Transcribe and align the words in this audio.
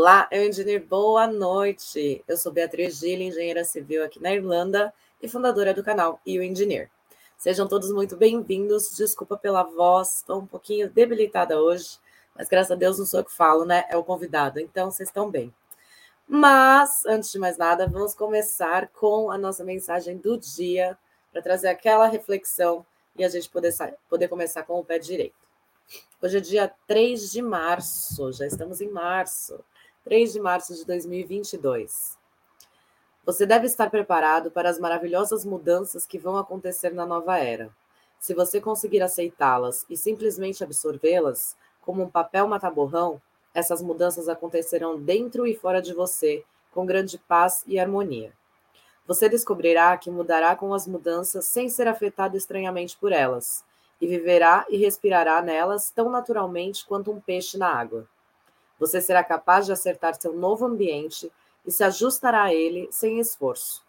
Olá, 0.00 0.28
eu 0.30 0.46
engenheiro, 0.46 0.86
boa 0.86 1.26
noite. 1.26 2.22
Eu 2.28 2.36
sou 2.36 2.52
Beatriz 2.52 3.00
Gil, 3.00 3.20
engenheira 3.20 3.64
civil 3.64 4.04
aqui 4.04 4.22
na 4.22 4.32
Irlanda 4.32 4.94
e 5.20 5.28
fundadora 5.28 5.74
do 5.74 5.82
canal 5.82 6.20
o 6.24 6.30
Engineer. 6.30 6.88
Sejam 7.36 7.66
todos 7.66 7.90
muito 7.90 8.16
bem-vindos. 8.16 8.96
Desculpa 8.96 9.36
pela 9.36 9.64
voz, 9.64 10.18
estou 10.18 10.38
um 10.38 10.46
pouquinho 10.46 10.88
debilitada 10.88 11.60
hoje, 11.60 11.98
mas 12.32 12.48
graças 12.48 12.70
a 12.70 12.76
Deus 12.76 12.96
não 12.96 13.06
sou 13.06 13.18
eu 13.18 13.24
que 13.24 13.32
falo, 13.32 13.64
né? 13.64 13.86
É 13.90 13.96
o 13.96 14.04
convidado, 14.04 14.60
então 14.60 14.88
vocês 14.88 15.08
estão 15.08 15.28
bem. 15.28 15.52
Mas, 16.28 17.04
antes 17.04 17.32
de 17.32 17.38
mais 17.40 17.58
nada, 17.58 17.88
vamos 17.88 18.14
começar 18.14 18.86
com 18.90 19.32
a 19.32 19.36
nossa 19.36 19.64
mensagem 19.64 20.16
do 20.16 20.38
dia, 20.38 20.96
para 21.32 21.42
trazer 21.42 21.66
aquela 21.66 22.06
reflexão 22.06 22.86
e 23.16 23.24
a 23.24 23.28
gente 23.28 23.50
poder, 23.50 23.74
poder 24.08 24.28
começar 24.28 24.62
com 24.62 24.78
o 24.78 24.84
pé 24.84 25.00
direito. 25.00 25.34
Hoje 26.22 26.36
é 26.36 26.40
dia 26.40 26.72
3 26.86 27.32
de 27.32 27.42
março, 27.42 28.32
já 28.32 28.46
estamos 28.46 28.80
em 28.80 28.90
março, 28.90 29.58
3 30.08 30.32
de 30.32 30.40
março 30.40 30.74
de 30.74 30.86
2022. 30.86 32.16
Você 33.26 33.44
deve 33.44 33.66
estar 33.66 33.90
preparado 33.90 34.50
para 34.50 34.70
as 34.70 34.78
maravilhosas 34.78 35.44
mudanças 35.44 36.06
que 36.06 36.18
vão 36.18 36.38
acontecer 36.38 36.94
na 36.94 37.04
nova 37.04 37.36
era. 37.36 37.68
Se 38.18 38.32
você 38.32 38.58
conseguir 38.58 39.02
aceitá-las 39.02 39.84
e 39.86 39.98
simplesmente 39.98 40.64
absorvê-las, 40.64 41.54
como 41.82 42.04
um 42.04 42.08
papel 42.08 42.48
mataborrão, 42.48 43.20
essas 43.52 43.82
mudanças 43.82 44.30
acontecerão 44.30 44.98
dentro 44.98 45.46
e 45.46 45.54
fora 45.54 45.82
de 45.82 45.92
você, 45.92 46.42
com 46.72 46.86
grande 46.86 47.18
paz 47.18 47.62
e 47.66 47.78
harmonia. 47.78 48.32
Você 49.06 49.28
descobrirá 49.28 49.94
que 49.98 50.10
mudará 50.10 50.56
com 50.56 50.72
as 50.72 50.86
mudanças 50.86 51.44
sem 51.44 51.68
ser 51.68 51.86
afetado 51.86 52.34
estranhamente 52.34 52.96
por 52.96 53.12
elas, 53.12 53.62
e 54.00 54.06
viverá 54.06 54.64
e 54.70 54.78
respirará 54.78 55.42
nelas 55.42 55.90
tão 55.90 56.08
naturalmente 56.08 56.86
quanto 56.86 57.12
um 57.12 57.20
peixe 57.20 57.58
na 57.58 57.68
água. 57.68 58.08
Você 58.78 59.00
será 59.00 59.24
capaz 59.24 59.66
de 59.66 59.72
acertar 59.72 60.14
seu 60.14 60.32
novo 60.32 60.66
ambiente 60.66 61.30
e 61.66 61.70
se 61.70 61.82
ajustará 61.84 62.44
a 62.44 62.54
ele 62.54 62.88
sem 62.90 63.18
esforço. 63.18 63.84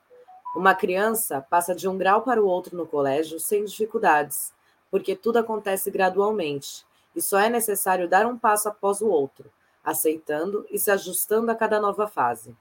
Uma 0.55 0.73
criança 0.73 1.45
passa 1.47 1.75
de 1.75 1.87
um 1.87 1.97
grau 1.97 2.23
para 2.23 2.41
o 2.41 2.47
outro 2.47 2.75
no 2.75 2.87
colégio 2.87 3.39
sem 3.39 3.63
dificuldades, 3.63 4.51
porque 4.89 5.15
tudo 5.15 5.37
acontece 5.37 5.91
gradualmente 5.91 6.85
e 7.15 7.21
só 7.21 7.39
é 7.39 7.49
necessário 7.49 8.09
dar 8.09 8.25
um 8.25 8.37
passo 8.37 8.67
após 8.69 9.01
o 9.01 9.07
outro, 9.07 9.51
aceitando 9.83 10.65
e 10.71 10.79
se 10.79 10.89
ajustando 10.89 11.51
a 11.51 11.55
cada 11.55 11.79
nova 11.79 12.07
fase. 12.07 12.55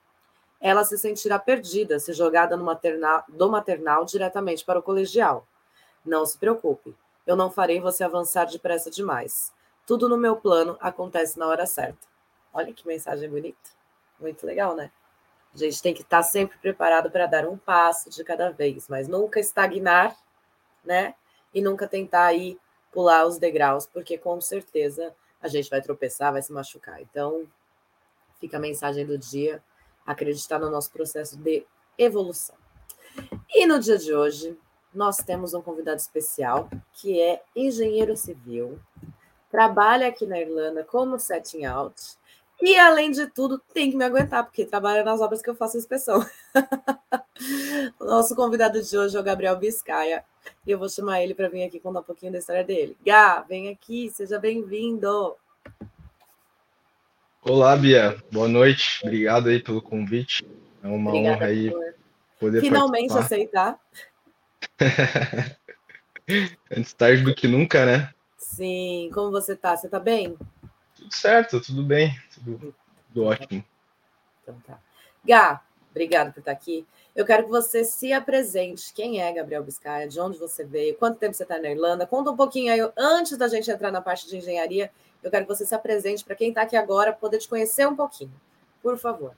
Ela 0.61 0.84
se 0.84 0.99
sentirá 0.99 1.39
perdida 1.39 1.99
se 1.99 2.12
jogada 2.12 2.56
maternal, 2.56 3.25
do 3.29 3.49
maternal 3.49 4.05
diretamente 4.05 4.65
para 4.65 4.79
o 4.79 4.83
colegial. 4.83 5.47
Não 6.05 6.27
se 6.27 6.37
preocupe, 6.37 6.95
eu 7.27 7.37
não 7.37 7.51
farei 7.51 7.81
você 7.81 8.03
avançar 8.03 8.47
depressa 8.47 8.91
demais. 8.91 9.53
Tudo 9.87 10.09
no 10.09 10.17
meu 10.17 10.37
plano 10.37 10.77
acontece 10.81 11.39
na 11.39 11.47
hora 11.47 11.65
certa. 11.65 12.06
Olha 12.53 12.73
que 12.73 12.87
mensagem 12.87 13.29
bonita. 13.29 13.71
Muito 14.19 14.47
legal, 14.47 14.75
né? 14.75 14.91
A 15.55 15.59
gente 15.59 15.83
tem 15.83 15.95
que 15.95 16.03
estar 16.03 16.23
sempre 16.23 16.59
preparado 16.59 17.11
para 17.11 17.27
dar 17.27 17.47
um 17.47 17.57
passo 17.57 18.11
de 18.11 18.23
cada 18.23 18.51
vez, 18.51 18.89
mas 18.89 19.09
nunca 19.09 19.41
estagnar, 19.41 20.17
né? 20.85 21.15
E 21.55 21.61
nunca 21.61 21.87
tentar 21.87 22.27
aí 22.27 22.59
pular 22.93 23.27
os 23.27 23.39
degraus, 23.39 23.87
porque 23.87 24.19
com 24.19 24.41
certeza 24.41 25.15
a 25.41 25.49
gente 25.49 25.71
vai 25.71 25.81
tropeçar, 25.81 26.33
vai 26.33 26.43
se 26.43 26.53
machucar. 26.53 27.01
Então, 27.01 27.47
fica 28.41 28.57
a 28.57 28.61
mensagem 28.61 29.07
do 29.07 29.17
dia, 29.17 29.62
acreditar 30.07 30.59
no 30.59 30.71
nosso 30.71 30.91
processo 30.91 31.37
de 31.39 31.67
evolução. 31.97 32.57
E 33.51 33.67
no 33.67 33.79
dia 33.79 33.99
de 33.99 34.15
hoje, 34.15 34.59
nós 34.93 35.19
temos 35.19 35.55
um 35.55 35.62
convidado 35.62 36.01
especial, 36.01 36.69
que 36.93 37.21
é 37.21 37.43
engenheiro 37.55 38.17
civil, 38.17 38.81
trabalha 39.51 40.09
aqui 40.09 40.27
na 40.27 40.39
Irlanda 40.39 40.84
como 40.84 41.19
setting 41.19 41.65
out, 41.65 42.18
e, 42.61 42.77
além 42.77 43.11
de 43.11 43.27
tudo, 43.29 43.61
tem 43.73 43.91
que 43.91 43.97
me 43.97 44.05
aguentar, 44.05 44.45
porque 44.45 44.65
trabalha 44.65 45.05
nas 45.05 45.21
obras 45.21 45.41
que 45.41 45.49
eu 45.49 45.55
faço 45.55 45.77
inspeção. 45.77 46.25
o 48.01 48.05
nosso 48.05 48.35
convidado 48.35 48.83
de 48.83 48.99
hoje 48.99 49.17
é 49.17 49.21
o 49.21 49.23
Gabriel 49.23 49.57
Biscaia. 49.57 50.25
E 50.67 50.71
eu 50.71 50.79
vou 50.79 50.89
chamar 50.89 51.23
ele 51.23 51.35
para 51.35 51.49
vir 51.49 51.63
aqui 51.63 51.79
contar 51.79 52.01
um 52.01 52.05
pouquinho 52.05 52.33
da 52.33 52.39
história 52.39 52.65
dele. 52.65 52.97
Gá, 53.05 53.43
vem 53.43 53.69
aqui, 53.69 54.11
seja 54.11 54.39
bem-vindo. 54.39 55.37
Olá, 57.43 57.77
Bia. 57.77 58.21
Boa 58.33 58.49
noite. 58.49 59.01
Obrigado 59.05 59.49
aí 59.49 59.63
pelo 59.63 59.81
convite. 59.81 60.45
É 60.83 60.89
uma 60.89 61.11
Obrigada 61.11 61.37
honra 61.37 61.47
aí 61.47 61.73
poder 62.41 62.61
Finalmente 62.61 63.09
participar. 63.13 63.79
aceitar. 64.81 65.59
Antes 66.77 66.93
tarde 66.93 67.23
do 67.23 67.35
que 67.35 67.47
nunca, 67.47 67.87
né? 67.87 68.13
Sim. 68.37 69.11
Como 69.15 69.31
você 69.31 69.55
tá? 69.55 69.77
Você 69.77 69.89
tá 69.89 70.01
bem? 70.01 70.37
Tudo 71.09 71.17
certo, 71.17 71.59
tudo 71.59 71.83
bem, 71.83 72.15
tudo, 72.35 72.75
tudo 73.09 73.25
ótimo. 73.25 73.65
Então 74.43 74.55
tá. 74.67 74.79
Gá, 75.25 75.63
obrigado 75.91 76.35
por 76.35 76.41
estar 76.41 76.53
aqui. 76.53 76.87
Eu 77.17 77.25
quero 77.25 77.45
que 77.45 77.51
você 77.51 77.83
se 77.83 78.13
apresente. 78.13 78.93
Quem 78.93 79.23
é 79.23 79.33
Gabriel 79.33 79.65
Biscaia? 79.65 80.07
De 80.07 80.21
onde 80.21 80.39
você 80.39 80.65
veio? 80.65 80.95
Quanto 80.97 81.19
tempo 81.19 81.33
você 81.33 81.45
está 81.45 81.59
na 81.59 81.71
Irlanda? 81.71 82.07
Conta 82.07 82.31
um 82.31 82.37
pouquinho 82.37 82.71
aí, 82.71 82.93
antes 82.97 83.39
da 83.39 83.49
gente 83.49 83.71
entrar 83.71 83.91
na 83.91 84.03
parte 84.03 84.29
de 84.29 84.37
engenharia. 84.37 84.91
Eu 85.23 85.31
quero 85.31 85.47
que 85.47 85.49
você 85.49 85.65
se 85.65 85.75
apresente 85.75 86.23
para 86.23 86.37
quem 86.37 86.51
está 86.51 86.63
aqui 86.63 86.77
agora, 86.77 87.11
poder 87.11 87.39
te 87.39 87.49
conhecer 87.49 87.89
um 87.89 87.97
pouquinho. 87.97 88.33
Por 88.83 88.99
favor. 88.99 89.33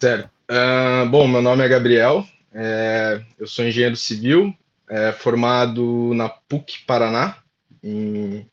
Certo. 0.00 0.28
Uh, 0.50 1.08
bom, 1.08 1.28
meu 1.28 1.40
nome 1.40 1.64
é 1.64 1.68
Gabriel, 1.68 2.26
é, 2.52 3.24
eu 3.38 3.46
sou 3.46 3.64
engenheiro 3.64 3.96
civil, 3.96 4.52
é, 4.90 5.12
formado 5.12 6.12
na 6.14 6.28
PUC 6.28 6.84
Paraná, 6.84 7.38
em 7.82 8.46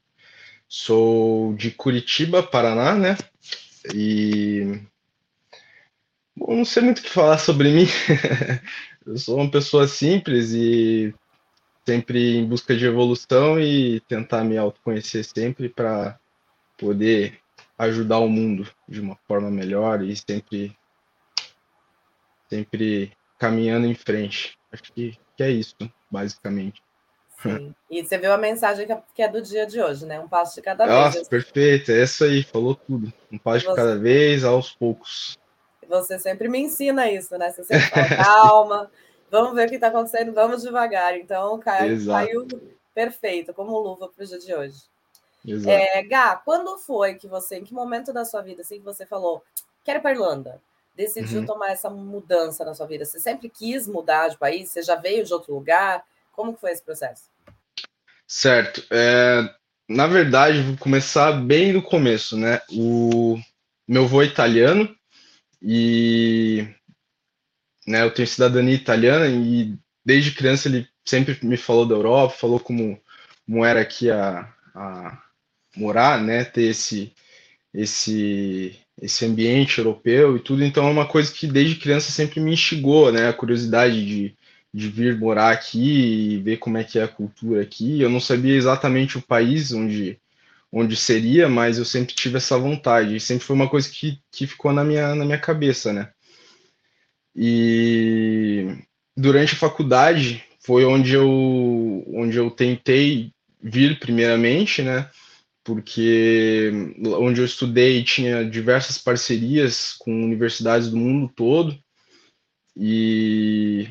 Sou 0.70 1.54
de 1.56 1.72
Curitiba, 1.72 2.44
Paraná, 2.44 2.96
né? 2.96 3.18
E 3.94 4.80
Bom, 6.40 6.56
não 6.56 6.64
sei 6.64 6.84
muito 6.84 7.00
o 7.00 7.02
que 7.02 7.10
falar 7.10 7.38
sobre 7.38 7.70
mim. 7.70 7.86
eu 9.06 9.18
sou 9.18 9.38
uma 9.38 9.52
pessoa 9.52 9.88
simples 9.90 10.52
e 10.54 11.14
sempre 11.86 12.38
em 12.38 12.46
busca 12.48 12.78
de 12.78 12.86
evolução 12.86 13.60
e 13.60 14.00
tentar 14.02 14.46
me 14.46 14.58
autoconhecer 14.58 15.26
sempre 15.26 15.68
para 15.68 16.18
poder 16.78 17.40
ajudar 17.78 18.20
o 18.20 18.30
mundo 18.30 18.70
de 18.88 19.02
uma 19.02 19.18
forma 19.28 19.52
melhor 19.52 20.02
e 20.02 20.16
sempre 20.16 20.78
sempre 22.50 23.12
caminhando 23.38 23.86
em 23.86 23.96
frente. 23.96 24.58
Acho 24.72 24.94
que, 24.94 25.18
que 25.36 25.44
é 25.44 25.52
isso, 25.52 25.76
basicamente. 26.10 26.82
Sim. 27.42 27.74
E 27.90 28.04
você 28.04 28.18
viu 28.18 28.34
a 28.34 28.38
mensagem 28.38 28.86
que 29.16 29.22
é 29.22 29.28
do 29.28 29.42
dia 29.42 29.66
de 29.66 29.82
hoje, 29.82 30.06
né? 30.06 30.20
Um 30.20 30.28
passo 30.28 30.56
de 30.56 30.62
cada 30.62 30.86
vez. 30.86 31.16
Nossa, 31.16 31.30
perfeito, 31.30 31.92
é 31.92 32.04
isso 32.04 32.24
aí, 32.24 32.44
falou 32.44 32.76
tudo. 32.76 33.12
Um 33.32 33.38
passo 33.38 33.66
você... 33.66 33.70
de 33.70 33.76
cada 33.76 33.98
vez, 33.98 34.44
aos 34.44 34.72
poucos. 34.72 35.38
Você 35.88 36.20
sempre 36.20 36.48
me 36.50 36.60
ensina 36.60 37.10
isso, 37.10 37.38
né? 37.38 37.50
Você 37.52 37.64
sempre 37.64 37.88
fala, 37.88 38.08
calma, 38.24 38.92
vamos 39.32 39.56
ver 39.56 39.68
o 39.68 39.70
que 39.70 39.76
está 39.76 39.88
acontecendo, 39.88 40.34
vamos 40.34 40.62
devagar. 40.62 41.18
Então, 41.18 41.58
caiu, 41.60 42.06
caiu 42.06 42.48
perfeito, 42.94 43.54
como 43.54 43.80
luva 43.80 44.10
para 44.10 44.24
o 44.24 44.28
dia 44.28 44.38
de 44.38 44.54
hoje. 44.54 44.84
Exato. 45.46 45.70
É, 45.70 46.04
Gá, 46.04 46.36
quando 46.36 46.78
foi 46.78 47.16
que 47.16 47.28
você, 47.28 47.58
em 47.58 47.64
que 47.64 47.74
momento 47.74 48.12
da 48.12 48.26
sua 48.26 48.42
vida, 48.42 48.62
assim, 48.62 48.80
que 48.80 48.86
você 48.86 49.06
falou, 49.06 49.42
quero 49.84 50.00
ir 50.00 50.02
para 50.02 50.12
Irlanda? 50.12 50.62
Decidiu 50.94 51.40
uhum. 51.40 51.46
tomar 51.46 51.72
essa 51.72 51.90
mudança 51.90 52.66
na 52.66 52.76
sua 52.76 52.86
vida? 52.86 53.06
Você 53.06 53.20
sempre 53.20 53.50
quis 53.50 53.88
mudar 53.88 54.28
de 54.28 54.38
país? 54.38 54.70
Você 54.70 54.82
já 54.82 54.96
veio 54.96 55.24
de 55.24 55.34
outro 55.34 55.54
lugar? 55.54 56.04
Como 56.40 56.56
foi 56.56 56.72
esse 56.72 56.82
processo? 56.82 57.24
Certo. 58.26 58.82
É, 58.90 59.54
na 59.90 60.08
verdade, 60.08 60.62
vou 60.62 60.78
começar 60.78 61.34
bem 61.34 61.74
do 61.74 61.82
começo, 61.82 62.38
né? 62.38 62.62
O 62.72 63.38
meu 63.86 64.06
avô 64.06 64.22
é 64.22 64.28
italiano 64.28 64.96
e 65.62 66.66
né, 67.86 68.04
eu 68.04 68.14
tenho 68.14 68.26
cidadania 68.26 68.74
italiana 68.74 69.28
e 69.28 69.78
desde 70.06 70.32
criança 70.32 70.70
ele 70.70 70.88
sempre 71.04 71.38
me 71.46 71.58
falou 71.58 71.86
da 71.86 71.96
Europa, 71.96 72.38
falou 72.38 72.58
como, 72.58 72.98
como 73.46 73.66
era 73.66 73.82
aqui 73.82 74.10
a, 74.10 74.50
a 74.74 75.22
morar, 75.76 76.24
né? 76.24 76.46
Ter 76.46 76.70
esse 76.70 77.14
esse 77.74 78.80
esse 79.02 79.26
ambiente 79.26 79.80
europeu 79.80 80.38
e 80.38 80.40
tudo, 80.40 80.64
então 80.64 80.88
é 80.88 80.92
uma 80.92 81.06
coisa 81.06 81.34
que 81.34 81.46
desde 81.46 81.76
criança 81.76 82.12
sempre 82.12 82.40
me 82.40 82.54
instigou, 82.54 83.12
né? 83.12 83.28
A 83.28 83.34
curiosidade 83.34 84.06
de 84.06 84.40
de 84.74 84.88
vir 84.88 85.18
morar 85.18 85.52
aqui 85.52 86.34
e 86.34 86.38
ver 86.38 86.58
como 86.58 86.78
é 86.78 86.84
que 86.84 87.00
é 87.00 87.04
a 87.04 87.08
cultura 87.08 87.62
aqui. 87.62 88.02
Eu 88.02 88.10
não 88.10 88.20
sabia 88.20 88.56
exatamente 88.56 89.18
o 89.18 89.22
país 89.22 89.72
onde, 89.72 90.20
onde 90.72 90.96
seria, 90.96 91.50
mas 91.50 91.78
eu 91.78 91.86
sempre 91.86 92.14
tive 92.14 92.38
essa 92.38 92.58
vontade. 92.58 93.16
E 93.16 93.20
sempre 93.20 93.46
foi 93.46 93.56
uma 93.56 93.70
coisa 93.70 93.90
que, 93.90 94.20
que 94.32 94.46
ficou 94.48 94.72
na 94.72 94.84
minha, 94.84 95.16
na 95.16 95.26
minha 95.26 95.40
cabeça, 95.40 95.92
né? 95.92 96.12
E 97.36 98.78
durante 99.16 99.54
a 99.54 99.58
faculdade 99.58 100.44
foi 100.60 100.86
onde 100.86 101.14
eu, 101.14 102.04
onde 102.14 102.38
eu 102.38 102.52
tentei 102.52 103.32
vir 103.62 104.00
primeiramente, 104.00 104.82
né? 104.82 105.10
Porque 105.64 106.72
onde 107.20 107.42
eu 107.42 107.46
estudei 107.46 108.04
tinha 108.04 108.44
diversas 108.44 108.98
parcerias 108.98 109.94
com 109.94 110.12
universidades 110.12 110.90
do 110.90 110.98
mundo 110.98 111.32
todo. 111.36 111.78
E 112.76 113.88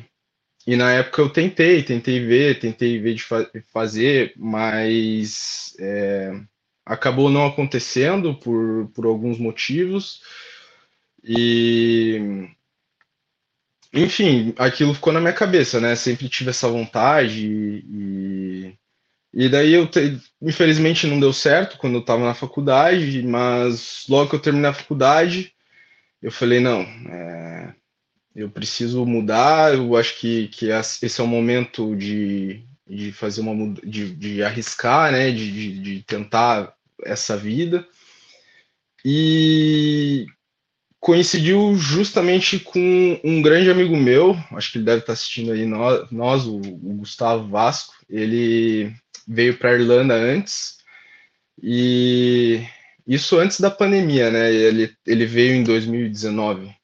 e 0.69 0.75
na 0.75 0.91
época 0.91 1.19
eu 1.23 1.29
tentei, 1.31 1.81
tentei 1.81 2.23
ver, 2.23 2.59
tentei 2.59 2.99
ver 2.99 3.15
de 3.15 3.23
fa 3.23 3.49
fazer, 3.73 4.33
mas 4.37 5.75
é, 5.79 6.31
acabou 6.85 7.27
não 7.31 7.47
acontecendo 7.47 8.35
por, 8.35 8.87
por 8.93 9.07
alguns 9.07 9.39
motivos. 9.39 10.21
E 11.23 12.47
enfim, 13.91 14.53
aquilo 14.59 14.93
ficou 14.93 15.11
na 15.11 15.19
minha 15.19 15.33
cabeça, 15.33 15.79
né? 15.81 15.95
Sempre 15.95 16.29
tive 16.29 16.51
essa 16.51 16.67
vontade 16.67 17.47
e, 17.47 18.77
e 19.33 19.49
daí 19.49 19.73
eu 19.73 19.87
te, 19.87 20.19
infelizmente 20.39 21.07
não 21.07 21.19
deu 21.19 21.33
certo 21.33 21.79
quando 21.79 21.95
eu 21.95 22.01
estava 22.01 22.23
na 22.23 22.35
faculdade, 22.35 23.23
mas 23.23 24.05
logo 24.07 24.29
que 24.29 24.35
eu 24.35 24.39
terminei 24.39 24.69
a 24.69 24.73
faculdade, 24.73 25.51
eu 26.21 26.31
falei 26.31 26.59
não, 26.59 26.81
é, 26.81 27.73
eu 28.35 28.49
preciso 28.49 29.05
mudar. 29.05 29.73
Eu 29.73 29.95
acho 29.95 30.19
que, 30.19 30.47
que 30.49 30.69
esse 30.69 31.21
é 31.21 31.23
o 31.23 31.27
momento 31.27 31.95
de, 31.95 32.63
de 32.87 33.11
fazer 33.11 33.41
uma 33.41 33.73
de, 33.83 34.13
de 34.13 34.43
arriscar, 34.43 35.11
né? 35.11 35.31
De, 35.31 35.51
de, 35.51 35.79
de 35.79 36.03
tentar 36.03 36.73
essa 37.03 37.35
vida. 37.35 37.85
E 39.03 40.25
coincidiu 40.99 41.75
justamente 41.75 42.59
com 42.59 43.19
um 43.23 43.41
grande 43.41 43.71
amigo 43.71 43.95
meu, 43.95 44.37
acho 44.51 44.71
que 44.71 44.77
ele 44.77 44.85
deve 44.85 44.99
estar 44.99 45.13
assistindo 45.13 45.53
aí 45.53 45.65
nós, 45.65 46.11
nós 46.11 46.45
o, 46.45 46.57
o 46.57 46.95
Gustavo 46.97 47.47
Vasco. 47.47 47.93
Ele 48.09 48.93
veio 49.27 49.57
para 49.57 49.69
a 49.69 49.73
Irlanda 49.73 50.13
antes 50.15 50.77
e 51.61 52.61
isso 53.07 53.37
antes 53.37 53.59
da 53.59 53.71
pandemia, 53.71 54.29
né? 54.29 54.53
Ele, 54.53 54.93
ele 55.05 55.25
veio 55.25 55.55
em 55.55 55.63
2019 55.63 56.78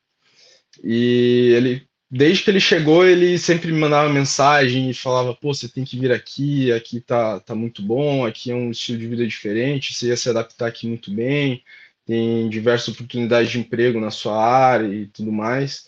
e 0.86 1.54
ele 1.56 1.88
desde 2.10 2.44
que 2.44 2.52
ele 2.52 2.60
chegou, 2.62 3.06
ele 3.06 3.38
sempre 3.38 3.72
me 3.72 3.80
mandava 3.80 4.08
mensagem 4.08 4.90
e 4.90 4.94
falava: 4.94 5.34
pô, 5.34 5.54
você 5.54 5.68
tem 5.68 5.84
que 5.84 6.00
vir 6.00 6.12
aqui, 6.12 6.72
aqui 6.72 7.02
tá, 7.02 7.40
tá 7.42 7.56
muito 7.56 7.82
bom, 7.82 8.26
aqui 8.26 8.52
é 8.52 8.56
um 8.56 8.72
estilo 8.72 9.00
de 9.00 9.08
vida 9.08 9.28
diferente, 9.28 9.94
você 9.94 10.08
ia 10.08 10.18
se 10.18 10.30
adaptar 10.30 10.68
aqui 10.68 10.88
muito 10.88 11.12
bem 11.12 11.64
tem 12.06 12.48
diversas 12.50 12.90
oportunidades 12.90 13.52
de 13.52 13.60
emprego 13.60 14.00
na 14.00 14.12
sua 14.12 14.38
área 14.38 14.88
e 14.88 15.08
tudo 15.08 15.32
mais. 15.32 15.88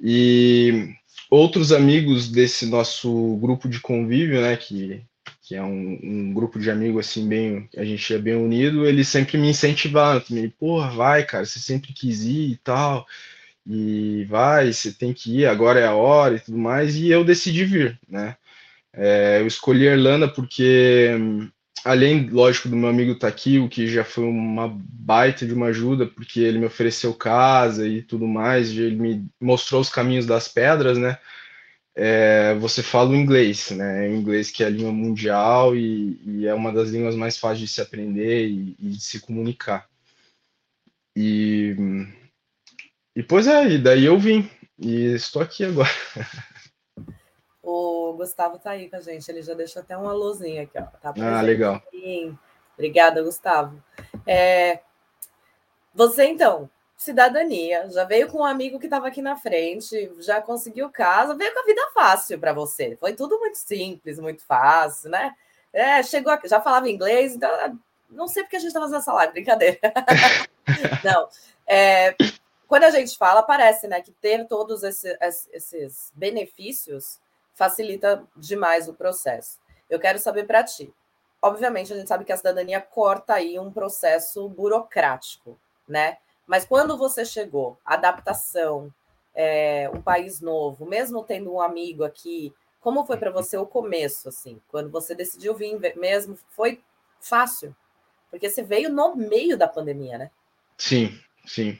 E 0.00 0.94
outros 1.30 1.72
amigos 1.72 2.28
desse 2.30 2.66
nosso 2.66 3.36
grupo 3.40 3.68
de 3.68 3.80
convívio, 3.80 4.40
né, 4.40 4.56
que, 4.56 5.02
que 5.42 5.54
é 5.54 5.62
um, 5.62 5.98
um 6.02 6.32
grupo 6.32 6.58
de 6.58 6.70
amigos 6.70 7.06
assim 7.06 7.28
bem, 7.28 7.68
a 7.76 7.84
gente 7.84 8.14
é 8.14 8.18
bem 8.18 8.34
unido, 8.34 8.86
eles 8.86 9.08
sempre 9.08 9.36
me 9.36 9.48
incentivaram, 9.48 10.20
também, 10.20 10.48
porra, 10.48 10.90
vai, 10.90 11.26
cara, 11.26 11.44
você 11.44 11.58
sempre 11.58 11.92
quis 11.92 12.22
ir 12.22 12.52
e 12.52 12.56
tal, 12.56 13.06
e 13.66 14.24
vai, 14.26 14.72
você 14.72 14.92
tem 14.92 15.12
que 15.12 15.40
ir, 15.40 15.46
agora 15.46 15.80
é 15.80 15.86
a 15.86 15.94
hora 15.94 16.36
e 16.36 16.40
tudo 16.40 16.58
mais, 16.58 16.96
e 16.96 17.10
eu 17.10 17.24
decidi 17.24 17.64
vir, 17.64 17.98
né. 18.08 18.36
É, 18.94 19.40
eu 19.40 19.46
escolhi 19.46 19.88
a 19.88 19.92
Irlanda 19.92 20.28
porque 20.28 21.10
além, 21.84 22.28
lógico, 22.28 22.68
do 22.68 22.76
meu 22.76 22.88
amigo 22.88 23.14
Taquio, 23.14 23.68
que 23.68 23.88
já 23.88 24.04
foi 24.04 24.24
uma 24.24 24.68
baita 24.68 25.46
de 25.46 25.52
uma 25.52 25.66
ajuda, 25.66 26.06
porque 26.06 26.40
ele 26.40 26.58
me 26.58 26.66
ofereceu 26.66 27.14
casa 27.14 27.86
e 27.86 28.02
tudo 28.02 28.26
mais, 28.26 28.70
ele 28.70 28.96
me 28.96 29.26
mostrou 29.40 29.80
os 29.80 29.88
caminhos 29.88 30.26
das 30.26 30.48
pedras, 30.48 30.98
né? 30.98 31.18
É, 31.94 32.54
você 32.54 32.82
fala 32.82 33.10
o 33.10 33.16
inglês, 33.16 33.70
né? 33.70 34.08
O 34.08 34.14
inglês 34.14 34.50
que 34.50 34.62
é 34.64 34.66
a 34.66 34.70
língua 34.70 34.92
mundial 34.92 35.76
e, 35.76 36.20
e, 36.24 36.46
é 36.46 36.54
uma 36.54 36.72
das 36.72 36.90
línguas 36.90 37.14
mais 37.14 37.36
fáceis 37.36 37.60
de 37.60 37.68
se 37.68 37.80
aprender 37.80 38.48
e, 38.48 38.76
e 38.78 38.90
de 38.90 39.00
se 39.00 39.20
comunicar. 39.20 39.86
E, 41.16 41.76
e 43.14 43.22
pois 43.22 43.46
é, 43.46 43.66
e 43.68 43.78
daí 43.78 44.04
eu 44.04 44.18
vim 44.18 44.50
e 44.78 45.14
estou 45.14 45.42
aqui 45.42 45.64
agora. 45.64 45.88
O 47.64 48.14
Gustavo 48.14 48.58
tá 48.58 48.72
aí 48.72 48.90
com 48.90 48.96
a 48.96 49.00
gente, 49.00 49.28
ele 49.28 49.40
já 49.40 49.54
deixou 49.54 49.80
até 49.80 49.96
um 49.96 50.08
alôzinho 50.08 50.60
aqui, 50.62 50.76
ó. 50.76 50.82
Tá 51.00 51.14
ah, 51.16 51.40
legal. 51.40 51.80
Obrigada, 52.74 53.22
Gustavo. 53.22 53.80
É... 54.26 54.80
Você, 55.94 56.24
então, 56.24 56.68
cidadania, 56.96 57.88
já 57.90 58.04
veio 58.04 58.28
com 58.28 58.38
um 58.38 58.44
amigo 58.44 58.80
que 58.80 58.86
estava 58.86 59.06
aqui 59.06 59.22
na 59.22 59.36
frente, 59.36 60.10
já 60.18 60.40
conseguiu 60.40 60.90
casa, 60.90 61.36
veio 61.36 61.52
com 61.52 61.60
a 61.60 61.64
vida 61.64 61.90
fácil 61.94 62.38
para 62.38 62.52
você. 62.52 62.96
Foi 62.98 63.12
tudo 63.12 63.38
muito 63.38 63.58
simples, 63.58 64.18
muito 64.18 64.44
fácil, 64.44 65.10
né? 65.10 65.32
É, 65.72 66.02
chegou, 66.02 66.32
aqui, 66.32 66.48
já 66.48 66.60
falava 66.60 66.90
inglês, 66.90 67.36
então 67.36 67.50
não 68.10 68.26
sei 68.26 68.42
porque 68.42 68.56
a 68.56 68.58
gente 68.58 68.68
está 68.68 68.80
fazendo 68.80 68.98
essa 68.98 69.12
live, 69.12 69.32
brincadeira. 69.32 69.78
não. 71.04 71.28
É, 71.66 72.14
quando 72.72 72.84
a 72.84 72.90
gente 72.90 73.18
fala, 73.18 73.42
parece 73.42 73.86
né, 73.86 74.00
que 74.00 74.12
ter 74.12 74.46
todos 74.46 74.82
esses, 74.82 75.14
esses 75.52 76.10
benefícios 76.14 77.20
facilita 77.52 78.26
demais 78.34 78.88
o 78.88 78.94
processo. 78.94 79.60
Eu 79.90 80.00
quero 80.00 80.18
saber 80.18 80.46
para 80.46 80.64
ti. 80.64 80.90
Obviamente, 81.42 81.92
a 81.92 81.96
gente 81.96 82.08
sabe 82.08 82.24
que 82.24 82.32
a 82.32 82.36
cidadania 82.38 82.80
corta 82.80 83.34
aí 83.34 83.58
um 83.58 83.70
processo 83.70 84.48
burocrático, 84.48 85.60
né? 85.86 86.16
Mas 86.46 86.64
quando 86.64 86.96
você 86.96 87.26
chegou, 87.26 87.76
adaptação, 87.84 88.90
é, 89.34 89.90
um 89.94 90.00
país 90.00 90.40
novo, 90.40 90.86
mesmo 90.86 91.22
tendo 91.24 91.52
um 91.52 91.60
amigo 91.60 92.04
aqui, 92.04 92.54
como 92.80 93.04
foi 93.04 93.18
para 93.18 93.30
você 93.30 93.58
o 93.58 93.66
começo, 93.66 94.30
assim? 94.30 94.58
Quando 94.68 94.88
você 94.88 95.14
decidiu 95.14 95.54
vir 95.54 95.78
mesmo, 95.94 96.38
foi 96.48 96.82
fácil? 97.20 97.76
Porque 98.30 98.48
você 98.48 98.62
veio 98.62 98.88
no 98.88 99.14
meio 99.14 99.58
da 99.58 99.68
pandemia, 99.68 100.16
né? 100.16 100.30
Sim, 100.78 101.20
sim. 101.44 101.78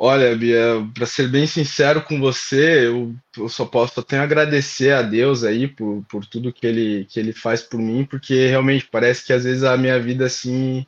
Olha, 0.00 0.36
Bia, 0.36 0.88
para 0.94 1.06
ser 1.06 1.28
bem 1.28 1.44
sincero 1.44 2.02
com 2.02 2.20
você, 2.20 2.86
eu, 2.86 3.14
eu 3.36 3.48
só 3.48 3.66
posso 3.66 3.94
só 3.94 4.02
tenho 4.02 4.22
a 4.22 4.24
agradecer 4.24 4.92
a 4.92 5.02
Deus 5.02 5.42
aí 5.42 5.66
por, 5.66 6.04
por 6.08 6.24
tudo 6.24 6.52
que 6.52 6.66
ele, 6.66 7.04
que 7.06 7.18
ele 7.18 7.32
faz 7.32 7.62
por 7.62 7.80
mim, 7.80 8.04
porque 8.04 8.46
realmente 8.46 8.86
parece 8.86 9.26
que 9.26 9.32
às 9.32 9.42
vezes 9.42 9.64
a 9.64 9.76
minha 9.76 9.98
vida 9.98 10.26
assim 10.26 10.86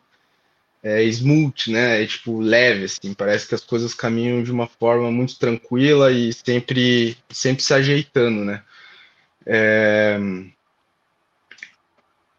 é 0.83 1.03
smooth, 1.05 1.73
né? 1.73 2.03
É 2.03 2.07
tipo 2.07 2.41
leve, 2.41 2.85
assim, 2.85 3.13
parece 3.13 3.49
que 3.49 3.55
as 3.55 3.65
coisas 3.65 3.95
caminham 3.95 4.43
de 4.45 4.53
uma 4.53 4.69
forma 4.69 5.11
muito 5.11 5.37
tranquila 5.39 6.13
e 6.13 6.33
sempre, 6.33 7.17
sempre 7.31 7.65
se 7.65 7.75
ajeitando, 7.75 8.45
né? 8.45 8.63
É... 9.45 10.19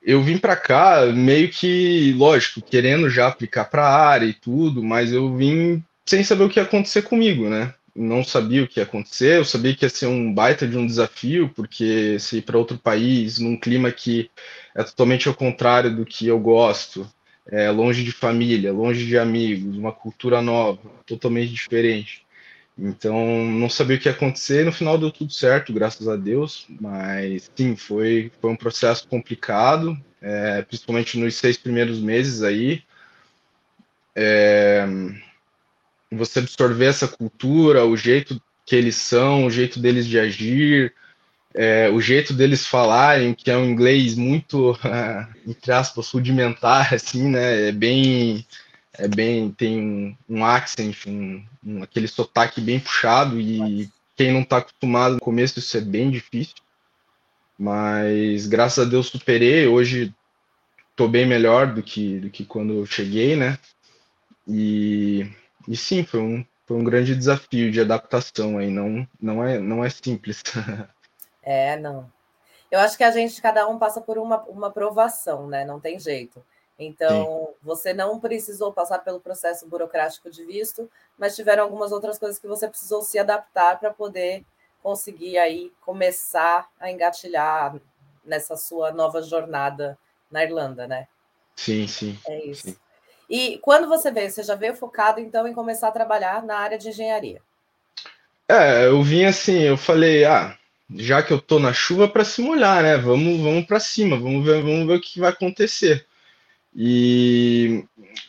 Eu 0.01 0.21
vim 0.23 0.37
para 0.37 0.55
cá 0.55 1.05
meio 1.07 1.49
que, 1.49 2.13
lógico, 2.13 2.61
querendo 2.61 3.09
já 3.09 3.27
aplicar 3.27 3.65
para 3.65 3.83
a 3.87 4.07
área 4.07 4.25
e 4.25 4.33
tudo, 4.33 4.81
mas 4.81 5.11
eu 5.11 5.35
vim 5.35 5.83
sem 6.05 6.23
saber 6.23 6.43
o 6.43 6.49
que 6.49 6.59
ia 6.59 6.63
acontecer 6.63 7.03
comigo, 7.03 7.49
né? 7.49 7.73
Não 7.95 8.23
sabia 8.23 8.63
o 8.63 8.67
que 8.67 8.79
ia 8.79 8.83
acontecer, 8.83 9.37
eu 9.37 9.45
sabia 9.45 9.75
que 9.75 9.85
ia 9.85 9.89
ser 9.89 10.07
um 10.07 10.33
baita 10.33 10.67
de 10.67 10.77
um 10.77 10.85
desafio, 10.85 11.49
porque 11.55 12.17
se 12.19 12.37
ir 12.37 12.41
para 12.43 12.57
outro 12.57 12.77
país, 12.77 13.37
num 13.39 13.57
clima 13.57 13.91
que 13.91 14.29
é 14.75 14.83
totalmente 14.83 15.27
ao 15.27 15.33
contrário 15.33 15.93
do 15.95 16.05
que 16.05 16.27
eu 16.27 16.39
gosto, 16.39 17.09
é, 17.47 17.69
longe 17.69 18.03
de 18.03 18.11
família, 18.11 18.71
longe 18.71 19.05
de 19.05 19.17
amigos, 19.17 19.77
uma 19.77 19.91
cultura 19.91 20.41
nova, 20.41 20.79
totalmente 21.05 21.51
diferente. 21.51 22.25
Então, 22.77 23.45
não 23.45 23.69
sabia 23.69 23.97
o 23.97 23.99
que 23.99 24.07
ia 24.07 24.13
acontecer, 24.13 24.65
no 24.65 24.71
final 24.71 24.97
deu 24.97 25.11
tudo 25.11 25.31
certo, 25.31 25.73
graças 25.73 26.07
a 26.07 26.15
Deus, 26.15 26.65
mas 26.79 27.51
sim, 27.55 27.75
foi, 27.75 28.31
foi 28.39 28.49
um 28.49 28.55
processo 28.55 29.07
complicado, 29.07 29.97
é, 30.21 30.61
principalmente 30.63 31.17
nos 31.19 31.35
seis 31.35 31.57
primeiros 31.57 31.99
meses 31.99 32.41
aí. 32.41 32.83
É, 34.15 34.87
você 36.11 36.39
absorver 36.39 36.85
essa 36.85 37.07
cultura, 37.07 37.85
o 37.85 37.95
jeito 37.95 38.41
que 38.65 38.75
eles 38.75 38.95
são, 38.95 39.45
o 39.45 39.51
jeito 39.51 39.79
deles 39.79 40.05
de 40.05 40.19
agir, 40.19 40.93
é, 41.53 41.89
o 41.89 41.99
jeito 41.99 42.33
deles 42.33 42.65
falarem, 42.65 43.33
que 43.33 43.49
é 43.51 43.57
um 43.57 43.65
inglês 43.65 44.15
muito, 44.15 44.77
entre 45.47 45.71
aspas, 45.71 46.09
rudimentar, 46.09 46.93
assim, 46.93 47.29
né? 47.29 47.69
É 47.69 47.71
bem, 47.71 48.45
é 48.93 49.07
bem, 49.07 49.51
tem 49.51 49.79
um, 49.79 50.37
um 50.37 50.45
accent, 50.45 51.05
um, 51.07 51.43
um, 51.65 51.83
aquele 51.83 52.07
sotaque 52.07 52.61
bem 52.61 52.79
puxado 52.79 53.39
e 53.39 53.89
quem 54.15 54.31
não 54.31 54.41
está 54.41 54.57
acostumado 54.57 55.15
no 55.15 55.19
começo 55.19 55.59
isso 55.59 55.77
é 55.77 55.81
bem 55.81 56.09
difícil. 56.09 56.55
Mas 57.57 58.47
graças 58.47 58.85
a 58.85 58.89
Deus 58.89 59.07
superei. 59.07 59.67
Hoje 59.67 60.13
estou 60.91 61.07
bem 61.07 61.25
melhor 61.25 61.73
do 61.73 61.83
que 61.83 62.19
do 62.19 62.29
que 62.29 62.43
quando 62.43 62.73
eu 62.73 62.85
cheguei, 62.85 63.35
né? 63.35 63.57
E 64.47 65.27
e 65.67 65.75
sim, 65.75 66.03
foi 66.03 66.19
um, 66.19 66.45
foi 66.65 66.77
um 66.77 66.83
grande 66.83 67.15
desafio 67.15 67.71
de 67.71 67.81
adaptação 67.81 68.57
aí, 68.57 68.69
não, 68.69 69.07
não, 69.19 69.43
é, 69.43 69.59
não 69.59 69.83
é 69.83 69.89
simples. 69.89 70.43
É, 71.43 71.75
não. 71.75 72.07
Eu 72.69 72.79
acho 72.79 72.95
que 72.95 73.03
a 73.03 73.09
gente, 73.09 73.41
cada 73.41 73.67
um 73.67 73.79
passa 73.79 73.99
por 73.99 74.19
uma, 74.19 74.43
uma 74.43 74.71
provação, 74.71 75.47
né? 75.47 75.65
Não 75.65 75.79
tem 75.79 75.99
jeito. 75.99 76.45
Então, 76.77 77.47
Sim. 77.49 77.53
você 77.61 77.93
não 77.93 78.19
precisou 78.19 78.71
passar 78.71 78.99
pelo 78.99 79.19
processo 79.19 79.67
burocrático 79.67 80.29
de 80.29 80.45
visto, 80.45 80.89
mas 81.17 81.35
tiveram 81.35 81.63
algumas 81.63 81.91
outras 81.91 82.17
coisas 82.17 82.39
que 82.39 82.47
você 82.47 82.67
precisou 82.67 83.01
se 83.01 83.19
adaptar 83.19 83.79
para 83.79 83.91
poder 83.91 84.45
conseguir 84.81 85.37
aí 85.37 85.71
começar 85.81 86.69
a 86.79 86.91
engatilhar 86.91 87.75
nessa 88.23 88.55
sua 88.55 88.91
nova 88.91 89.21
jornada 89.21 89.97
na 90.29 90.43
Irlanda, 90.43 90.87
né? 90.87 91.07
Sim, 91.55 91.87
sim. 91.87 92.19
É 92.25 92.45
isso. 92.45 92.69
Sim. 92.69 92.75
E 93.31 93.57
quando 93.61 93.87
você 93.87 94.11
veio, 94.11 94.29
você 94.29 94.43
já 94.43 94.55
veio 94.55 94.75
focado 94.75 95.21
então 95.21 95.47
em 95.47 95.53
começar 95.53 95.87
a 95.87 95.91
trabalhar 95.91 96.43
na 96.43 96.57
área 96.57 96.77
de 96.77 96.89
engenharia? 96.89 97.41
É, 98.45 98.87
eu 98.87 99.01
vim 99.01 99.23
assim, 99.23 99.59
eu 99.61 99.77
falei, 99.77 100.25
ah, 100.25 100.57
já 100.93 101.23
que 101.23 101.31
eu 101.31 101.39
tô 101.39 101.57
na 101.57 101.71
chuva 101.71 102.09
para 102.09 102.25
se 102.25 102.41
molhar, 102.41 102.83
né? 102.83 102.97
Vamos, 102.97 103.39
vamos 103.39 103.65
para 103.65 103.79
cima, 103.79 104.19
vamos 104.19 104.45
ver, 104.45 104.61
vamos 104.61 104.85
ver 104.85 104.97
o 104.97 105.01
que 105.01 105.21
vai 105.21 105.29
acontecer. 105.29 106.05
E 106.75 107.85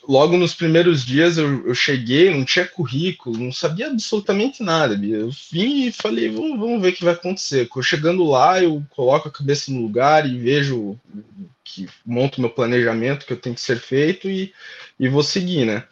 logo 0.07 0.37
nos 0.37 0.55
primeiros 0.55 1.05
dias 1.05 1.37
eu, 1.37 1.67
eu, 1.67 1.75
cheguei, 1.75 2.31
não 2.31 2.45
tinha 2.45 2.65
currículo, 2.65 3.37
não 3.37 3.53
sabia 3.53 3.89
absolutamente 3.89 4.63
nada. 4.63 4.95
Eu 5.05 5.31
vim 5.51 5.87
e 5.87 5.93
falei, 5.93 6.31
vamos, 6.31 6.61
vamos 6.61 6.81
ver 6.81 6.91
o 6.91 6.93
que 6.93 7.05
vai 7.05 7.15
acontecer. 7.15 7.69
Chegando 7.83 8.23
lá, 8.23 8.63
eu 8.63 8.85
coloco 8.91 9.27
a 9.27 9.33
cabeça 9.33 9.73
no 9.73 9.83
lugar 9.83 10.29
e 10.29 10.39
vejo 10.39 10.97
que 11.73 11.89
monto 12.05 12.41
meu 12.41 12.51
planejamento 12.51 13.25
que 13.25 13.33
eu 13.33 13.37
tenho 13.37 13.55
que 13.55 13.61
ser 13.61 13.79
feito 13.79 14.29
e, 14.29 14.53
e 15.01 15.09
vou 15.09 15.23
seguir, 15.23 15.65
né? 15.65 15.85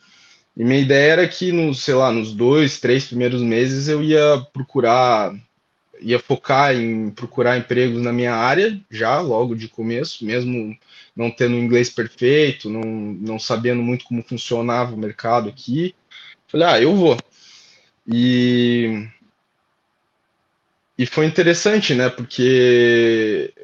E 0.56 0.64
minha 0.64 0.80
ideia 0.80 1.12
era 1.12 1.28
que, 1.28 1.52
nos, 1.52 1.82
sei 1.82 1.94
lá, 1.94 2.12
nos 2.12 2.34
dois, 2.34 2.80
três 2.80 3.06
primeiros 3.06 3.40
meses 3.40 3.88
eu 3.88 4.02
ia 4.02 4.44
procurar, 4.52 5.32
ia 6.00 6.18
focar 6.18 6.74
em 6.74 7.10
procurar 7.10 7.56
empregos 7.56 8.02
na 8.02 8.12
minha 8.12 8.34
área, 8.34 8.78
já 8.90 9.20
logo 9.20 9.54
de 9.54 9.68
começo, 9.68 10.24
mesmo 10.24 10.76
não 11.16 11.30
tendo 11.30 11.54
inglês 11.54 11.88
perfeito, 11.88 12.68
não, 12.68 12.82
não 12.82 13.38
sabendo 13.38 13.82
muito 13.82 14.04
como 14.04 14.22
funcionava 14.22 14.94
o 14.94 14.98
mercado 14.98 15.48
aqui. 15.48 15.94
Falei, 16.46 16.66
ah, 16.66 16.80
eu 16.82 16.94
vou. 16.94 17.16
E, 18.06 19.08
e 20.98 21.06
foi 21.06 21.26
interessante, 21.26 21.94
né? 21.94 22.10
Porque 22.10 23.54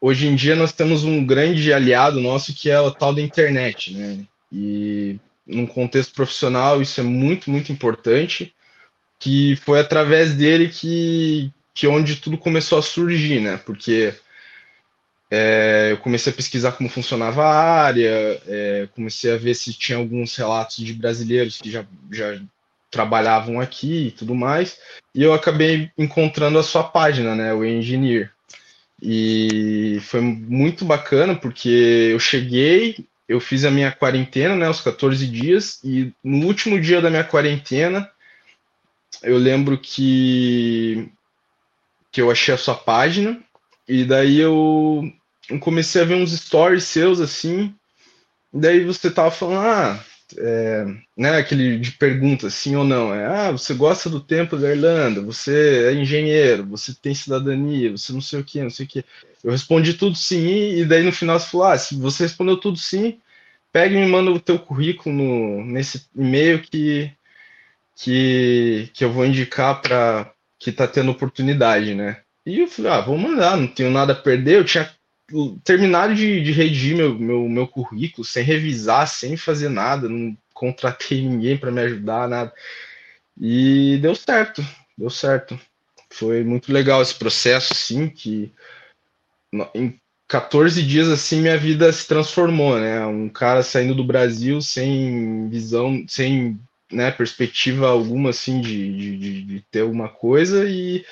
hoje 0.00 0.26
em 0.26 0.34
dia 0.34 0.54
nós 0.54 0.72
temos 0.72 1.04
um 1.04 1.24
grande 1.24 1.72
aliado 1.72 2.20
nosso 2.20 2.54
que 2.54 2.70
é 2.70 2.80
o 2.80 2.90
tal 2.90 3.14
da 3.14 3.20
internet, 3.20 3.94
né? 3.94 4.20
E 4.52 5.18
num 5.46 5.66
contexto 5.66 6.14
profissional 6.14 6.82
isso 6.82 7.00
é 7.00 7.04
muito, 7.04 7.50
muito 7.50 7.72
importante, 7.72 8.54
que 9.18 9.56
foi 9.56 9.80
através 9.80 10.34
dele 10.34 10.68
que, 10.68 11.50
que 11.74 11.86
onde 11.86 12.16
tudo 12.16 12.38
começou 12.38 12.78
a 12.78 12.82
surgir, 12.82 13.40
né? 13.40 13.56
Porque 13.58 14.14
é, 15.30 15.88
eu 15.92 15.98
comecei 15.98 16.32
a 16.32 16.36
pesquisar 16.36 16.72
como 16.72 16.88
funcionava 16.88 17.44
a 17.44 17.82
área, 17.82 18.40
é, 18.46 18.88
comecei 18.94 19.32
a 19.32 19.36
ver 19.36 19.54
se 19.54 19.72
tinha 19.72 19.98
alguns 19.98 20.36
relatos 20.36 20.76
de 20.76 20.92
brasileiros 20.92 21.60
que 21.60 21.70
já, 21.70 21.84
já 22.12 22.40
trabalhavam 22.90 23.60
aqui 23.60 24.08
e 24.08 24.10
tudo 24.10 24.34
mais, 24.34 24.78
e 25.14 25.22
eu 25.22 25.34
acabei 25.34 25.90
encontrando 25.98 26.58
a 26.58 26.62
sua 26.62 26.84
página, 26.84 27.34
né, 27.34 27.52
o 27.52 27.64
Engineer. 27.64 28.30
E 29.00 29.98
foi 30.02 30.20
muito 30.20 30.84
bacana 30.84 31.34
porque 31.34 32.10
eu 32.12 32.18
cheguei, 32.18 33.06
eu 33.28 33.40
fiz 33.40 33.64
a 33.64 33.70
minha 33.70 33.92
quarentena, 33.92 34.54
né, 34.56 34.68
os 34.68 34.80
14 34.80 35.26
dias, 35.26 35.80
e 35.84 36.12
no 36.22 36.46
último 36.46 36.80
dia 36.80 37.00
da 37.00 37.10
minha 37.10 37.24
quarentena, 37.24 38.10
eu 39.22 39.36
lembro 39.36 39.78
que, 39.78 41.10
que 42.10 42.20
eu 42.20 42.30
achei 42.30 42.54
a 42.54 42.58
sua 42.58 42.74
página, 42.74 43.38
e 43.88 44.04
daí 44.04 44.38
eu 44.38 45.12
comecei 45.60 46.02
a 46.02 46.04
ver 46.04 46.14
uns 46.14 46.32
stories 46.32 46.84
seus 46.84 47.20
assim. 47.20 47.74
Daí 48.52 48.84
você 48.84 49.10
tava 49.10 49.30
falando, 49.30 49.66
ah, 49.66 50.04
é, 50.36 50.84
né, 51.16 51.36
aquele 51.36 51.78
de 51.78 51.92
pergunta 51.92 52.50
sim 52.50 52.76
ou 52.76 52.84
não. 52.84 53.14
É, 53.14 53.26
ah, 53.26 53.52
você 53.52 53.74
gosta 53.74 54.10
do 54.10 54.20
tempo 54.20 54.56
da 54.56 54.70
Irlanda, 54.70 55.20
você 55.20 55.88
é 55.88 55.94
engenheiro, 55.94 56.66
você 56.66 56.94
tem 56.94 57.14
cidadania, 57.14 57.92
você 57.92 58.12
não 58.12 58.20
sei 58.20 58.40
o 58.40 58.44
que, 58.44 58.62
não 58.62 58.70
sei 58.70 58.86
o 58.86 58.88
que. 58.88 59.04
Eu 59.44 59.52
respondi 59.52 59.94
tudo 59.94 60.16
sim, 60.16 60.78
e 60.78 60.84
daí 60.84 61.02
no 61.02 61.12
final 61.12 61.38
você 61.38 61.46
falou, 61.48 61.66
ah, 61.68 61.78
se 61.78 61.94
você 61.96 62.24
respondeu 62.24 62.56
tudo 62.58 62.78
sim, 62.78 63.20
pega 63.72 63.94
e 63.94 63.98
me 64.00 64.06
manda 64.10 64.30
o 64.30 64.40
teu 64.40 64.58
currículo 64.58 65.14
no, 65.14 65.64
nesse 65.64 66.06
e-mail 66.16 66.62
que, 66.62 67.12
que, 67.94 68.90
que 68.94 69.04
eu 69.04 69.12
vou 69.12 69.26
indicar 69.26 69.80
para 69.82 70.32
que 70.58 70.72
tá 70.72 70.86
tendo 70.88 71.10
oportunidade, 71.10 71.94
né? 71.94 72.22
E 72.46 72.60
eu 72.60 72.68
falei, 72.68 72.92
ah, 72.92 73.00
vou 73.00 73.18
mandar, 73.18 73.56
não 73.56 73.66
tenho 73.66 73.90
nada 73.90 74.12
a 74.12 74.16
perder. 74.16 74.58
Eu 74.58 74.64
tinha 74.64 74.88
terminado 75.64 76.14
de, 76.14 76.42
de 76.42 76.52
redigir 76.52 76.96
meu, 76.96 77.18
meu, 77.18 77.48
meu 77.48 77.66
currículo 77.66 78.24
sem 78.24 78.44
revisar, 78.44 79.06
sem 79.08 79.36
fazer 79.36 79.68
nada, 79.68 80.08
não 80.08 80.36
contratei 80.54 81.22
ninguém 81.22 81.56
para 81.56 81.70
me 81.70 81.80
ajudar, 81.82 82.28
nada. 82.28 82.52
E 83.38 83.98
deu 84.00 84.14
certo, 84.14 84.64
deu 84.96 85.10
certo. 85.10 85.58
Foi 86.10 86.42
muito 86.44 86.72
legal 86.72 87.02
esse 87.02 87.14
processo, 87.14 87.72
assim, 87.72 88.08
que 88.08 88.52
em 89.74 89.98
14 90.28 90.82
dias, 90.82 91.08
assim, 91.08 91.40
minha 91.40 91.58
vida 91.58 91.92
se 91.92 92.06
transformou, 92.06 92.78
né? 92.78 93.04
Um 93.06 93.28
cara 93.28 93.62
saindo 93.62 93.94
do 93.94 94.04
Brasil 94.04 94.60
sem 94.60 95.48
visão, 95.48 96.04
sem 96.08 96.58
né, 96.90 97.10
perspectiva 97.10 97.88
alguma, 97.88 98.30
assim, 98.30 98.60
de, 98.60 99.18
de, 99.18 99.42
de 99.42 99.60
ter 99.70 99.80
alguma 99.80 100.08
coisa 100.08 100.68
e 100.68 101.04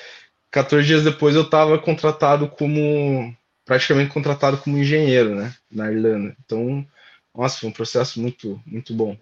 14 0.51 0.87
dias 0.87 1.03
depois 1.03 1.35
eu 1.35 1.43
estava 1.43 1.77
contratado 1.77 2.47
como 2.47 3.35
praticamente 3.65 4.13
contratado 4.13 4.57
como 4.59 4.77
engenheiro, 4.77 5.35
né, 5.35 5.53
na 5.69 5.91
Irlanda. 5.91 6.35
Então, 6.45 6.85
nossa, 7.33 7.59
foi 7.59 7.69
um 7.69 7.73
processo 7.73 8.21
muito 8.21 8.61
muito 8.65 8.93
bom. 8.93 9.17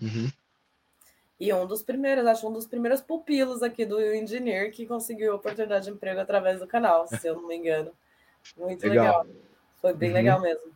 Uhum. 0.00 0.28
E 1.38 1.52
um 1.52 1.66
dos 1.66 1.82
primeiros, 1.82 2.24
acho 2.26 2.48
um 2.48 2.52
dos 2.52 2.66
primeiros 2.66 3.00
pupilos 3.00 3.62
aqui 3.62 3.84
do 3.84 4.00
Engineer 4.00 4.70
que 4.70 4.86
conseguiu 4.86 5.32
a 5.32 5.36
oportunidade 5.36 5.86
de 5.86 5.90
emprego 5.90 6.20
através 6.20 6.60
do 6.60 6.66
canal, 6.66 7.06
se 7.08 7.26
eu 7.26 7.34
não 7.34 7.48
me 7.48 7.56
engano. 7.56 7.90
Muito 8.56 8.86
legal. 8.86 9.22
legal. 9.22 9.26
Foi 9.80 9.92
bem 9.92 10.10
uhum. 10.10 10.14
legal 10.14 10.40
mesmo. 10.40 10.70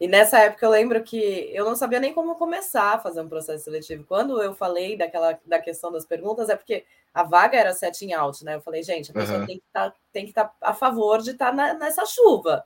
E 0.00 0.08
nessa 0.08 0.38
época 0.38 0.64
eu 0.64 0.70
lembro 0.70 1.02
que 1.04 1.50
eu 1.52 1.64
não 1.66 1.76
sabia 1.76 2.00
nem 2.00 2.14
como 2.14 2.34
começar 2.34 2.94
a 2.94 2.98
fazer 2.98 3.20
um 3.20 3.28
processo 3.28 3.64
seletivo. 3.64 4.04
Quando 4.04 4.42
eu 4.42 4.54
falei 4.54 4.96
daquela 4.96 5.38
da 5.44 5.60
questão 5.60 5.92
das 5.92 6.06
perguntas, 6.06 6.48
é 6.48 6.56
porque 6.56 6.86
a 7.12 7.22
vaga 7.22 7.58
era 7.58 7.74
setting 7.74 8.14
out, 8.14 8.42
né? 8.42 8.54
Eu 8.54 8.62
falei, 8.62 8.82
gente, 8.82 9.10
a 9.10 9.14
pessoa 9.14 9.40
uhum. 9.40 9.46
tem 9.46 9.58
que 9.58 9.64
tá, 9.70 9.92
estar 10.14 10.44
tá 10.44 10.54
a 10.62 10.72
favor 10.72 11.20
de 11.20 11.32
estar 11.32 11.54
tá 11.54 11.74
nessa 11.74 12.06
chuva. 12.06 12.64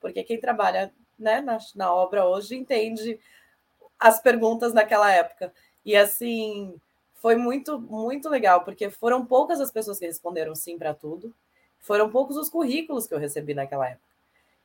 Porque 0.00 0.22
quem 0.22 0.38
trabalha 0.38 0.92
né, 1.18 1.40
na, 1.40 1.58
na 1.74 1.92
obra 1.92 2.24
hoje 2.24 2.56
entende 2.56 3.18
as 3.98 4.20
perguntas 4.20 4.72
naquela 4.72 5.10
época. 5.10 5.52
E 5.84 5.96
assim, 5.96 6.78
foi 7.14 7.34
muito, 7.34 7.80
muito 7.80 8.28
legal, 8.28 8.62
porque 8.62 8.90
foram 8.90 9.26
poucas 9.26 9.60
as 9.60 9.72
pessoas 9.72 9.98
que 9.98 10.06
responderam 10.06 10.54
sim 10.54 10.78
para 10.78 10.94
tudo. 10.94 11.34
Foram 11.80 12.10
poucos 12.10 12.36
os 12.36 12.48
currículos 12.48 13.08
que 13.08 13.14
eu 13.14 13.18
recebi 13.18 13.54
naquela 13.54 13.88
época. 13.88 14.05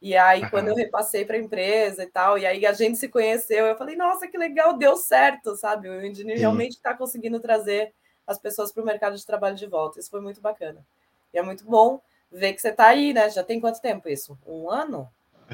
E 0.01 0.17
aí, 0.17 0.41
uhum. 0.41 0.50
quando 0.50 0.67
eu 0.70 0.75
repassei 0.75 1.24
para 1.24 1.36
a 1.36 1.39
empresa 1.39 2.03
e 2.03 2.08
tal, 2.08 2.38
e 2.38 2.46
aí 2.46 2.65
a 2.65 2.74
gente 2.74 2.98
se 2.98 3.08
conheceu, 3.08 3.67
eu 3.67 3.77
falei, 3.77 3.96
nossa, 3.96 4.27
que 4.27 4.38
legal, 4.38 4.75
deu 4.75 4.98
certo, 4.98 5.55
sabe? 5.55 5.89
O 5.89 6.15
Sim. 6.15 6.24
realmente 6.34 6.74
está 6.74 6.96
conseguindo 6.96 7.39
trazer 7.39 7.93
as 8.25 8.39
pessoas 8.39 8.72
para 8.72 8.81
o 8.81 8.86
mercado 8.86 9.15
de 9.15 9.25
trabalho 9.25 9.55
de 9.55 9.67
volta. 9.67 10.00
Isso 10.00 10.10
foi 10.10 10.22
muito 10.22 10.41
bacana. 10.41 10.84
E 11.31 11.38
é 11.38 11.43
muito 11.43 11.63
bom 11.65 12.01
ver 12.31 12.53
que 12.53 12.62
você 12.62 12.70
está 12.70 12.88
aí, 12.88 13.13
né? 13.13 13.29
Já 13.29 13.43
tem 13.43 13.60
quanto 13.60 13.79
tempo 13.79 14.10
isso? 14.10 14.38
Um 14.48 14.72
ano? 14.72 15.08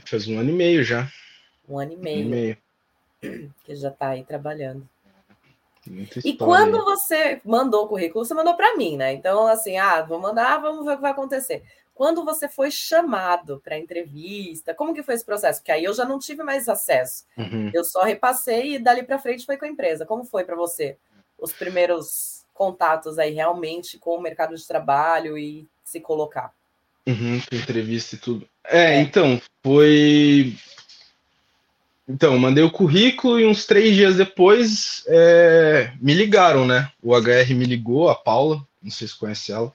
Faz 0.06 0.27
um 0.27 0.39
ano 0.39 0.50
e 0.50 0.54
meio 0.54 0.84
já. 0.84 1.12
Um 1.68 1.77
ano 1.77 1.94
e 1.94 1.98
meio. 1.98 2.18
Um 2.18 2.22
ano 2.22 2.27
e 2.27 2.36
meio. 2.36 2.58
Que 3.66 3.75
já 3.75 3.89
está 3.89 4.10
aí 4.10 4.24
trabalhando. 4.24 4.88
E 6.24 6.34
quando 6.36 6.84
você 6.84 7.42
mandou 7.44 7.86
o 7.86 7.88
currículo, 7.88 8.24
você 8.24 8.34
mandou 8.34 8.56
para 8.56 8.75
mim, 8.75 8.98
né? 8.98 9.13
Então, 9.13 9.48
assim, 9.48 9.77
ah, 9.77 10.01
vou 10.01 10.20
mandar, 10.20 10.62
vamos 10.62 10.86
ver 10.86 10.94
o 10.94 10.96
que 10.96 11.01
vai 11.01 11.12
acontecer. 11.12 11.63
Quando 11.98 12.24
você 12.24 12.48
foi 12.48 12.70
chamado 12.70 13.60
para 13.63 13.75
entrevista, 13.75 14.72
como 14.72 14.94
que 14.94 15.01
foi 15.01 15.16
esse 15.16 15.25
processo? 15.25 15.62
Porque 15.62 15.72
aí 15.72 15.84
eu 15.84 15.96
já 15.96 16.06
não 16.06 16.20
tive 16.20 16.44
mais 16.44 16.70
acesso. 16.70 17.25
Uhum. 17.36 17.72
Eu 17.74 17.84
só 17.84 18.04
repassei 18.04 18.75
e 18.75 18.80
dali 18.80 19.01
para 19.01 19.18
frente 19.18 19.48
foi 19.48 19.58
com 19.58 19.66
a 19.66 19.68
empresa. 19.68 20.06
Como 20.06 20.24
foi 20.24 20.44
para 20.44 20.56
você 20.56 20.96
os 21.39 21.51
primeiros 21.51 22.46
contatos 22.54 23.18
aí 23.18 23.34
realmente 23.34 23.98
com 23.98 24.12
o 24.12 24.22
mercado 24.22 24.56
de 24.56 24.68
trabalho 24.68 25.39
e 25.39 25.66
se 25.84 26.00
colocar? 26.00 26.54
Uhum, 27.08 27.42
entrevista 27.51 28.13
e 28.13 28.20
tudo. 28.20 28.48
É, 28.63 28.94
é, 28.94 29.01
então, 29.01 29.42
foi. 29.63 30.56
Então, 32.08 32.38
mandei 32.38 32.63
o 32.63 32.72
currículo 32.72 33.39
e 33.39 33.46
uns 33.48 33.66
três 33.66 33.96
dias 33.96 34.16
depois 34.18 35.04
é... 35.08 35.92
me 36.00 36.13
ligaram, 36.13 36.63
né? 36.63 36.92
O 37.01 37.16
HR 37.16 37.56
me 37.56 37.66
ligou, 37.66 38.08
a 38.08 38.13
Paula, 38.13 38.63
não 38.84 38.92
sei 38.92 39.08
se 39.08 39.18
conhece 39.18 39.51
ela. 39.51 39.74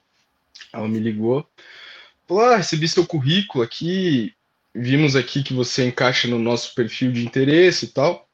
Ela 0.72 0.86
me 0.86 1.00
ligou 1.00 1.44
Ah, 2.40 2.56
recebi 2.56 2.88
seu 2.88 3.06
currículo 3.06 3.64
aqui, 3.64 4.34
vimos 4.74 5.16
aqui 5.16 5.42
que 5.42 5.54
você 5.54 5.86
encaixa 5.86 6.28
no 6.28 6.38
nosso 6.38 6.74
perfil 6.74 7.12
de 7.12 7.24
interesse 7.24 7.86
e 7.86 7.88
tal. 7.88 8.28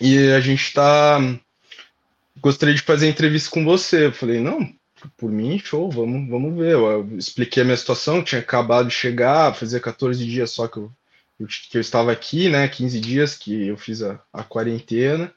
E 0.00 0.30
a 0.32 0.40
gente 0.40 0.62
está 0.62 1.20
gostaria 2.40 2.74
de 2.74 2.82
fazer 2.82 3.08
entrevista 3.08 3.50
com 3.50 3.64
você. 3.64 4.06
Eu 4.06 4.12
falei, 4.12 4.40
não, 4.40 4.72
por 5.16 5.30
mim, 5.30 5.58
show, 5.58 5.90
vamos, 5.90 6.28
vamos 6.28 6.56
ver. 6.56 6.72
Eu 6.72 7.08
expliquei 7.16 7.62
a 7.62 7.64
minha 7.64 7.76
situação, 7.76 8.22
tinha 8.22 8.40
acabado 8.40 8.88
de 8.88 8.94
chegar, 8.94 9.54
fazia 9.54 9.80
14 9.80 10.24
dias 10.24 10.50
só 10.50 10.68
que 10.68 10.78
eu, 10.78 10.92
que 11.70 11.76
eu 11.76 11.80
estava 11.80 12.12
aqui, 12.12 12.48
né? 12.48 12.68
15 12.68 13.00
dias 13.00 13.34
que 13.34 13.66
eu 13.68 13.76
fiz 13.76 14.02
a, 14.02 14.20
a 14.32 14.42
quarentena. 14.42 15.32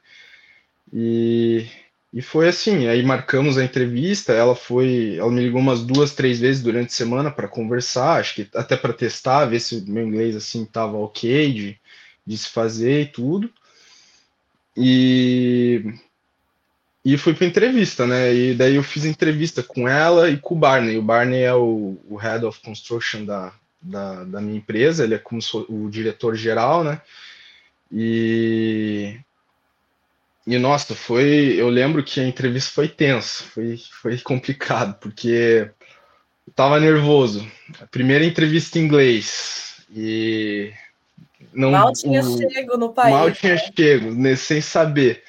E 0.92 1.66
e 2.12 2.20
foi 2.20 2.48
assim, 2.48 2.88
aí 2.88 3.02
marcamos 3.02 3.56
a 3.56 3.64
entrevista, 3.64 4.32
ela 4.32 4.56
foi, 4.56 5.16
ela 5.16 5.30
me 5.30 5.42
ligou 5.42 5.60
umas 5.60 5.82
duas, 5.82 6.12
três 6.12 6.40
vezes 6.40 6.62
durante 6.62 6.88
a 6.88 6.94
semana 6.94 7.30
para 7.30 7.46
conversar, 7.46 8.18
acho 8.20 8.34
que 8.34 8.48
até 8.54 8.76
para 8.76 8.92
testar, 8.92 9.46
ver 9.46 9.60
se 9.60 9.80
meu 9.88 10.06
inglês 10.06 10.34
assim 10.34 10.64
tava 10.64 10.96
ok 10.96 11.52
de, 11.52 11.78
de 12.26 12.38
se 12.38 12.48
fazer 12.48 13.02
e 13.02 13.06
tudo. 13.06 13.50
E 14.76 15.84
e 17.04 17.16
fui 17.16 17.32
para 17.32 17.46
entrevista, 17.46 18.06
né? 18.06 18.34
E 18.34 18.54
daí 18.54 18.74
eu 18.76 18.82
fiz 18.82 19.04
entrevista 19.04 19.62
com 19.62 19.88
ela 19.88 20.28
e 20.28 20.36
com 20.36 20.54
o 20.54 20.58
Barney. 20.58 20.98
O 20.98 21.02
Barney 21.02 21.42
é 21.42 21.54
o, 21.54 21.98
o 22.08 22.16
Head 22.16 22.44
of 22.44 22.60
Construction 22.60 23.24
da, 23.24 23.52
da, 23.80 24.24
da 24.24 24.40
minha 24.40 24.58
empresa, 24.58 25.04
ele 25.04 25.14
é 25.14 25.18
como 25.18 25.40
o 25.68 25.88
diretor 25.88 26.36
geral, 26.36 26.84
né? 26.84 27.00
E, 27.90 29.18
e 30.50 30.58
nossa, 30.58 30.96
foi. 30.96 31.54
Eu 31.56 31.68
lembro 31.68 32.02
que 32.02 32.20
a 32.20 32.26
entrevista 32.26 32.72
foi 32.72 32.88
tensa, 32.88 33.44
foi, 33.44 33.78
foi 34.02 34.18
complicado, 34.24 34.98
porque 35.00 35.70
eu 36.46 36.52
tava 36.54 36.80
nervoso. 36.80 37.46
A 37.80 37.86
primeira 37.86 38.24
entrevista 38.24 38.78
em 38.78 38.82
inglês. 38.82 39.84
E 39.94 40.72
não, 41.52 41.70
mal 41.70 41.92
tinha 41.92 42.20
o, 42.20 42.36
chego 42.36 42.76
no 42.76 42.92
país. 42.92 43.14
Mal 43.14 43.30
tinha 43.30 43.54
né? 43.54 43.70
chego, 43.76 44.12
né, 44.12 44.34
sem 44.34 44.60
saber. 44.60 45.22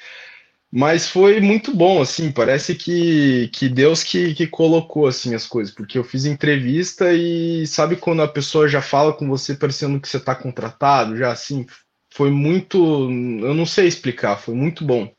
Mas 0.74 1.06
foi 1.06 1.38
muito 1.38 1.76
bom, 1.76 2.00
assim, 2.00 2.32
parece 2.32 2.74
que, 2.74 3.48
que 3.52 3.68
Deus 3.68 4.02
que, 4.02 4.34
que 4.34 4.46
colocou, 4.46 5.06
assim, 5.06 5.34
as 5.34 5.46
coisas, 5.46 5.72
porque 5.72 5.98
eu 5.98 6.04
fiz 6.04 6.24
entrevista 6.24 7.12
e 7.12 7.66
sabe 7.66 7.94
quando 7.94 8.22
a 8.22 8.28
pessoa 8.28 8.66
já 8.66 8.80
fala 8.80 9.12
com 9.12 9.28
você 9.28 9.54
parecendo 9.54 10.00
que 10.00 10.08
você 10.08 10.16
está 10.16 10.34
contratado, 10.34 11.14
já 11.16 11.30
assim, 11.30 11.66
foi 12.12 12.30
muito, 12.30 12.78
eu 12.78 13.54
não 13.54 13.64
sei 13.64 13.86
explicar, 13.86 14.36
foi 14.36 14.54
muito 14.54 14.84
bom. 14.84 15.14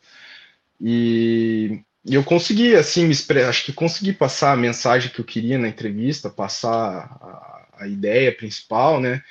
E, 0.80 1.82
e 2.06 2.14
eu 2.16 2.24
consegui, 2.24 2.76
assim, 2.76 3.06
me 3.06 3.12
expressar, 3.12 3.50
acho 3.50 3.66
que 3.66 3.74
consegui 3.74 4.14
passar 4.14 4.54
a 4.54 4.58
mensagem 4.58 5.12
que 5.12 5.20
eu 5.20 5.26
queria 5.26 5.58
na 5.58 5.68
entrevista, 5.68 6.30
passar 6.30 7.18
a, 7.22 7.68
a 7.84 7.88
ideia 7.88 8.36
principal, 8.36 9.02
né, 9.02 9.24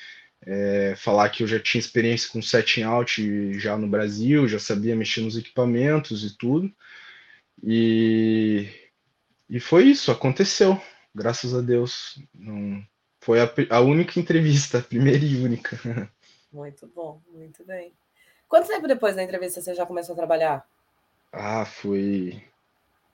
é, 0.44 0.94
falar 0.96 1.28
que 1.30 1.44
eu 1.44 1.46
já 1.46 1.60
tinha 1.60 1.78
experiência 1.78 2.28
com 2.30 2.42
setting 2.42 2.82
out 2.82 3.58
já 3.60 3.76
no 3.76 3.86
Brasil, 3.86 4.48
já 4.48 4.58
sabia 4.58 4.96
mexer 4.96 5.20
nos 5.20 5.36
equipamentos 5.36 6.24
e 6.24 6.36
tudo. 6.36 6.72
E, 7.62 8.68
e 9.48 9.60
foi 9.60 9.84
isso, 9.84 10.10
aconteceu, 10.10 10.80
graças 11.14 11.54
a 11.54 11.60
Deus. 11.60 12.20
Não, 12.34 12.84
foi 13.20 13.40
a, 13.40 13.48
a 13.70 13.80
única 13.80 14.18
entrevista, 14.18 14.78
a 14.78 14.82
primeira 14.82 15.24
e 15.24 15.36
única. 15.36 16.10
Muito 16.52 16.86
bom, 16.86 17.20
muito 17.30 17.64
bem. 17.64 17.92
Quanto 18.48 18.68
tempo 18.68 18.86
depois 18.86 19.16
da 19.16 19.22
entrevista 19.22 19.60
você 19.60 19.74
já 19.74 19.86
começou 19.86 20.12
a 20.12 20.16
trabalhar? 20.16 20.66
Ah, 21.32 21.64
foi. 21.64 22.44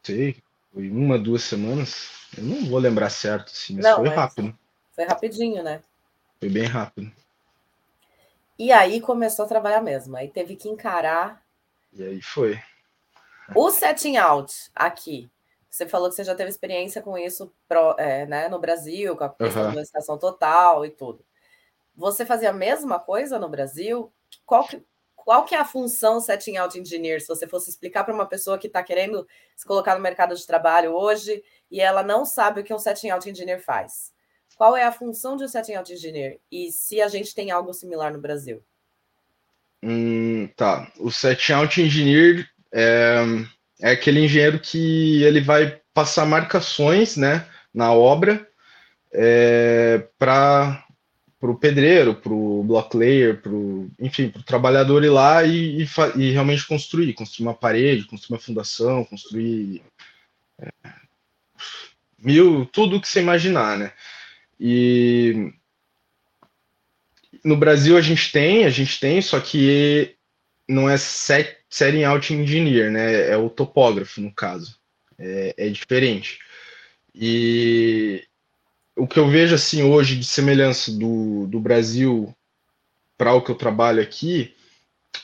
Sei, 0.02 0.42
foi 0.73 0.90
uma, 0.90 1.18
duas 1.18 1.42
semanas. 1.45 2.28
Eu 2.37 2.42
não 2.42 2.66
vou 2.66 2.78
lembrar 2.78 3.11
certo, 3.11 3.52
assim, 3.52 3.76
mas 3.76 3.85
não, 3.85 3.97
foi 3.97 4.09
mas 4.09 4.16
rápido. 4.16 4.59
Foi 4.92 5.04
rapidinho, 5.04 5.62
né? 5.62 5.83
Foi 6.40 6.49
bem 6.49 6.64
rápido. 6.64 7.12
E 8.59 8.73
aí 8.73 9.00
começou 9.00 9.45
a 9.45 9.49
trabalhar 9.49 9.80
mesmo. 9.80 10.16
Aí 10.16 10.28
teve 10.28 10.57
que 10.57 10.68
encarar. 10.68 11.40
E 11.92 12.02
aí 12.02 12.21
foi. 12.21 12.61
O 13.54 13.71
setting 13.71 14.16
out 14.16 14.52
aqui. 14.75 15.30
Você 15.71 15.87
falou 15.87 16.09
que 16.09 16.16
você 16.16 16.25
já 16.25 16.35
teve 16.35 16.50
experiência 16.50 17.00
com 17.00 17.16
isso 17.16 17.52
pro, 17.68 17.95
é, 17.99 18.26
né, 18.26 18.49
no 18.49 18.59
Brasil, 18.59 19.16
com 19.16 19.23
a 19.23 19.28
questão 19.28 19.66
uhum. 19.66 19.75
da 19.75 19.83
estação 19.83 20.18
total 20.18 20.85
e 20.85 20.90
tudo. 20.90 21.25
Você 21.99 22.25
fazia 22.25 22.50
a 22.50 22.52
mesma 22.52 23.00
coisa 23.00 23.40
no 23.40 23.49
Brasil? 23.49 24.12
Qual 24.47 24.64
que, 24.64 24.81
qual 25.17 25.45
que 25.45 25.52
é 25.52 25.59
a 25.59 25.64
função 25.64 26.21
setting 26.21 26.57
out 26.57 26.78
engineer? 26.78 27.21
Se 27.21 27.26
você 27.26 27.45
fosse 27.49 27.69
explicar 27.69 28.05
para 28.05 28.14
uma 28.14 28.25
pessoa 28.25 28.57
que 28.57 28.69
está 28.69 28.85
querendo 28.85 29.26
se 29.57 29.67
colocar 29.67 29.97
no 29.97 30.00
mercado 30.00 30.37
de 30.37 30.47
trabalho 30.47 30.93
hoje 30.93 31.43
e 31.69 31.81
ela 31.81 32.05
não 32.05 32.25
sabe 32.25 32.61
o 32.61 32.64
que 32.64 32.73
um 32.73 32.78
setting 32.78 33.11
out 33.11 33.28
engineer 33.28 33.61
faz. 33.61 34.12
Qual 34.57 34.76
é 34.76 34.85
a 34.85 34.93
função 34.93 35.37
de 35.37 35.43
um 35.43 35.49
setting 35.49 35.75
out 35.75 35.93
engineer? 35.93 36.38
E 36.52 36.71
se 36.71 37.02
a 37.02 37.09
gente 37.09 37.35
tem 37.35 37.50
algo 37.50 37.75
similar 37.75 38.12
no 38.12 38.21
Brasil? 38.21 38.62
Hum, 39.83 40.49
tá. 40.57 40.93
O 41.00 41.11
setting 41.11 41.52
out 41.52 41.83
engineer 41.83 42.49
é, 42.73 43.17
é 43.81 43.90
aquele 43.90 44.21
engenheiro 44.21 44.61
que 44.61 45.25
ele 45.25 45.40
vai 45.40 45.81
passar 45.93 46.25
marcações 46.25 47.16
né, 47.16 47.44
na 47.75 47.92
obra 47.92 48.49
é, 49.12 50.07
para 50.16 50.85
o 51.40 51.55
pedreiro, 51.55 52.14
para 52.14 52.33
o 52.33 52.64
block 52.64 52.96
layer, 52.96 53.40
pro, 53.40 53.88
enfim, 53.98 54.29
para 54.29 54.40
o 54.40 54.44
trabalhador 54.44 55.05
ir 55.05 55.11
lá 55.11 55.44
e, 55.44 55.83
e, 55.83 55.88
e, 56.16 56.31
realmente 56.33 56.66
construir, 56.66 57.14
construir 57.14 57.46
uma 57.46 57.55
parede, 57.55 58.07
construir 58.07 58.37
uma 58.37 58.42
fundação, 58.42 59.05
construir 59.05 59.83
é, 60.59 60.68
mil, 62.18 62.66
tudo 62.66 63.01
que 63.01 63.09
você 63.09 63.20
imaginar, 63.20 63.79
né? 63.79 63.92
E 64.59 65.53
no 67.44 67.57
Brasil 67.57 67.96
a 67.96 68.01
gente 68.01 68.33
tem, 68.33 68.64
a 68.64 68.70
gente 68.70 68.98
tem, 68.98 69.22
só 69.22 69.38
que 69.38 70.16
não 70.68 70.90
é 70.90 70.96
set, 70.98 71.59
setting 71.70 72.03
out 72.03 72.35
engineer, 72.35 72.90
né? 72.90 73.31
É 73.31 73.37
o 73.37 73.48
topógrafo, 73.48 74.20
no 74.20 74.33
caso. 74.33 74.77
É, 75.16 75.55
é 75.57 75.68
diferente. 75.68 76.38
E 77.14 78.24
o 78.98 79.06
que 79.06 79.18
eu 79.18 79.28
vejo 79.28 79.54
assim 79.54 79.82
hoje 79.82 80.16
de 80.16 80.24
semelhança 80.24 80.90
do, 80.92 81.46
do 81.46 81.61
Brasil 81.61 82.34
para 83.16 83.32
o 83.32 83.42
que 83.42 83.50
eu 83.50 83.54
trabalho 83.54 84.02
aqui 84.02 84.54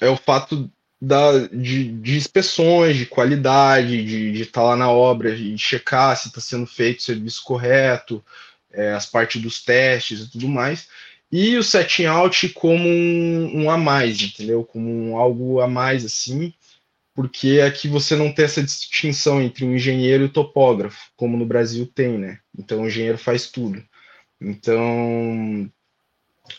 é 0.01 0.09
o 0.09 0.17
fato 0.17 0.71
da, 1.01 1.47
de, 1.49 1.93
de 1.93 2.17
inspeções, 2.17 2.97
de 2.97 3.07
qualidade, 3.07 4.05
de 4.05 4.43
estar 4.43 4.63
tá 4.63 4.69
lá 4.69 4.77
na 4.77 4.91
obra, 4.91 5.35
de 5.37 5.57
checar 5.59 6.17
se 6.17 6.29
está 6.29 6.41
sendo 6.41 6.67
feito 6.67 7.01
o 7.01 7.03
serviço 7.03 7.43
correto, 7.45 8.25
é, 8.73 8.93
as 8.93 9.07
partes 9.07 9.41
dos 9.41 9.63
testes 9.63 10.21
e 10.21 10.31
tudo 10.31 10.49
mais, 10.49 10.89
e 11.31 11.57
o 11.57 11.63
setting 11.63 12.07
out 12.07 12.49
como 12.51 12.89
um, 12.89 13.65
um, 13.65 13.71
a 13.71 13.77
mais, 13.77 14.21
entendeu? 14.21 14.65
Como 14.65 14.89
um, 14.89 15.17
algo 15.17 15.61
a 15.61 15.69
mais 15.69 16.05
assim, 16.05 16.53
porque 17.15 17.63
aqui 17.65 17.89
você 17.89 18.17
não 18.17 18.33
tem 18.33 18.45
essa 18.45 18.63
distinção 18.63 19.41
entre 19.41 19.65
um 19.65 19.75
engenheiro 19.75 20.25
e 20.25 20.27
o 20.27 20.33
topógrafo, 20.33 21.11
como 21.17 21.37
no 21.37 21.47
Brasil 21.47 21.87
tem, 21.87 22.19
né? 22.19 22.41
Então 22.59 22.83
o 22.83 22.87
engenheiro 22.87 23.17
faz 23.17 23.51
tudo. 23.51 23.83
Então 24.41 25.71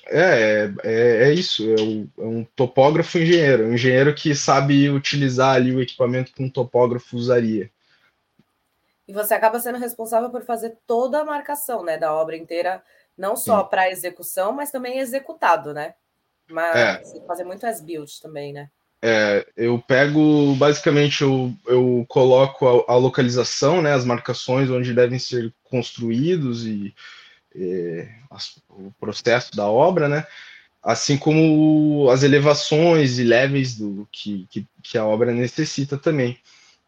é, 0.07 0.71
é, 0.83 1.23
é 1.23 1.33
isso, 1.33 1.63
é, 1.69 1.81
o, 1.81 2.09
é, 2.17 2.25
um 2.25 2.43
topógrafo 2.55 3.19
engenheiro, 3.19 3.67
um 3.67 3.73
engenheiro 3.73 4.15
que 4.15 4.33
sabe 4.33 4.89
utilizar 4.89 5.55
ali 5.55 5.75
o 5.75 5.81
equipamento 5.81 6.31
que 6.31 6.41
um 6.41 6.49
topógrafo 6.49 7.17
usaria. 7.17 7.69
E 9.07 9.13
você 9.13 9.35
acaba 9.35 9.59
sendo 9.59 9.77
responsável 9.77 10.31
por 10.31 10.43
fazer 10.43 10.77
toda 10.87 11.19
a 11.19 11.25
marcação 11.25 11.83
né, 11.83 11.97
da 11.97 12.13
obra 12.13 12.35
inteira, 12.35 12.81
não 13.15 13.35
só 13.35 13.63
para 13.63 13.91
execução, 13.91 14.51
mas 14.51 14.71
também 14.71 14.97
executado, 14.97 15.73
né? 15.73 15.93
Mas 16.49 17.13
é. 17.13 17.21
fazer 17.27 17.43
muito 17.43 17.65
as 17.65 17.79
build 17.81 18.19
também, 18.21 18.51
né? 18.51 18.69
É, 19.07 19.45
eu 19.55 19.77
pego, 19.77 20.55
basicamente, 20.55 21.21
eu, 21.21 21.53
eu 21.67 22.03
coloco 22.09 22.67
a, 22.67 22.93
a, 22.93 22.97
localização, 22.97 23.79
né, 23.79 23.93
as 23.93 24.03
marcações 24.03 24.67
onde 24.67 24.95
devem 24.95 25.19
ser 25.19 25.53
construídos 25.63 26.65
e, 26.65 26.91
as, 28.31 28.57
o 28.67 28.91
processo 28.99 29.55
da 29.55 29.67
obra, 29.67 30.09
né, 30.09 30.25
assim 30.81 31.19
como 31.19 32.09
as 32.09 32.23
elevações 32.23 33.19
e 33.19 33.23
levels 33.23 33.75
do 33.75 34.07
que, 34.11 34.47
que, 34.49 34.65
que 34.81 34.97
a 34.97 35.05
obra 35.05 35.31
necessita 35.31 35.99
também. 35.99 36.39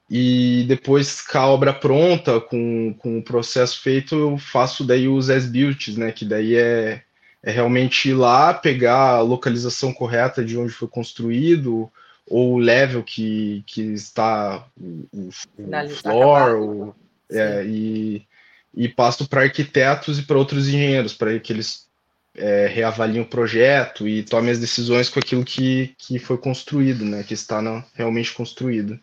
E 0.09 0.65
depois, 0.67 1.21
com 1.21 1.37
a 1.37 1.45
obra 1.45 1.71
pronta, 1.71 2.41
com, 2.41 2.95
com 2.97 3.19
o 3.19 3.23
processo 3.23 3.79
feito, 3.79 4.15
eu 4.15 4.37
faço 4.39 4.83
daí 4.83 5.07
os 5.07 5.29
as-builds, 5.29 5.97
né? 5.97 6.11
Que 6.11 6.25
daí 6.25 6.55
é, 6.55 7.03
é 7.43 7.51
realmente 7.51 8.09
ir 8.09 8.13
lá, 8.13 8.55
pegar 8.55 9.17
a 9.17 9.21
localização 9.21 9.93
correta 9.93 10.43
de 10.43 10.57
onde 10.57 10.71
foi 10.71 10.87
construído, 10.87 11.91
ou 12.27 12.53
o 12.53 12.57
level 12.57 13.03
que, 13.03 13.63
que 13.65 13.81
está 13.81 14.65
o, 14.79 15.07
o 15.13 15.31
floor, 15.91 16.61
o, 16.61 16.95
é, 17.31 17.63
e, 17.65 18.27
e 18.73 18.89
passo 18.89 19.27
para 19.27 19.41
arquitetos 19.41 20.19
e 20.19 20.23
para 20.23 20.37
outros 20.37 20.67
engenheiros, 20.67 21.13
para 21.13 21.39
que 21.39 21.53
eles 21.53 21.87
é, 22.35 22.67
reavaliem 22.67 23.21
o 23.21 23.25
projeto 23.27 24.07
e 24.07 24.23
tomem 24.23 24.51
as 24.51 24.59
decisões 24.59 25.09
com 25.09 25.19
aquilo 25.19 25.43
que, 25.43 25.95
que 25.97 26.19
foi 26.19 26.37
construído, 26.37 27.03
né? 27.03 27.23
Que 27.23 27.33
está 27.33 27.61
no, 27.61 27.83
realmente 27.93 28.33
construído. 28.33 28.99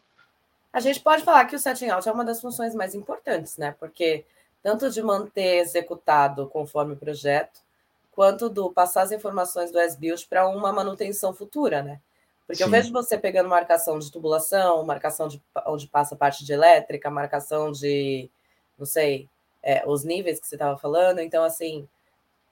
A 0.73 0.81
gente 0.81 1.01
pode 1.01 1.25
falar 1.25 1.45
que 1.47 1.57
o 1.57 1.59
setting 1.59 1.89
out 1.89 2.09
é 2.09 2.13
uma 2.13 2.25
das 2.25 2.41
funções 2.41 2.75
mais 2.75 2.95
importantes, 2.95 3.57
né? 3.57 3.75
Porque 3.79 4.25
tanto 4.63 4.91
de 4.91 5.03
manter 5.03 5.59
executado 5.59 6.47
conforme 6.49 6.95
o 6.95 6.97
projeto, 6.97 7.61
quanto 8.13 8.49
do 8.49 8.71
passar 8.71 9.03
as 9.03 9.13
informações 9.13 9.71
do 9.71 9.79
S-Build 9.79 10.27
para 10.29 10.49
uma 10.49 10.73
manutenção 10.73 11.35
futura, 11.35 11.83
né? 11.83 12.01
Porque 12.47 12.59
Sim. 12.59 12.65
eu 12.65 12.71
vejo 12.71 12.93
você 12.93 13.17
pegando 13.17 13.49
marcação 13.49 13.99
de 13.99 14.11
tubulação, 14.11 14.85
marcação 14.85 15.29
de 15.29 15.43
onde 15.67 15.87
passa 15.87 16.15
a 16.15 16.19
parte 16.19 16.45
de 16.45 16.53
elétrica, 16.53 17.11
marcação 17.11 17.73
de, 17.73 18.29
não 18.79 18.85
sei, 18.85 19.29
é, 19.63 19.83
os 19.87 20.05
níveis 20.05 20.39
que 20.39 20.47
você 20.47 20.55
estava 20.55 20.77
falando. 20.77 21.21
Então, 21.21 21.43
assim, 21.43 21.89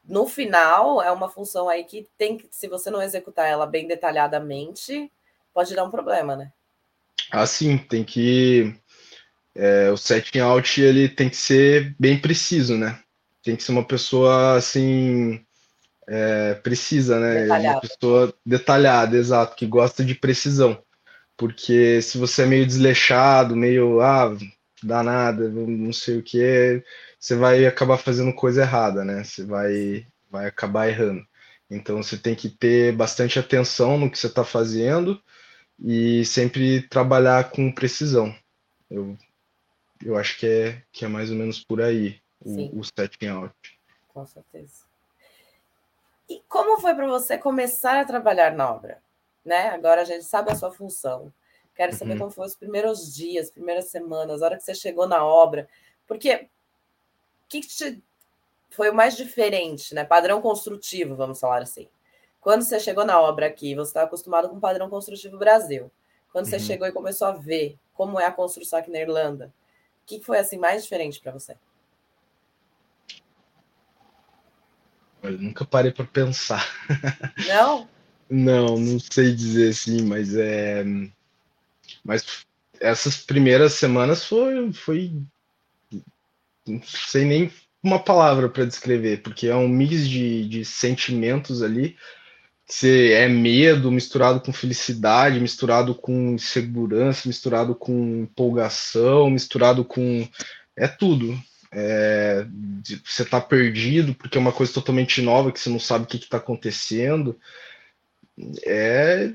no 0.05 0.26
final, 0.26 1.02
é 1.02 1.12
uma 1.12 1.28
função 1.28 1.68
aí 1.68 1.85
que 1.85 2.09
tem 2.16 2.38
que, 2.38 2.48
se 2.50 2.66
você 2.68 2.90
não 2.90 3.02
executar 3.02 3.46
ela 3.46 3.66
bem 3.66 3.87
detalhadamente, 3.87 5.11
pode 5.52 5.74
dar 5.74 5.85
um 5.85 5.90
problema, 5.90 6.37
né? 6.37 6.52
Assim, 7.31 7.78
tem 7.78 8.02
que. 8.05 8.74
É, 9.55 9.90
o 9.90 9.96
setting 9.98 10.40
out 10.40 10.81
ele 10.81 11.09
tem 11.09 11.28
que 11.28 11.37
ser 11.37 11.94
bem 11.98 12.18
preciso, 12.18 12.76
né? 12.76 13.02
Tem 13.42 13.55
que 13.55 13.62
ser 13.62 13.72
uma 13.72 13.85
pessoa 13.85 14.57
assim. 14.57 15.44
É, 16.09 16.55
precisa, 16.55 17.19
né? 17.21 17.43
Detalhada. 17.43 17.75
Uma 17.75 17.81
pessoa 17.81 18.35
detalhada, 18.45 19.17
exato, 19.17 19.57
que 19.57 19.67
gosta 19.67 20.05
de 20.05 20.15
precisão. 20.15 20.83
Porque 21.37 22.03
se 22.03 22.19
você 22.19 22.43
é 22.43 22.47
meio 22.47 22.67
desleixado, 22.67 23.57
meio, 23.57 24.01
ah, 24.01 24.37
danada, 24.83 25.49
não 25.49 25.93
sei 25.93 26.19
o 26.19 26.23
que, 26.23 26.83
você 27.19 27.37
vai 27.37 27.65
acabar 27.65 27.99
fazendo 27.99 28.35
coisa 28.35 28.62
errada, 28.62 29.05
né? 29.05 29.23
Você 29.23 29.45
vai, 29.45 30.07
vai 30.31 30.47
acabar 30.47 30.88
errando. 30.88 31.25
Então 31.71 32.03
você 32.03 32.19
tem 32.19 32.35
que 32.35 32.49
ter 32.51 32.95
bastante 32.95 33.38
atenção 33.38 33.97
no 33.97 34.11
que 34.11 34.19
você 34.19 34.27
está 34.27 34.45
fazendo 34.45 35.23
e 35.79 36.25
sempre 36.25 36.83
trabalhar 36.88 37.51
com 37.51 37.73
precisão. 37.73 38.35
Eu, 38.91 39.17
eu 40.05 40.17
acho 40.17 40.38
que 40.38 40.47
é, 40.47 40.83
que 40.93 41.05
é 41.05 41.09
mais 41.09 41.31
ou 41.31 41.37
menos 41.37 41.65
por 41.65 41.81
aí 41.81 42.21
o, 42.41 42.81
o 42.81 42.85
setting 42.85 43.29
out. 43.29 43.55
Com 44.09 44.27
certeza. 44.27 44.91
E 46.33 46.42
como 46.49 46.81
foi 46.81 46.95
para 46.95 47.07
você 47.07 47.37
começar 47.37 48.01
a 48.01 48.07
trabalhar 48.07 48.53
na 48.53 48.73
obra? 48.73 49.03
Né? 49.45 49.68
Agora 49.68 50.01
a 50.01 50.05
gente 50.05 50.25
sabe 50.25 50.51
a 50.51 50.55
sua 50.55 50.73
função. 50.73 51.31
Quero 51.75 51.95
saber 51.95 52.12
uhum. 52.12 52.21
como 52.21 52.31
foram 52.31 52.49
os 52.49 52.57
primeiros 52.57 53.14
dias, 53.14 53.51
primeiras 53.51 53.90
semanas, 53.90 54.40
a 54.40 54.47
hora 54.47 54.57
que 54.57 54.62
você 54.62 54.75
chegou 54.75 55.07
na 55.07 55.23
obra. 55.23 55.68
Porque 56.07 56.49
o 57.45 57.49
que, 57.51 57.61
te 57.61 58.03
foi 58.71 58.88
o 58.88 58.95
mais 58.95 59.14
diferente, 59.14 59.95
né? 59.95 60.05
Padrão 60.05 60.40
construtivo, 60.40 61.14
vamos 61.14 61.38
falar 61.38 61.61
assim. 61.61 61.87
Quando 62.40 62.62
você 62.62 62.81
chegou 62.81 63.05
na 63.05 63.21
obra 63.21 63.47
aqui, 63.47 63.75
você 63.75 63.90
está 63.90 64.05
acostumado 64.05 64.49
com 64.49 64.57
o 64.57 64.61
padrão 64.61 64.88
construtivo 64.88 65.37
Brasil. 65.37 65.90
Quando 66.33 66.47
você 66.47 66.57
uhum. 66.57 66.62
chegou 66.62 66.88
e 66.88 66.92
começou 66.92 67.29
a 67.29 67.33
ver 67.33 67.79
como 67.92 68.18
é 68.18 68.25
a 68.25 68.33
construção 68.33 68.79
aqui 68.79 68.90
na 68.90 69.01
Irlanda, 69.01 69.53
o 70.03 70.07
que 70.07 70.23
foi 70.23 70.38
assim 70.38 70.57
mais 70.57 70.83
diferente 70.83 71.21
para 71.21 71.33
você? 71.33 71.59
Eu 75.22 75.38
nunca 75.38 75.64
parei 75.64 75.92
para 75.92 76.04
pensar. 76.04 76.66
Não? 77.46 77.88
não, 78.32 78.78
não 78.78 78.98
sei 78.98 79.35
dizer 79.35 79.70
assim, 79.70 80.02
mas 80.02 80.35
é. 80.35 80.85
Mas 82.02 82.46
essas 82.80 83.18
primeiras 83.18 83.74
semanas 83.74 84.24
foi, 84.24 84.72
foi 84.72 85.12
não 86.66 86.82
sei 86.82 87.24
nem 87.24 87.52
uma 87.82 87.98
palavra 87.98 88.48
para 88.48 88.64
descrever, 88.64 89.22
porque 89.22 89.48
é 89.48 89.54
um 89.54 89.68
mix 89.68 90.08
de, 90.08 90.48
de 90.48 90.64
sentimentos 90.64 91.62
ali. 91.62 91.96
Você 92.66 93.12
é 93.12 93.28
medo 93.28 93.92
misturado 93.92 94.40
com 94.40 94.52
felicidade, 94.52 95.40
misturado 95.40 95.94
com 95.94 96.38
segurança, 96.38 97.28
misturado 97.28 97.74
com 97.74 98.22
empolgação, 98.22 99.28
misturado 99.28 99.85
com. 99.85 100.26
É 100.74 100.88
tudo. 100.88 101.38
É, 101.72 102.46
você 103.04 103.24
tá 103.24 103.40
perdido 103.40 104.14
porque 104.14 104.37
é 104.37 104.40
uma 104.40 104.52
coisa 104.52 104.72
totalmente 104.72 105.22
nova 105.22 105.50
que 105.50 105.58
você 105.58 105.70
não 105.70 105.80
sabe 105.80 106.04
o 106.04 106.06
que, 106.06 106.18
está 106.18 106.37
acontecendo. 106.37 107.38
É, 108.64 109.32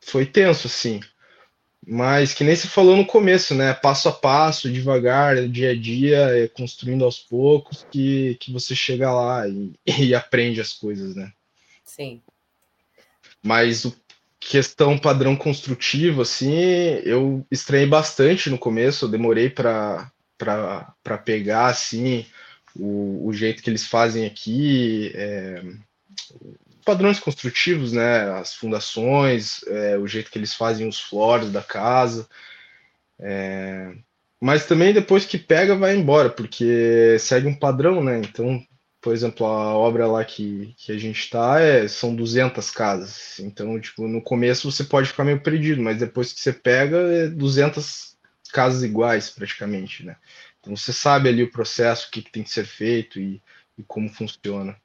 foi 0.00 0.24
tenso, 0.24 0.68
assim. 0.68 1.00
Mas 1.84 2.32
que 2.32 2.44
nem 2.44 2.54
se 2.54 2.68
falou 2.68 2.96
no 2.96 3.04
começo, 3.04 3.54
né? 3.54 3.74
Passo 3.74 4.08
a 4.08 4.12
passo, 4.12 4.70
devagar, 4.70 5.48
dia 5.48 5.70
a 5.70 5.74
dia, 5.74 6.18
é 6.44 6.46
construindo 6.46 7.04
aos 7.04 7.18
poucos 7.18 7.84
que, 7.90 8.36
que 8.36 8.52
você 8.52 8.76
chega 8.76 9.12
lá 9.12 9.48
e, 9.48 9.72
e 9.98 10.14
aprende 10.14 10.60
as 10.60 10.72
coisas, 10.72 11.16
né? 11.16 11.32
Sim. 11.84 12.22
Mas 13.42 13.84
o 13.84 13.94
questão 14.38 14.98
padrão 14.98 15.34
construtivo, 15.36 16.22
assim, 16.22 16.52
eu 17.04 17.44
estranhei 17.50 17.86
bastante 17.86 18.50
no 18.50 18.58
começo, 18.58 19.04
eu 19.04 19.08
demorei 19.08 19.48
para 19.48 20.10
pegar, 21.24 21.66
assim, 21.66 22.26
o, 22.76 23.26
o 23.26 23.32
jeito 23.32 23.62
que 23.62 23.70
eles 23.70 23.86
fazem 23.86 24.26
aqui, 24.26 25.12
é, 25.14 25.62
padrões 26.84 27.18
construtivos, 27.18 27.92
né? 27.92 28.30
As 28.32 28.54
fundações, 28.54 29.62
é, 29.66 29.96
o 29.98 30.06
jeito 30.06 30.30
que 30.30 30.38
eles 30.38 30.54
fazem 30.54 30.88
os 30.88 31.00
floors 31.00 31.50
da 31.50 31.62
casa. 31.62 32.26
É, 33.18 33.92
mas 34.40 34.66
também 34.66 34.92
depois 34.92 35.24
que 35.24 35.38
pega, 35.38 35.76
vai 35.76 35.94
embora, 35.94 36.28
porque 36.28 37.16
segue 37.20 37.46
um 37.46 37.54
padrão, 37.54 38.02
né? 38.02 38.18
Então, 38.18 38.60
por 39.00 39.12
exemplo, 39.14 39.46
a 39.46 39.74
obra 39.76 40.06
lá 40.06 40.24
que, 40.24 40.74
que 40.78 40.92
a 40.92 40.98
gente 40.98 41.20
está 41.20 41.60
é, 41.60 41.86
são 41.88 42.14
200 42.14 42.70
casas. 42.70 43.38
Então, 43.40 43.78
tipo, 43.80 44.08
no 44.08 44.22
começo 44.22 44.70
você 44.70 44.84
pode 44.84 45.08
ficar 45.08 45.24
meio 45.24 45.40
perdido, 45.40 45.82
mas 45.82 45.98
depois 45.98 46.32
que 46.32 46.40
você 46.40 46.52
pega, 46.52 46.96
é 46.98 47.28
200 47.28 48.11
casas 48.52 48.82
iguais, 48.84 49.30
praticamente, 49.30 50.04
né? 50.04 50.16
Então, 50.60 50.76
você 50.76 50.92
sabe 50.92 51.28
ali 51.28 51.42
o 51.42 51.50
processo, 51.50 52.06
o 52.06 52.10
que, 52.12 52.22
que 52.22 52.30
tem 52.30 52.44
que 52.44 52.50
ser 52.50 52.64
feito 52.64 53.18
e, 53.18 53.42
e 53.76 53.82
como 53.82 54.08
funciona 54.08 54.76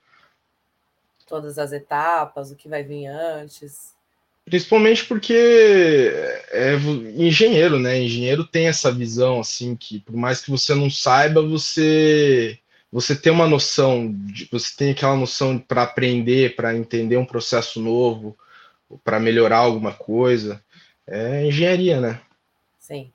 todas 1.28 1.60
as 1.60 1.72
etapas, 1.72 2.50
o 2.50 2.56
que 2.56 2.70
vai 2.70 2.82
vir 2.82 3.06
antes? 3.08 3.94
Principalmente 4.46 5.06
porque 5.06 6.10
é 6.50 6.76
engenheiro, 7.18 7.78
né? 7.78 8.00
Engenheiro 8.00 8.46
tem 8.46 8.68
essa 8.68 8.92
visão 8.92 9.42
assim 9.42 9.76
que 9.76 10.00
por 10.00 10.16
mais 10.16 10.42
que 10.42 10.50
você 10.50 10.74
não 10.74 10.90
saiba, 10.90 11.42
você 11.42 12.58
você 12.90 13.14
tem 13.14 13.34
uma 13.34 13.46
noção, 13.46 14.14
de, 14.14 14.48
você 14.50 14.74
tem 14.76 14.92
aquela 14.92 15.18
noção 15.18 15.60
para 15.60 15.84
aprender, 15.84 16.56
para 16.56 16.76
entender 16.76 17.18
um 17.18 17.26
processo 17.26 17.82
novo, 17.82 18.38
para 19.04 19.20
melhorar 19.20 19.58
alguma 19.58 19.92
coisa. 19.92 20.64
É 21.06 21.46
engenharia, 21.46 22.00
né? 22.00 22.22
Sim. 22.80 23.12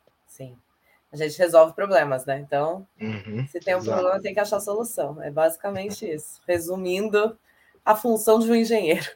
A 1.12 1.16
gente 1.16 1.37
resolve 1.38 1.75
problemas, 1.75 2.25
né? 2.25 2.38
Então, 2.38 2.87
uhum, 3.01 3.46
se 3.46 3.61
tem 3.61 3.75
um 3.75 3.79
exato. 3.79 3.98
problema, 3.98 4.22
tem 4.22 4.33
que 4.33 4.40
achar 4.40 4.61
solução. 4.61 5.22
É 5.22 5.31
basicamente 5.31 6.11
isso. 6.11 6.40
Resumindo, 6.48 7.38
a 7.85 7.94
função 7.94 8.38
de 8.38 8.51
um 8.51 8.55
engenheiro. 8.55 9.11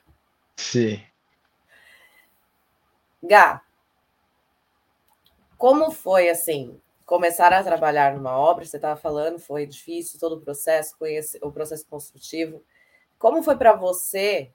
Sim. 0.57 1.03
Gá, 3.23 3.63
como 5.57 5.91
foi 5.91 6.29
assim 6.29 6.79
começar 7.05 7.53
a 7.53 7.63
trabalhar 7.63 8.15
numa 8.15 8.37
obra? 8.37 8.65
Você 8.65 8.77
estava 8.77 9.01
falando, 9.01 9.39
foi 9.39 9.67
difícil 9.67 10.21
todo 10.21 10.37
o 10.37 10.41
processo, 10.41 10.97
conhece 10.99 11.39
o 11.43 11.51
processo 11.51 11.87
construtivo. 11.87 12.63
Como 13.19 13.43
foi 13.43 13.57
para 13.57 13.73
você 13.75 14.53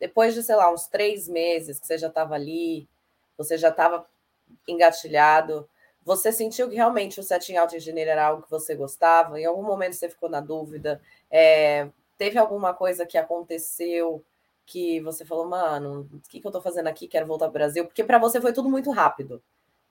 depois 0.00 0.34
de 0.34 0.42
sei 0.42 0.56
lá 0.56 0.72
uns 0.72 0.88
três 0.88 1.28
meses 1.28 1.78
que 1.78 1.86
você 1.86 1.96
já 1.96 2.08
estava 2.08 2.34
ali, 2.34 2.88
você 3.38 3.56
já 3.56 3.68
estava 3.68 4.04
engatilhado? 4.66 5.68
Você 6.04 6.32
sentiu 6.32 6.68
que 6.68 6.74
realmente 6.74 7.20
o 7.20 7.22
setting 7.22 7.56
out 7.56 7.74
engenheiro 7.76 8.10
era 8.10 8.26
algo 8.26 8.42
que 8.42 8.50
você 8.50 8.74
gostava? 8.74 9.40
Em 9.40 9.44
algum 9.44 9.62
momento 9.62 9.94
você 9.94 10.08
ficou 10.08 10.28
na 10.28 10.40
dúvida? 10.40 11.00
É, 11.30 11.88
teve 12.18 12.38
alguma 12.38 12.74
coisa 12.74 13.06
que 13.06 13.16
aconteceu 13.16 14.24
que 14.66 15.00
você 15.00 15.24
falou, 15.24 15.48
mano, 15.48 16.08
o 16.12 16.20
que, 16.28 16.40
que 16.40 16.46
eu 16.46 16.50
tô 16.50 16.60
fazendo 16.60 16.86
aqui? 16.86 17.08
Quero 17.08 17.26
voltar 17.26 17.46
para 17.46 17.50
o 17.50 17.52
Brasil? 17.52 17.84
Porque 17.84 18.04
para 18.04 18.18
você 18.18 18.40
foi 18.40 18.52
tudo 18.52 18.68
muito 18.68 18.90
rápido, 18.90 19.42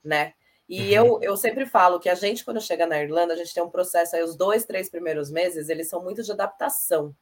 né? 0.04 0.34
E 0.68 0.98
uhum. 0.98 1.06
eu, 1.06 1.20
eu 1.22 1.38
sempre 1.38 1.66
falo 1.66 2.00
que 2.00 2.08
a 2.08 2.16
gente, 2.16 2.46
quando 2.46 2.62
chega 2.62 2.86
na 2.86 3.02
Irlanda, 3.02 3.34
a 3.34 3.36
gente 3.36 3.54
tem 3.54 3.62
um 3.62 3.70
processo 3.70 4.16
aí, 4.16 4.24
os 4.24 4.36
dois, 4.36 4.66
três 4.66 4.90
primeiros 4.90 5.30
meses, 5.30 5.68
eles 5.68 5.90
são 5.90 6.02
muito 6.02 6.24
de 6.24 6.32
adaptação. 6.32 7.14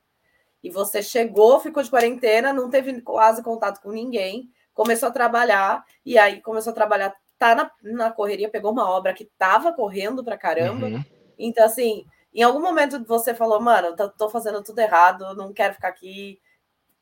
E 0.63 0.69
você 0.69 1.01
chegou, 1.01 1.59
ficou 1.59 1.81
de 1.81 1.89
quarentena, 1.89 2.53
não 2.53 2.69
teve 2.69 3.01
quase 3.01 3.41
contato 3.41 3.81
com 3.81 3.91
ninguém, 3.91 4.51
começou 4.73 5.09
a 5.09 5.11
trabalhar, 5.11 5.83
e 6.05 6.17
aí 6.17 6.41
começou 6.41 6.71
a 6.71 6.75
trabalhar, 6.75 7.15
tá 7.39 7.55
na, 7.55 7.71
na 7.81 8.11
correria, 8.11 8.49
pegou 8.49 8.71
uma 8.71 8.87
obra 8.87 9.13
que 9.13 9.25
tava 9.37 9.73
correndo 9.73 10.23
pra 10.23 10.37
caramba. 10.37 10.87
Uhum. 10.87 11.03
Então, 11.37 11.65
assim, 11.65 12.05
em 12.33 12.43
algum 12.43 12.61
momento 12.61 13.03
você 13.05 13.33
falou, 13.33 13.61
mano, 13.61 13.95
tô, 13.95 14.09
tô 14.09 14.29
fazendo 14.29 14.61
tudo 14.61 14.79
errado, 14.79 15.33
não 15.35 15.53
quero 15.53 15.73
ficar 15.73 15.87
aqui, 15.87 16.39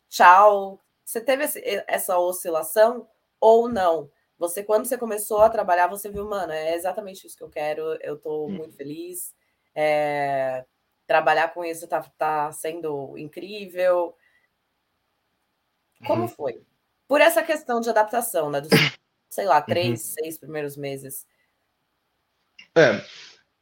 tchau. 0.07 0.79
Você 1.03 1.19
teve 1.19 1.45
esse, 1.45 1.61
essa 1.87 2.17
oscilação 2.19 3.07
ou 3.39 3.67
não? 3.67 4.09
Você, 4.37 4.63
quando 4.63 4.85
você 4.85 4.97
começou 4.97 5.41
a 5.41 5.49
trabalhar, 5.49 5.87
você 5.87 6.09
viu, 6.09 6.23
mano, 6.29 6.53
é 6.53 6.75
exatamente 6.75 7.25
isso 7.25 7.35
que 7.35 7.43
eu 7.43 7.49
quero, 7.49 7.81
eu 8.01 8.17
tô 8.17 8.45
hum. 8.45 8.51
muito 8.51 8.75
feliz. 8.75 9.35
É, 9.73 10.63
trabalhar 11.07 11.53
com 11.53 11.65
isso 11.65 11.87
tá, 11.87 12.01
tá 12.17 12.51
sendo 12.51 13.17
incrível. 13.17 14.15
Como 16.05 16.23
uhum. 16.23 16.27
foi? 16.27 16.61
Por 17.07 17.21
essa 17.21 17.41
questão 17.41 17.79
de 17.79 17.89
adaptação, 17.89 18.51
né? 18.51 18.61
Dos, 18.61 18.69
sei 19.29 19.45
lá, 19.45 19.61
três, 19.61 20.01
uhum. 20.01 20.13
seis 20.23 20.37
primeiros 20.37 20.77
meses. 20.77 21.25
É, 22.75 23.03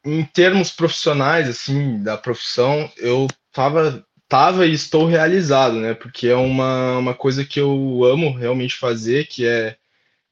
em 0.03 0.23
termos 0.25 0.71
profissionais, 0.71 1.49
assim, 1.49 2.01
da 2.01 2.17
profissão, 2.17 2.91
eu 2.97 3.27
tava, 3.51 4.05
tava 4.27 4.65
e 4.65 4.73
estou 4.73 5.05
realizado, 5.05 5.79
né? 5.79 5.93
Porque 5.93 6.27
é 6.27 6.35
uma, 6.35 6.97
uma 6.97 7.13
coisa 7.13 7.45
que 7.45 7.59
eu 7.59 8.03
amo 8.03 8.33
realmente 8.33 8.75
fazer, 8.75 9.27
que 9.27 9.45
é 9.45 9.77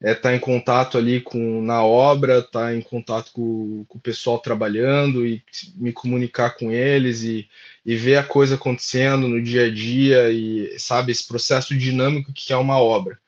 é 0.04 0.12
estar 0.12 0.28
tá 0.28 0.34
em 0.34 0.38
contato 0.38 0.98
ali 0.98 1.18
com 1.20 1.62
na 1.62 1.82
obra, 1.82 2.40
estar 2.40 2.66
tá 2.66 2.74
em 2.74 2.82
contato 2.82 3.32
com, 3.32 3.86
com, 3.88 3.96
o 3.96 4.00
pessoal 4.00 4.38
trabalhando 4.38 5.26
e 5.26 5.42
me 5.76 5.94
comunicar 5.94 6.56
com 6.58 6.70
eles 6.70 7.22
e, 7.22 7.48
e 7.86 7.96
ver 7.96 8.16
a 8.16 8.22
coisa 8.22 8.56
acontecendo 8.56 9.26
no 9.26 9.42
dia 9.42 9.64
a 9.64 9.70
dia 9.70 10.30
e 10.30 10.78
sabe 10.78 11.10
esse 11.10 11.26
processo 11.26 11.74
dinâmico 11.74 12.34
que 12.34 12.52
é 12.52 12.56
uma 12.56 12.78
obra. 12.78 13.18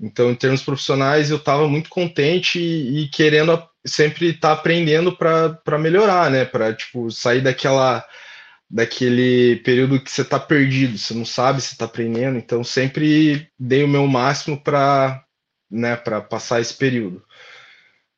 Então, 0.00 0.30
em 0.30 0.34
termos 0.34 0.62
profissionais, 0.62 1.30
eu 1.30 1.36
estava 1.36 1.68
muito 1.68 1.90
contente 1.90 2.58
e, 2.58 3.04
e 3.04 3.08
querendo 3.08 3.62
sempre 3.84 4.30
estar 4.30 4.48
tá 4.48 4.54
aprendendo 4.54 5.16
para 5.16 5.78
melhorar, 5.78 6.30
né? 6.30 6.44
Para 6.44 6.72
tipo 6.74 7.10
sair 7.10 7.42
daquela 7.42 8.04
daquele 8.72 9.56
período 9.64 10.00
que 10.00 10.10
você 10.10 10.22
está 10.22 10.38
perdido, 10.38 10.96
você 10.96 11.12
não 11.12 11.24
sabe 11.24 11.60
se 11.60 11.72
está 11.72 11.86
aprendendo. 11.86 12.38
Então, 12.38 12.62
sempre 12.62 13.50
dei 13.58 13.82
o 13.82 13.88
meu 13.88 14.06
máximo 14.06 14.62
para 14.62 15.24
né, 15.70 15.96
para 15.96 16.20
passar 16.20 16.60
esse 16.60 16.74
período. 16.74 17.22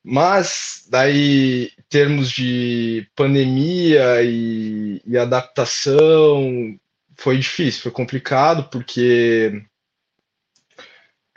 Mas 0.03 0.85
daí, 0.89 1.71
em 1.77 1.83
termos 1.89 2.31
de 2.31 3.07
pandemia 3.15 4.21
e, 4.23 5.01
e 5.05 5.17
adaptação, 5.17 6.77
foi 7.17 7.37
difícil, 7.37 7.83
foi 7.83 7.91
complicado, 7.91 8.69
porque 8.69 9.63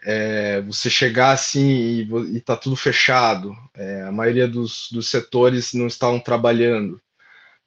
é, 0.06 0.60
você 0.60 0.88
chegar 0.88 1.32
assim 1.32 1.68
e, 1.68 2.36
e 2.36 2.40
tá 2.40 2.56
tudo 2.56 2.76
fechado, 2.76 3.52
é, 3.74 4.02
a 4.02 4.12
maioria 4.12 4.46
dos, 4.46 4.88
dos 4.92 5.10
setores 5.10 5.72
não 5.72 5.88
estavam 5.88 6.20
trabalhando, 6.20 7.00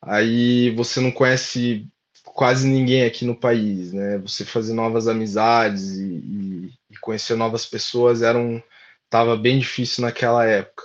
aí 0.01 0.69
você 0.71 1.01
não 1.01 1.11
conhece 1.11 1.85
quase 2.23 2.65
ninguém 2.65 3.03
aqui 3.03 3.25
no 3.25 3.35
país, 3.35 3.91
né? 3.91 4.17
Você 4.19 4.45
fazer 4.45 4.73
novas 4.73 5.09
amizades 5.09 5.97
e, 5.97 6.71
e 6.89 6.97
conhecer 7.01 7.35
novas 7.35 7.65
pessoas 7.65 8.21
era 8.21 8.37
um, 8.37 8.61
tava 9.09 9.35
bem 9.35 9.59
difícil 9.59 10.03
naquela 10.03 10.45
época. 10.45 10.83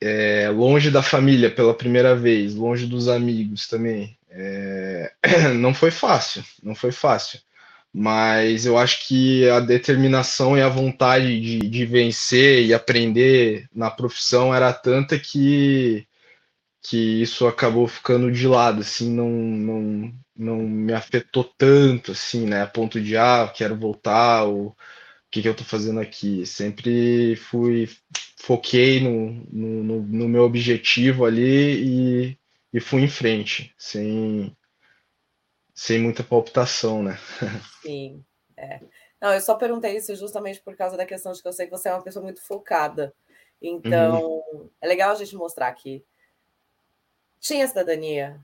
É, 0.00 0.50
longe 0.50 0.90
da 0.90 1.02
família 1.02 1.50
pela 1.50 1.72
primeira 1.72 2.16
vez, 2.16 2.56
longe 2.56 2.86
dos 2.86 3.08
amigos 3.08 3.68
também. 3.68 4.18
É, 4.28 5.12
não 5.54 5.72
foi 5.72 5.92
fácil, 5.92 6.44
não 6.60 6.74
foi 6.74 6.90
fácil. 6.90 7.38
Mas 7.98 8.66
eu 8.66 8.76
acho 8.76 9.08
que 9.08 9.48
a 9.48 9.58
determinação 9.58 10.54
e 10.56 10.60
a 10.60 10.68
vontade 10.68 11.40
de, 11.40 11.58
de 11.60 11.86
vencer 11.86 12.62
e 12.66 12.74
aprender 12.74 13.66
na 13.74 13.90
profissão 13.90 14.54
era 14.54 14.70
tanta 14.72 15.18
que 15.18 16.06
que 16.82 17.22
isso 17.22 17.46
acabou 17.48 17.88
ficando 17.88 18.30
de 18.30 18.46
lado, 18.46 18.80
assim, 18.82 19.10
não, 19.12 19.30
não, 19.30 20.14
não 20.36 20.58
me 20.58 20.92
afetou 20.92 21.44
tanto, 21.44 22.12
assim, 22.12 22.46
né, 22.46 22.62
a 22.62 22.66
ponto 22.66 23.00
de, 23.00 23.16
ah, 23.16 23.52
quero 23.54 23.76
voltar, 23.76 24.44
ou 24.44 24.68
o 24.68 24.76
que, 25.30 25.42
que 25.42 25.48
eu 25.48 25.54
tô 25.56 25.64
fazendo 25.64 26.00
aqui. 26.00 26.46
Sempre 26.46 27.36
fui, 27.36 27.88
foquei 28.38 29.00
no, 29.00 29.32
no, 29.52 30.02
no 30.02 30.28
meu 30.28 30.44
objetivo 30.44 31.24
ali 31.24 32.28
e, 32.32 32.38
e 32.74 32.80
fui 32.80 33.02
em 33.02 33.08
frente, 33.08 33.74
sem, 33.78 34.56
sem 35.76 36.00
muita 36.00 36.24
palpitação, 36.24 37.02
né? 37.02 37.18
Sim, 37.82 38.24
é. 38.56 38.80
Não, 39.20 39.34
eu 39.34 39.40
só 39.42 39.54
perguntei 39.54 39.94
isso 39.94 40.16
justamente 40.16 40.60
por 40.62 40.74
causa 40.74 40.96
da 40.96 41.04
questão 41.04 41.32
de 41.32 41.42
que 41.42 41.46
eu 41.46 41.52
sei 41.52 41.66
que 41.66 41.70
você 41.70 41.90
é 41.90 41.92
uma 41.92 42.02
pessoa 42.02 42.22
muito 42.22 42.42
focada. 42.42 43.14
Então, 43.60 44.22
uhum. 44.22 44.70
é 44.80 44.86
legal 44.86 45.10
a 45.10 45.14
gente 45.14 45.36
mostrar 45.36 45.70
que 45.74 46.02
tinha 47.38 47.68
cidadania, 47.68 48.40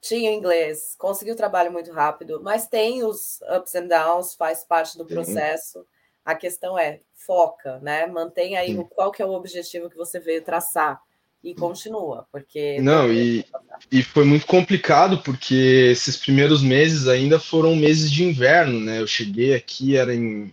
tinha 0.00 0.30
inglês, 0.30 0.94
conseguiu 0.96 1.34
trabalho 1.34 1.72
muito 1.72 1.90
rápido, 1.90 2.40
mas 2.42 2.68
tem 2.68 3.02
os 3.02 3.40
ups 3.56 3.74
and 3.74 3.88
downs, 3.88 4.34
faz 4.34 4.64
parte 4.64 4.96
do 4.96 5.04
processo. 5.04 5.80
Sim. 5.80 5.86
A 6.24 6.34
questão 6.36 6.78
é 6.78 7.00
foca, 7.12 7.80
né? 7.80 8.06
Mantém 8.06 8.56
aí 8.56 8.76
Sim. 8.76 8.84
qual 8.84 9.10
que 9.10 9.22
é 9.22 9.26
o 9.26 9.32
objetivo 9.32 9.90
que 9.90 9.96
você 9.96 10.20
veio 10.20 10.42
traçar 10.42 11.02
e 11.42 11.54
continua, 11.54 12.26
porque 12.30 12.80
não 12.80 13.10
e, 13.10 13.44
e 13.90 14.02
foi 14.02 14.24
muito 14.24 14.46
complicado 14.46 15.18
porque 15.18 15.88
esses 15.92 16.16
primeiros 16.16 16.62
meses 16.62 17.08
ainda 17.08 17.38
foram 17.40 17.74
meses 17.74 18.10
de 18.10 18.24
inverno, 18.24 18.78
né? 18.78 19.00
Eu 19.00 19.06
cheguei 19.06 19.54
aqui 19.54 19.96
era 19.96 20.14
em 20.14 20.52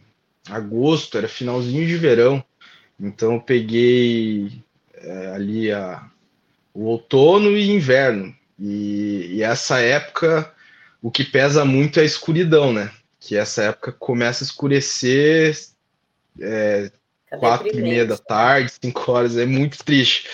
agosto, 0.49 1.17
era 1.17 1.27
finalzinho 1.27 1.85
de 1.85 1.97
verão, 1.97 2.43
então 2.99 3.33
eu 3.33 3.41
peguei 3.41 4.61
é, 4.93 5.27
ali 5.27 5.71
a 5.71 6.09
o 6.77 6.83
outono 6.83 7.57
e 7.57 7.71
inverno. 7.71 8.35
E, 8.59 9.37
e, 9.37 9.43
essa 9.43 9.79
época, 9.79 10.53
o 11.01 11.09
que 11.09 11.23
pesa 11.23 11.65
muito 11.65 11.99
é 11.99 12.03
a 12.03 12.05
escuridão, 12.05 12.71
né? 12.71 12.91
Que 13.19 13.35
essa 13.35 13.63
época 13.63 13.91
começa 13.91 14.43
a 14.43 14.45
escurecer 14.45 15.57
é, 16.39 16.91
quatro 17.39 17.67
e 17.67 17.81
meia 17.81 18.05
da 18.05 18.13
né? 18.13 18.21
tarde, 18.27 18.71
cinco 18.79 19.11
horas, 19.11 19.37
é 19.37 19.45
muito 19.45 19.83
triste. 19.83 20.27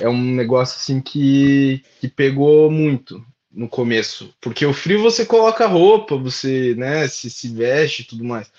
É 0.00 0.08
um 0.08 0.34
negócio 0.34 0.76
assim 0.76 1.00
que, 1.00 1.82
que 2.00 2.08
pegou 2.08 2.70
muito 2.70 3.24
no 3.50 3.68
começo, 3.68 4.34
porque 4.40 4.64
o 4.64 4.72
frio 4.72 5.02
você 5.02 5.26
coloca 5.26 5.66
roupa, 5.66 6.16
você, 6.16 6.74
né, 6.76 7.08
se, 7.08 7.28
se 7.30 7.48
veste 7.48 8.02
e 8.02 8.04
tudo 8.04 8.24
mais. 8.24 8.50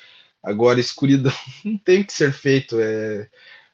Agora, 0.43 0.79
escuridão 0.79 1.33
não 1.63 1.77
tem 1.77 2.03
que 2.03 2.13
ser 2.13 2.33
feito, 2.33 2.77
é 2.79 3.29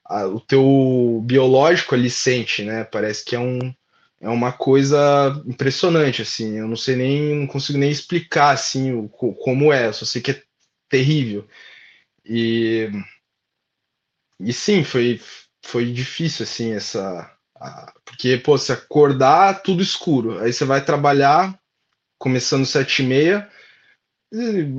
a, 0.05 0.25
o 0.27 0.39
teu 0.39 1.21
biológico 1.25 1.95
ali 1.95 2.09
sente, 2.09 2.63
né? 2.63 2.83
Parece 2.85 3.23
que 3.25 3.35
é 3.35 3.39
um 3.39 3.73
é 4.19 4.29
uma 4.29 4.51
coisa 4.51 4.97
impressionante, 5.45 6.21
assim. 6.23 6.57
Eu 6.57 6.67
não 6.67 6.75
sei 6.75 6.95
nem, 6.95 7.35
não 7.35 7.47
consigo 7.47 7.77
nem 7.77 7.91
explicar 7.91 8.51
assim 8.51 8.91
o, 8.93 9.07
como 9.09 9.71
é. 9.71 9.87
Eu 9.87 9.93
só 9.93 10.05
sei 10.05 10.21
que 10.21 10.31
é 10.31 10.43
terrível. 10.89 11.47
E 12.25 12.89
e 14.39 14.53
sim, 14.53 14.83
foi 14.83 15.19
foi 15.63 15.91
difícil 15.91 16.43
assim 16.43 16.73
essa 16.73 17.36
porque 18.05 18.37
pô, 18.37 18.57
se 18.57 18.71
acordar 18.71 19.61
tudo 19.61 19.81
escuro, 19.81 20.39
aí 20.39 20.51
você 20.51 20.65
vai 20.65 20.83
trabalhar 20.83 21.57
começando 22.17 22.65
sete 22.65 23.03
e 23.03 23.05
meia, 23.05 23.49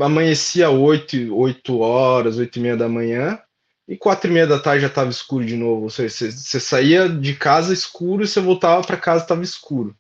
amanhecia 0.01 0.71
oito, 0.71 1.17
oito 1.37 1.79
horas, 1.79 2.39
oito 2.39 2.59
e 2.59 2.63
meia 2.63 2.77
da 2.77 2.89
manhã, 2.89 3.41
e 3.89 3.97
quatro 3.97 4.31
e 4.31 4.35
meia 4.35 4.47
da 4.47 4.59
tarde 4.59 4.83
já 4.83 4.89
estava 4.89 5.09
escuro 5.09 5.45
de 5.47 5.57
novo. 5.57 5.89
Você, 5.89 6.11
você, 6.11 6.31
você, 6.31 6.61
saía 6.61 7.09
de 7.09 7.35
casa 7.35 7.73
escuro 7.73 8.23
e 8.23 8.29
você 8.29 8.41
voltava 8.41 8.87
para 8.87 8.99
casa 8.99 9.25
estava 9.25 9.43
escuro. 9.43 9.97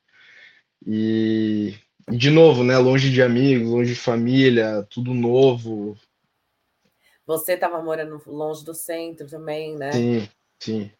E, 0.86 1.74
de 2.10 2.30
novo, 2.30 2.62
né? 2.62 2.76
Longe 2.76 3.10
de 3.10 3.22
amigos, 3.22 3.68
longe 3.68 3.94
de 3.94 3.98
família, 3.98 4.86
tudo 4.90 5.14
novo. 5.14 5.96
Você 7.26 7.54
estava 7.54 7.82
morando 7.82 8.20
longe 8.26 8.62
do 8.62 8.74
centro 8.74 9.26
também, 9.26 9.74
né? 9.74 9.92
Sim, 9.92 10.28
sim. 10.62 10.90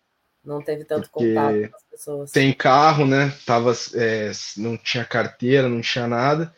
Não 0.48 0.62
teve 0.62 0.84
tanto 0.84 1.10
Porque 1.10 1.34
contato 1.34 1.70
com 1.70 1.76
as 1.76 1.82
pessoas. 1.84 2.30
Tem 2.30 2.52
carro, 2.52 3.06
né? 3.06 3.34
Tava, 3.44 3.72
é, 3.94 4.32
não 4.56 4.76
tinha 4.76 5.04
carteira, 5.04 5.68
não 5.68 5.80
tinha 5.80 6.06
nada 6.06 6.52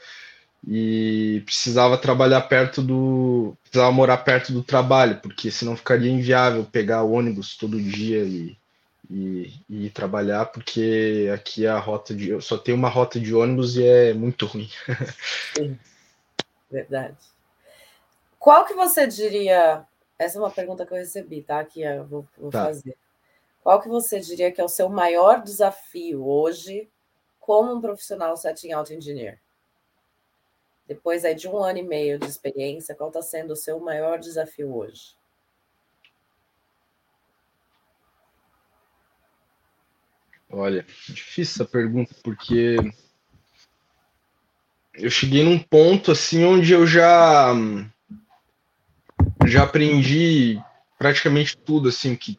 e 0.66 1.42
precisava 1.44 1.96
trabalhar 1.96 2.42
perto 2.42 2.82
do. 2.82 3.56
precisava 3.62 3.90
morar 3.92 4.18
perto 4.18 4.52
do 4.52 4.62
trabalho, 4.62 5.18
porque 5.20 5.50
senão 5.50 5.76
ficaria 5.76 6.10
inviável 6.10 6.64
pegar 6.64 7.02
o 7.02 7.12
ônibus 7.12 7.56
todo 7.56 7.80
dia 7.80 8.22
e, 8.24 8.56
e, 9.10 9.54
e 9.68 9.86
ir 9.86 9.90
trabalhar, 9.90 10.46
porque 10.46 11.30
aqui 11.32 11.66
a 11.66 11.78
rota 11.78 12.14
de. 12.14 12.40
só 12.42 12.58
tem 12.58 12.74
uma 12.74 12.88
rota 12.88 13.18
de 13.18 13.34
ônibus 13.34 13.76
e 13.76 13.84
é 13.84 14.12
muito 14.12 14.46
ruim. 14.46 14.70
Sim, 15.56 15.78
verdade. 16.70 17.16
Qual 18.38 18.66
que 18.66 18.74
você 18.74 19.06
diria? 19.06 19.84
Essa 20.18 20.36
é 20.36 20.40
uma 20.40 20.50
pergunta 20.50 20.84
que 20.84 20.92
eu 20.92 20.98
recebi, 20.98 21.42
tá? 21.42 21.64
Que 21.64 21.82
eu 21.82 22.04
vou, 22.04 22.28
vou 22.36 22.50
tá. 22.50 22.66
fazer. 22.66 22.94
Qual 23.62 23.80
que 23.80 23.88
você 23.88 24.20
diria 24.20 24.50
que 24.50 24.60
é 24.60 24.64
o 24.64 24.68
seu 24.68 24.88
maior 24.88 25.42
desafio 25.42 26.26
hoje 26.26 26.90
como 27.38 27.74
um 27.74 27.80
profissional 27.80 28.36
setting 28.36 28.72
out 28.72 28.92
engineer? 28.92 29.40
Depois 30.86 31.24
aí 31.24 31.34
de 31.34 31.46
um 31.46 31.58
ano 31.58 31.78
e 31.78 31.82
meio 31.82 32.18
de 32.18 32.26
experiência, 32.26 32.94
qual 32.94 33.10
está 33.10 33.22
sendo 33.22 33.52
o 33.52 33.56
seu 33.56 33.78
maior 33.78 34.18
desafio 34.18 34.74
hoje? 34.74 35.14
Olha, 40.52 40.84
difícil 41.08 41.62
essa 41.62 41.64
pergunta, 41.64 42.12
porque 42.24 42.76
eu 44.94 45.08
cheguei 45.08 45.44
num 45.44 45.58
ponto 45.58 46.10
assim 46.10 46.44
onde 46.44 46.72
eu 46.72 46.86
já 46.86 47.52
já 49.46 49.62
aprendi 49.62 50.60
praticamente 50.98 51.56
tudo 51.56 51.88
assim 51.88 52.16
que 52.16 52.36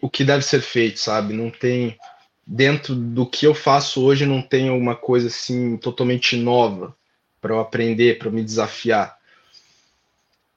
o 0.00 0.10
que 0.10 0.24
deve 0.24 0.44
ser 0.44 0.60
feito, 0.60 0.98
sabe? 0.98 1.32
Não 1.32 1.50
tem 1.50 1.98
dentro 2.46 2.94
do 2.94 3.24
que 3.24 3.46
eu 3.46 3.54
faço 3.54 4.02
hoje 4.02 4.26
não 4.26 4.42
tem 4.42 4.68
alguma 4.68 4.96
coisa 4.96 5.28
assim 5.28 5.76
totalmente 5.76 6.36
nova 6.36 6.94
para 7.40 7.54
eu 7.54 7.60
aprender, 7.60 8.18
para 8.18 8.30
me 8.30 8.42
desafiar. 8.42 9.16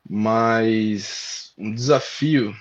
Mas 0.07 1.53
um 1.57 1.73
desafio. 1.73 2.55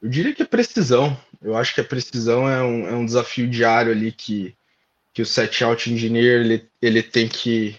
Eu 0.00 0.08
diria 0.08 0.34
que 0.34 0.42
é 0.42 0.46
precisão. 0.46 1.18
Eu 1.42 1.56
acho 1.56 1.74
que 1.74 1.80
a 1.80 1.84
precisão 1.84 2.48
é 2.48 2.62
um, 2.62 2.88
é 2.88 2.92
um 2.92 3.04
desafio 3.04 3.48
diário 3.48 3.92
ali 3.92 4.12
que, 4.12 4.56
que 5.12 5.20
o 5.20 5.26
set 5.26 5.62
out 5.62 5.92
engineer 5.92 6.40
ele, 6.40 6.70
ele 6.80 7.02
tem 7.02 7.28
que 7.28 7.78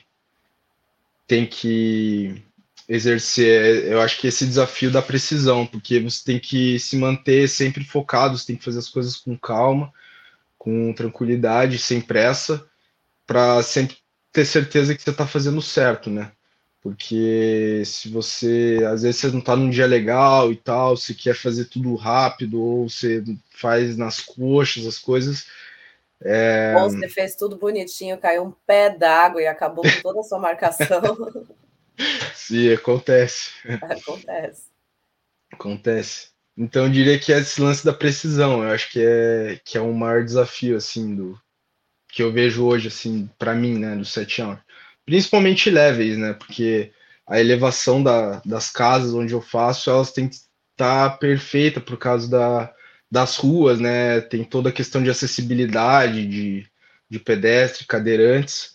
tem 1.27 1.47
que 1.47 2.44
exercer. 2.87 3.85
Eu 3.85 4.01
acho 4.01 4.19
que 4.19 4.27
esse 4.27 4.45
desafio 4.45 4.91
da 4.91 5.01
precisão, 5.01 5.65
porque 5.65 5.99
você 5.99 6.23
tem 6.23 6.39
que 6.39 6.79
se 6.79 6.97
manter 6.97 7.47
sempre 7.47 7.83
focado, 7.83 8.37
você 8.37 8.47
tem 8.47 8.55
que 8.55 8.63
fazer 8.63 8.79
as 8.79 8.89
coisas 8.89 9.15
com 9.17 9.37
calma, 9.37 9.91
com 10.57 10.93
tranquilidade, 10.93 11.77
sem 11.77 11.99
pressa, 11.99 12.65
para 13.25 13.61
sempre 13.63 13.97
ter 14.31 14.45
certeza 14.45 14.95
que 14.95 15.01
você 15.01 15.09
está 15.09 15.25
fazendo 15.25 15.61
certo, 15.61 16.09
né? 16.09 16.31
Porque 16.81 17.81
se 17.83 18.09
você, 18.09 18.77
às 18.87 19.01
vezes 19.01 19.19
você 19.19 19.27
não 19.29 19.39
está 19.39 19.55
num 19.55 19.71
dia 19.71 19.87
legal 19.87 20.51
e 20.51 20.55
tal, 20.55 20.95
você 20.95 21.15
quer 21.15 21.33
fazer 21.33 21.65
tudo 21.65 21.95
rápido, 21.95 22.61
ou 22.61 22.87
você 22.87 23.23
faz 23.49 23.97
nas 23.97 24.19
coxas 24.19 24.85
as 24.85 24.99
coisas. 24.99 25.47
É... 26.21 26.75
Bom, 26.75 26.89
você 26.89 27.09
fez 27.09 27.35
tudo 27.35 27.57
bonitinho, 27.57 28.19
caiu 28.19 28.43
um 28.43 28.53
pé 28.67 28.91
d'água 28.91 29.41
e 29.41 29.47
acabou 29.47 29.83
com 29.83 30.01
toda 30.03 30.19
a 30.19 30.23
sua 30.23 30.37
marcação. 30.37 31.01
Sim, 32.33 32.73
acontece. 32.73 33.51
Acontece. 33.81 34.63
Acontece. 35.51 36.29
Então 36.57 36.85
eu 36.85 36.91
diria 36.91 37.19
que 37.19 37.33
é 37.33 37.39
esse 37.39 37.61
lance 37.61 37.83
da 37.83 37.93
precisão, 37.93 38.63
eu 38.63 38.71
acho 38.71 38.89
que 38.91 38.99
é, 39.01 39.59
que 39.63 39.77
é 39.77 39.81
um 39.81 39.93
maior 39.93 40.23
desafio, 40.23 40.77
assim, 40.77 41.15
do, 41.15 41.39
que 42.09 42.23
eu 42.23 42.31
vejo 42.31 42.65
hoje, 42.65 42.87
assim, 42.87 43.29
para 43.37 43.53
mim, 43.53 43.77
né, 43.77 43.95
do 43.95 44.05
7 44.05 44.41
anos. 44.41 44.59
Principalmente 45.05 45.69
leves, 45.69 46.17
né, 46.17 46.33
porque 46.33 46.93
a 47.27 47.39
elevação 47.39 48.01
da, 48.01 48.41
das 48.45 48.71
casas 48.71 49.13
onde 49.13 49.33
eu 49.33 49.41
faço, 49.41 49.89
elas 49.89 50.11
têm 50.13 50.29
que 50.29 50.35
estar 50.35 51.09
tá 51.09 51.17
perfeita 51.17 51.81
por 51.81 51.97
causa 51.97 52.29
da, 52.29 52.73
das 53.11 53.35
ruas, 53.35 53.79
né, 53.81 54.21
tem 54.21 54.43
toda 54.45 54.69
a 54.69 54.73
questão 54.73 55.03
de 55.03 55.09
acessibilidade, 55.09 56.25
de, 56.25 56.65
de 57.09 57.19
pedestre, 57.19 57.85
cadeirantes, 57.85 58.74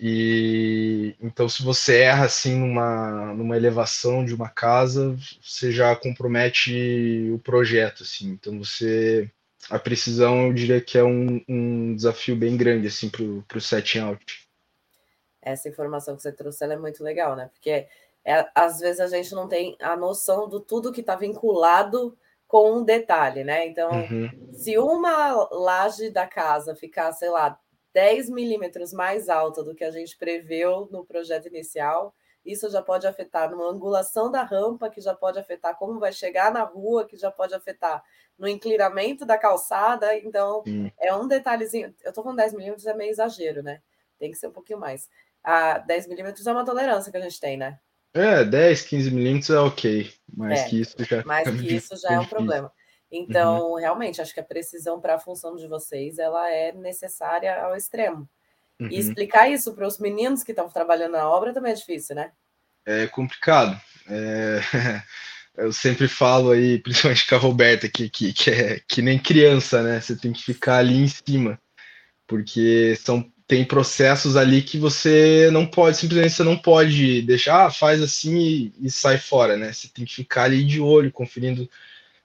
e 0.00 1.14
então, 1.20 1.48
se 1.48 1.62
você 1.62 2.00
erra 2.00 2.26
assim 2.26 2.56
numa, 2.56 3.34
numa 3.34 3.56
elevação 3.56 4.24
de 4.24 4.34
uma 4.34 4.48
casa, 4.48 5.16
você 5.42 5.72
já 5.72 5.94
compromete 5.96 7.30
o 7.32 7.38
projeto, 7.38 8.02
assim. 8.02 8.30
Então, 8.30 8.58
você 8.58 9.30
a 9.68 9.78
precisão, 9.78 10.46
eu 10.46 10.52
diria 10.54 10.80
que 10.80 10.96
é 10.96 11.04
um, 11.04 11.42
um 11.48 11.94
desafio 11.94 12.34
bem 12.34 12.56
grande 12.56 12.86
assim 12.86 13.10
para 13.10 13.58
o 13.58 13.60
setting 13.60 13.98
out. 13.98 14.48
Essa 15.42 15.68
informação 15.68 16.16
que 16.16 16.22
você 16.22 16.32
trouxe 16.32 16.64
é 16.64 16.76
muito 16.76 17.02
legal, 17.02 17.36
né? 17.36 17.50
Porque 17.52 17.86
é, 18.24 18.48
às 18.54 18.78
vezes 18.78 19.00
a 19.00 19.06
gente 19.06 19.34
não 19.34 19.48
tem 19.48 19.76
a 19.80 19.96
noção 19.96 20.48
do 20.48 20.60
tudo 20.60 20.92
que 20.92 21.00
está 21.00 21.16
vinculado 21.16 22.16
com 22.46 22.78
um 22.78 22.84
detalhe, 22.84 23.44
né? 23.44 23.66
Então, 23.66 23.90
uhum. 23.90 24.52
se 24.52 24.76
uma 24.78 25.48
laje 25.52 26.10
da 26.10 26.26
casa 26.26 26.74
ficar, 26.74 27.12
sei 27.12 27.30
lá, 27.30 27.58
10 27.92 28.30
milímetros 28.30 28.92
mais 28.92 29.28
alta 29.28 29.62
do 29.62 29.74
que 29.74 29.84
a 29.84 29.90
gente 29.90 30.16
preveu 30.16 30.88
no 30.90 31.04
projeto 31.04 31.46
inicial, 31.48 32.14
isso 32.44 32.70
já 32.70 32.80
pode 32.80 33.06
afetar 33.06 33.50
numa 33.50 33.68
angulação 33.68 34.30
da 34.30 34.42
rampa, 34.42 34.88
que 34.88 35.00
já 35.00 35.14
pode 35.14 35.38
afetar 35.38 35.76
como 35.76 36.00
vai 36.00 36.12
chegar 36.12 36.52
na 36.52 36.62
rua, 36.62 37.06
que 37.06 37.16
já 37.16 37.30
pode 37.30 37.54
afetar 37.54 38.02
no 38.38 38.48
inclinamento 38.48 39.26
da 39.26 39.36
calçada. 39.36 40.16
Então, 40.16 40.62
Sim. 40.64 40.90
é 40.98 41.14
um 41.14 41.28
detalhezinho. 41.28 41.94
Eu 42.02 42.08
estou 42.08 42.24
falando 42.24 42.38
10 42.38 42.54
milímetros, 42.54 42.86
é 42.86 42.94
meio 42.94 43.10
exagero, 43.10 43.62
né? 43.62 43.80
Tem 44.18 44.30
que 44.30 44.38
ser 44.38 44.46
um 44.46 44.52
pouquinho 44.52 44.78
mais. 44.78 45.08
A 45.44 45.78
10 45.78 46.06
milímetros 46.06 46.46
é 46.46 46.52
uma 46.52 46.64
tolerância 46.64 47.10
que 47.10 47.18
a 47.18 47.20
gente 47.20 47.38
tem, 47.38 47.56
né? 47.56 47.78
É, 48.14 48.44
10, 48.44 48.82
15 48.82 49.10
milímetros 49.10 49.50
é 49.50 49.60
ok. 49.60 50.12
Mais 50.34 50.60
é, 50.60 50.68
que 50.68 50.80
isso 50.80 50.96
já, 51.04 51.22
mais 51.24 51.48
que 51.60 51.74
isso 51.74 51.96
já 51.96 52.14
é 52.14 52.18
um 52.18 52.26
problema. 52.26 52.72
Então, 53.10 53.72
uhum. 53.72 53.74
realmente, 53.76 54.20
acho 54.20 54.32
que 54.32 54.40
a 54.40 54.44
precisão 54.44 55.00
para 55.00 55.16
a 55.16 55.18
função 55.18 55.56
de 55.56 55.66
vocês 55.66 56.18
ela 56.18 56.48
é 56.50 56.72
necessária 56.72 57.60
ao 57.62 57.74
extremo. 57.74 58.28
Uhum. 58.78 58.88
E 58.88 58.98
explicar 58.98 59.50
isso 59.50 59.74
para 59.74 59.86
os 59.86 59.98
meninos 59.98 60.42
que 60.42 60.52
estão 60.52 60.68
trabalhando 60.68 61.12
na 61.12 61.28
obra 61.28 61.52
também 61.52 61.72
é 61.72 61.76
difícil, 61.76 62.14
né? 62.14 62.32
É 62.86 63.06
complicado. 63.06 63.78
É... 64.08 64.60
Eu 65.56 65.72
sempre 65.72 66.08
falo 66.08 66.52
aí, 66.52 66.78
principalmente 66.78 67.26
com 67.26 67.34
a 67.34 67.38
Roberta, 67.38 67.88
que, 67.88 68.08
que, 68.08 68.32
que 68.32 68.50
é 68.50 68.80
que 68.88 69.02
nem 69.02 69.18
criança, 69.18 69.82
né? 69.82 70.00
Você 70.00 70.16
tem 70.16 70.32
que 70.32 70.42
ficar 70.42 70.78
ali 70.78 70.96
em 70.96 71.08
cima, 71.08 71.60
porque 72.26 72.96
são 72.96 73.30
tem 73.46 73.64
processos 73.64 74.36
ali 74.36 74.62
que 74.62 74.78
você 74.78 75.50
não 75.52 75.66
pode, 75.66 75.96
simplesmente 75.96 76.34
você 76.34 76.44
não 76.44 76.56
pode 76.56 77.20
deixar, 77.22 77.66
ah, 77.66 77.70
faz 77.70 78.00
assim 78.00 78.38
e, 78.38 78.72
e 78.80 78.90
sai 78.90 79.18
fora, 79.18 79.56
né? 79.56 79.72
Você 79.72 79.88
tem 79.88 80.04
que 80.04 80.14
ficar 80.14 80.44
ali 80.44 80.62
de 80.62 80.80
olho, 80.80 81.10
conferindo 81.10 81.68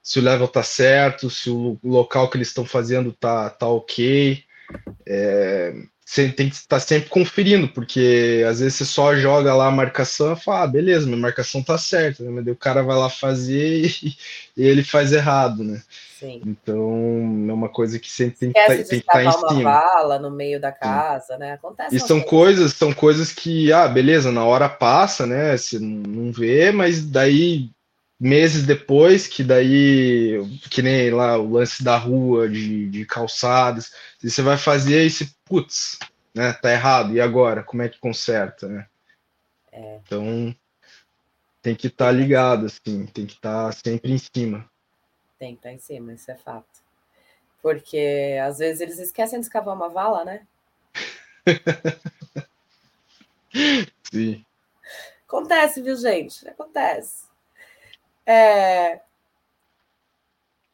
se 0.06 0.20
o 0.20 0.22
level 0.22 0.48
tá 0.48 0.62
certo, 0.62 1.32
se 1.32 1.50
o 1.50 1.80
local 1.84 2.30
que 2.30 2.38
eles 2.38 2.50
estão 2.50 2.64
fazendo 2.64 3.12
tá, 3.12 3.50
tá 3.50 3.68
ok. 3.68 4.44
É, 5.04 5.74
você 6.06 6.30
tem 6.30 6.48
que 6.48 6.56
estar 6.56 6.80
sempre 6.80 7.10
conferindo, 7.10 7.68
porque 7.68 8.46
às 8.48 8.60
vezes 8.60 8.76
você 8.76 8.86
só 8.86 9.16
joga 9.16 9.56
lá 9.56 9.66
a 9.66 9.72
marcação 9.72 10.34
e 10.34 10.36
fala, 10.36 10.62
ah, 10.62 10.68
beleza, 10.68 11.08
minha 11.08 11.18
marcação 11.18 11.64
tá 11.64 11.76
certa, 11.80 12.24
né? 12.24 12.30
mas 12.30 12.46
o 12.46 12.56
cara 12.56 12.84
vai 12.84 12.96
lá 12.96 13.10
fazer 13.10 13.88
e, 14.04 14.16
e, 14.56 14.64
ele 14.64 14.84
faz 14.84 15.12
errado, 15.12 15.64
né? 15.64 15.82
Sim. 16.20 16.40
Então 16.46 16.84
é 17.50 17.54
uma 17.54 17.68
coisa 17.68 17.98
que 17.98 18.12
sempre 18.12 18.38
tem, 18.38 18.52
tá, 18.52 18.68
tem 18.68 18.86
que 18.86 18.96
estar 18.98 19.14
tá 19.14 19.24
em 19.24 19.28
uma 19.28 19.50
cima. 19.50 19.64
vala 19.64 20.20
no 20.20 20.30
meio 20.30 20.62
da 20.62 20.72
casa, 20.72 21.34
Sim. 21.34 21.40
né? 21.40 21.54
Acontece. 21.54 21.96
E 21.96 22.00
são 22.00 22.22
coisas, 22.22 22.74
são 22.74 22.94
coisas 22.94 23.34
que, 23.34 23.74
ah, 23.74 23.88
beleza, 23.88 24.32
na 24.32 24.46
hora 24.46 24.70
passa, 24.70 25.26
né? 25.26 25.58
Você 25.58 25.80
não 25.80 26.32
vê, 26.32 26.72
mas 26.72 27.04
daí 27.04 27.72
meses 28.20 28.66
depois, 28.66 29.28
que 29.28 29.44
daí, 29.44 30.40
que 30.70 30.82
nem 30.82 31.12
lá 31.12 31.38
o 31.38 31.50
lance 31.50 31.84
da 31.84 31.98
rua, 31.98 32.50
de, 32.50 32.90
de 32.90 33.06
calçadas, 33.06 33.94
você 34.22 34.42
vai 34.42 34.58
fazer 34.58 35.06
esse, 35.06 35.36
putz, 35.46 36.00
né, 36.34 36.54
tá 36.54 36.72
errado, 36.72 37.14
e 37.14 37.22
agora? 37.22 37.64
Como 37.64 37.82
é 37.82 37.90
que 37.90 38.00
conserta, 38.00 38.68
né? 38.68 38.88
É. 39.72 40.00
Então, 40.04 40.56
tem 41.62 41.76
que 41.76 41.88
estar 41.88 42.06
tá 42.06 42.12
ligado, 42.12 42.66
assim, 42.68 43.06
tem 43.08 43.26
que 43.26 43.34
estar 43.34 43.66
tá 43.66 43.72
sempre 43.72 44.12
em 44.12 44.18
cima. 44.18 44.70
Tem 45.38 45.54
que 45.54 45.60
estar 45.60 45.70
tá 45.70 45.76
em 45.76 45.80
cima, 45.80 46.14
isso 46.14 46.32
é 46.32 46.36
fato. 46.36 46.86
Porque 47.62 48.38
às 48.44 48.60
vezes 48.60 48.82
eles 48.82 49.00
esquecem 49.00 49.40
de 49.40 49.46
escavar 49.46 49.76
uma 49.76 49.90
vala, 49.90 50.24
né? 50.24 50.48
Sim. 54.12 54.46
Acontece, 55.28 55.82
viu, 55.82 55.96
gente? 55.98 56.48
Acontece. 56.48 57.26
É... 58.26 59.02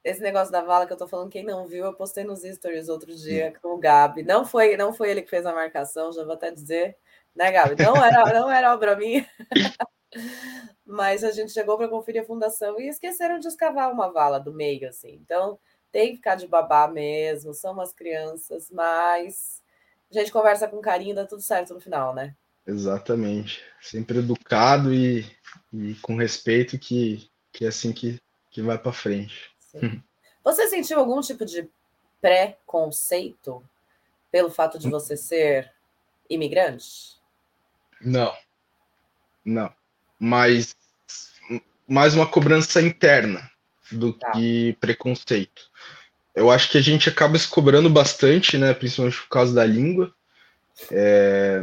Esse 0.03 0.21
negócio 0.21 0.51
da 0.51 0.61
vala 0.61 0.87
que 0.87 0.93
eu 0.93 0.97
tô 0.97 1.07
falando, 1.07 1.29
quem 1.29 1.43
não 1.43 1.65
viu, 1.67 1.85
eu 1.85 1.93
postei 1.93 2.23
nos 2.23 2.41
stories 2.41 2.89
outro 2.89 3.15
dia 3.15 3.53
com 3.61 3.75
o 3.75 3.77
Gabi. 3.77 4.23
Não 4.23 4.43
foi, 4.43 4.75
não 4.75 4.91
foi 4.91 5.11
ele 5.11 5.21
que 5.21 5.29
fez 5.29 5.45
a 5.45 5.53
marcação, 5.53 6.11
já 6.11 6.23
vou 6.23 6.33
até 6.33 6.49
dizer, 6.49 6.97
né, 7.35 7.51
Gabi? 7.51 7.75
Não 7.81 7.95
era, 8.03 8.33
não 8.33 8.51
era 8.51 8.73
obra 8.73 8.95
minha. 8.95 9.27
Mas 10.85 11.23
a 11.23 11.31
gente 11.31 11.51
chegou 11.51 11.77
para 11.77 11.87
conferir 11.87 12.23
a 12.23 12.25
fundação 12.25 12.79
e 12.79 12.87
esqueceram 12.87 13.39
de 13.39 13.47
escavar 13.47 13.91
uma 13.91 14.11
vala 14.11 14.39
do 14.39 14.51
meio, 14.51 14.89
assim. 14.89 15.13
Então, 15.13 15.59
tem 15.91 16.11
que 16.11 16.15
ficar 16.17 16.35
de 16.35 16.47
babá 16.47 16.87
mesmo, 16.87 17.53
são 17.53 17.73
umas 17.73 17.93
crianças, 17.93 18.69
mas 18.71 19.61
a 20.09 20.19
gente 20.19 20.31
conversa 20.31 20.67
com 20.67 20.81
carinho, 20.81 21.15
dá 21.15 21.25
tudo 21.25 21.41
certo 21.41 21.73
no 21.73 21.79
final, 21.79 22.13
né? 22.13 22.35
Exatamente. 22.65 23.61
Sempre 23.81 24.19
educado 24.19 24.93
e, 24.93 25.25
e 25.73 25.95
com 25.95 26.15
respeito 26.15 26.77
que 26.77 27.30
que 27.51 27.65
é 27.65 27.67
assim 27.67 27.91
que, 27.91 28.19
que 28.49 28.61
vai 28.61 28.77
para 28.77 28.93
frente. 28.93 29.51
Sim. 29.59 30.01
Você 30.43 30.67
sentiu 30.67 30.99
algum 30.99 31.21
tipo 31.21 31.45
de 31.45 31.69
preconceito 32.19 33.63
pelo 34.31 34.49
fato 34.49 34.79
de 34.79 34.89
você 34.89 35.15
ser 35.17 35.71
imigrante? 36.29 37.19
Não, 37.99 38.33
não. 39.45 39.73
Mas 40.19 40.75
mais 41.87 42.15
uma 42.15 42.27
cobrança 42.27 42.81
interna 42.81 43.49
do 43.91 44.13
tá. 44.13 44.31
que 44.31 44.77
preconceito. 44.79 45.69
Eu 46.33 46.49
acho 46.49 46.71
que 46.71 46.77
a 46.77 46.81
gente 46.81 47.09
acaba 47.09 47.37
se 47.37 47.47
cobrando 47.47 47.89
bastante, 47.89 48.57
né? 48.57 48.73
Principalmente 48.73 49.19
por 49.19 49.27
causa 49.27 49.53
da 49.53 49.65
língua. 49.65 50.13
É 50.89 51.61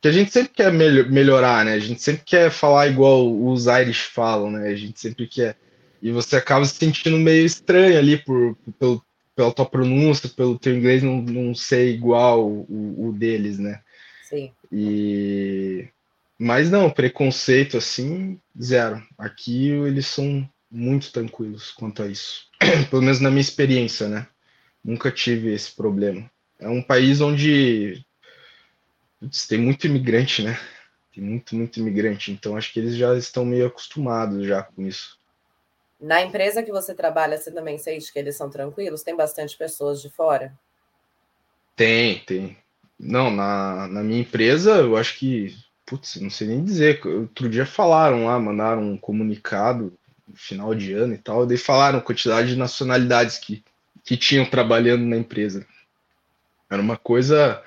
que 0.00 0.08
a 0.08 0.12
gente 0.12 0.30
sempre 0.30 0.52
quer 0.52 0.72
melhorar, 0.72 1.64
né? 1.64 1.72
A 1.72 1.78
gente 1.78 2.00
sempre 2.00 2.22
quer 2.24 2.50
falar 2.50 2.86
igual 2.86 3.30
os 3.30 3.66
Irish 3.66 4.02
falam, 4.02 4.50
né? 4.50 4.68
A 4.68 4.76
gente 4.76 5.00
sempre 5.00 5.26
quer. 5.26 5.56
E 6.00 6.12
você 6.12 6.36
acaba 6.36 6.64
se 6.64 6.76
sentindo 6.76 7.18
meio 7.18 7.44
estranho 7.44 7.98
ali 7.98 8.16
por, 8.16 8.56
pelo, 8.78 9.04
pela 9.34 9.52
tua 9.52 9.66
pronúncia, 9.66 10.28
pelo 10.28 10.58
teu 10.58 10.76
inglês 10.76 11.02
não, 11.02 11.20
não 11.20 11.54
ser 11.54 11.88
igual 11.92 12.48
o, 12.48 13.08
o 13.08 13.12
deles, 13.12 13.58
né? 13.58 13.80
Sim. 14.22 14.52
E... 14.70 15.88
Mas 16.38 16.70
não, 16.70 16.88
preconceito 16.88 17.76
assim, 17.76 18.38
zero. 18.60 19.02
Aqui 19.18 19.70
eles 19.70 20.06
são 20.06 20.48
muito 20.70 21.10
tranquilos 21.10 21.72
quanto 21.72 22.04
a 22.04 22.06
isso. 22.06 22.46
Pelo 22.90 23.02
menos 23.02 23.20
na 23.20 23.30
minha 23.30 23.40
experiência, 23.40 24.08
né? 24.08 24.28
Nunca 24.84 25.10
tive 25.10 25.52
esse 25.52 25.74
problema. 25.74 26.30
É 26.60 26.68
um 26.68 26.82
país 26.82 27.20
onde 27.20 28.04
tem 29.48 29.58
muito 29.58 29.86
imigrante, 29.86 30.42
né? 30.42 30.58
Tem 31.14 31.22
muito, 31.22 31.56
muito 31.56 31.80
imigrante. 31.80 32.30
Então 32.30 32.56
acho 32.56 32.72
que 32.72 32.80
eles 32.80 32.96
já 32.96 33.16
estão 33.16 33.44
meio 33.44 33.66
acostumados 33.66 34.46
já 34.46 34.62
com 34.62 34.82
isso. 34.82 35.18
Na 36.00 36.22
empresa 36.22 36.62
que 36.62 36.70
você 36.70 36.94
trabalha, 36.94 37.36
você 37.36 37.50
também 37.50 37.76
sente 37.76 38.12
que 38.12 38.18
eles 38.18 38.36
são 38.36 38.48
tranquilos? 38.48 39.02
Tem 39.02 39.16
bastante 39.16 39.56
pessoas 39.56 40.00
de 40.00 40.08
fora? 40.08 40.56
Tem, 41.74 42.20
tem. 42.20 42.56
Não, 42.98 43.30
na, 43.30 43.88
na 43.88 44.02
minha 44.02 44.20
empresa, 44.20 44.76
eu 44.76 44.96
acho 44.96 45.18
que, 45.18 45.56
putz, 45.84 46.16
não 46.20 46.30
sei 46.30 46.48
nem 46.48 46.64
dizer. 46.64 47.04
Outro 47.04 47.48
dia 47.48 47.66
falaram 47.66 48.26
lá, 48.26 48.38
mandaram 48.38 48.82
um 48.82 48.96
comunicado 48.96 49.92
no 50.26 50.36
final 50.36 50.74
de 50.74 50.92
ano 50.92 51.14
e 51.14 51.18
tal, 51.18 51.46
daí 51.46 51.56
falaram 51.56 51.98
a 51.98 52.02
quantidade 52.02 52.48
de 52.48 52.56
nacionalidades 52.56 53.38
que, 53.38 53.64
que 54.04 54.16
tinham 54.16 54.44
trabalhando 54.44 55.04
na 55.04 55.16
empresa. 55.16 55.66
Era 56.70 56.82
uma 56.82 56.96
coisa 56.96 57.62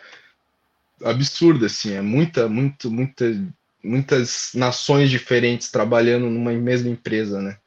absurda, 1.04 1.66
assim, 1.66 1.93
é 1.93 2.02
muita, 2.02 2.47
muito, 2.47 2.91
muita, 2.91 3.26
muitas 3.84 4.52
nações 4.54 5.10
diferentes 5.10 5.72
trabalhando 5.72 6.30
numa 6.30 6.52
mesma 6.52 6.89
empresa, 6.89 7.41
né? 7.41 7.58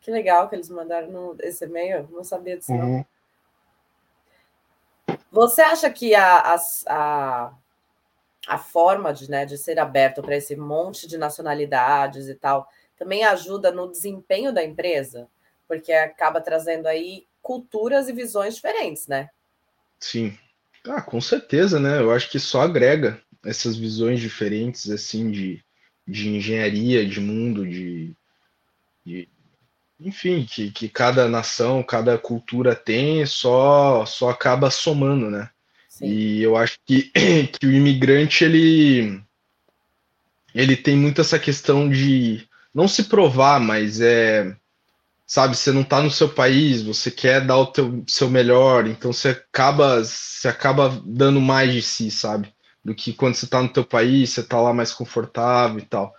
Que 0.00 0.10
legal 0.10 0.48
que 0.48 0.54
eles 0.54 0.68
mandaram 0.68 1.10
no, 1.10 1.36
esse 1.40 1.64
e-mail, 1.64 2.08
não 2.12 2.22
sabia 2.22 2.58
disso 2.58 2.72
uhum. 2.72 2.98
não. 2.98 3.06
Você 5.32 5.62
acha 5.62 5.90
que 5.90 6.14
a, 6.14 6.54
a, 6.54 6.56
a, 6.86 7.52
a 8.46 8.58
forma 8.58 9.12
de, 9.12 9.30
né, 9.30 9.44
de 9.44 9.58
ser 9.58 9.78
aberto 9.80 10.22
para 10.22 10.36
esse 10.36 10.54
monte 10.54 11.08
de 11.08 11.18
nacionalidades 11.18 12.28
e 12.28 12.34
tal 12.34 12.68
também 12.96 13.24
ajuda 13.24 13.72
no 13.72 13.90
desempenho 13.90 14.52
da 14.52 14.62
empresa? 14.62 15.26
Porque 15.66 15.92
acaba 15.92 16.40
trazendo 16.40 16.86
aí 16.86 17.26
culturas 17.42 18.08
e 18.08 18.12
visões 18.12 18.54
diferentes, 18.54 19.08
né? 19.08 19.30
Sim. 19.98 20.38
Ah, 20.86 21.00
com 21.00 21.20
certeza, 21.20 21.80
né? 21.80 21.98
Eu 21.98 22.12
acho 22.12 22.30
que 22.30 22.38
só 22.38 22.62
agrega 22.62 23.20
essas 23.44 23.76
visões 23.76 24.20
diferentes, 24.20 24.90
assim, 24.90 25.30
de, 25.30 25.64
de 26.06 26.28
engenharia, 26.28 27.06
de 27.06 27.20
mundo, 27.20 27.66
de, 27.66 28.14
de 29.04 29.28
enfim, 29.98 30.44
que, 30.44 30.70
que 30.70 30.88
cada 30.88 31.28
nação, 31.28 31.82
cada 31.82 32.18
cultura 32.18 32.74
tem, 32.74 33.24
só, 33.24 34.04
só 34.04 34.30
acaba 34.30 34.70
somando, 34.70 35.30
né? 35.30 35.48
Sim. 35.88 36.06
E 36.06 36.42
eu 36.42 36.56
acho 36.56 36.78
que, 36.84 37.10
que 37.58 37.66
o 37.66 37.72
imigrante, 37.72 38.44
ele, 38.44 39.22
ele 40.54 40.76
tem 40.76 40.96
muito 40.96 41.20
essa 41.20 41.38
questão 41.38 41.88
de 41.88 42.46
não 42.74 42.88
se 42.88 43.04
provar, 43.04 43.60
mas 43.60 44.00
é 44.00 44.54
sabe, 45.34 45.56
você 45.56 45.72
não 45.72 45.80
está 45.80 46.00
no 46.00 46.12
seu 46.12 46.28
país, 46.28 46.80
você 46.80 47.10
quer 47.10 47.44
dar 47.44 47.56
o 47.56 47.66
teu, 47.66 48.04
seu 48.06 48.30
melhor, 48.30 48.86
então 48.86 49.12
você 49.12 49.30
acaba, 49.30 50.04
você 50.04 50.46
acaba 50.46 51.02
dando 51.04 51.40
mais 51.40 51.72
de 51.72 51.82
si, 51.82 52.08
sabe? 52.08 52.54
Do 52.84 52.94
que 52.94 53.12
quando 53.12 53.34
você 53.34 53.44
está 53.44 53.60
no 53.60 53.68
teu 53.68 53.84
país, 53.84 54.30
você 54.30 54.42
está 54.42 54.60
lá 54.60 54.72
mais 54.72 54.92
confortável 54.92 55.80
e 55.80 55.82
tal. 55.82 56.14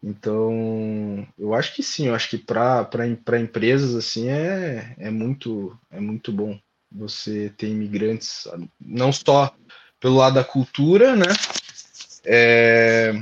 Então, 0.00 1.26
eu 1.36 1.54
acho 1.54 1.74
que 1.74 1.82
sim, 1.82 2.06
eu 2.06 2.14
acho 2.14 2.30
que 2.30 2.38
para 2.38 3.08
empresas 3.36 3.96
assim 3.96 4.28
é, 4.28 4.94
é 4.96 5.10
muito 5.10 5.76
é 5.90 5.98
muito 5.98 6.32
bom 6.32 6.56
você 6.90 7.52
ter 7.56 7.68
imigrantes, 7.68 8.46
não 8.80 9.12
só 9.12 9.52
pelo 9.98 10.18
lado 10.18 10.34
da 10.34 10.44
cultura, 10.44 11.16
né? 11.16 11.26
É, 12.24 13.12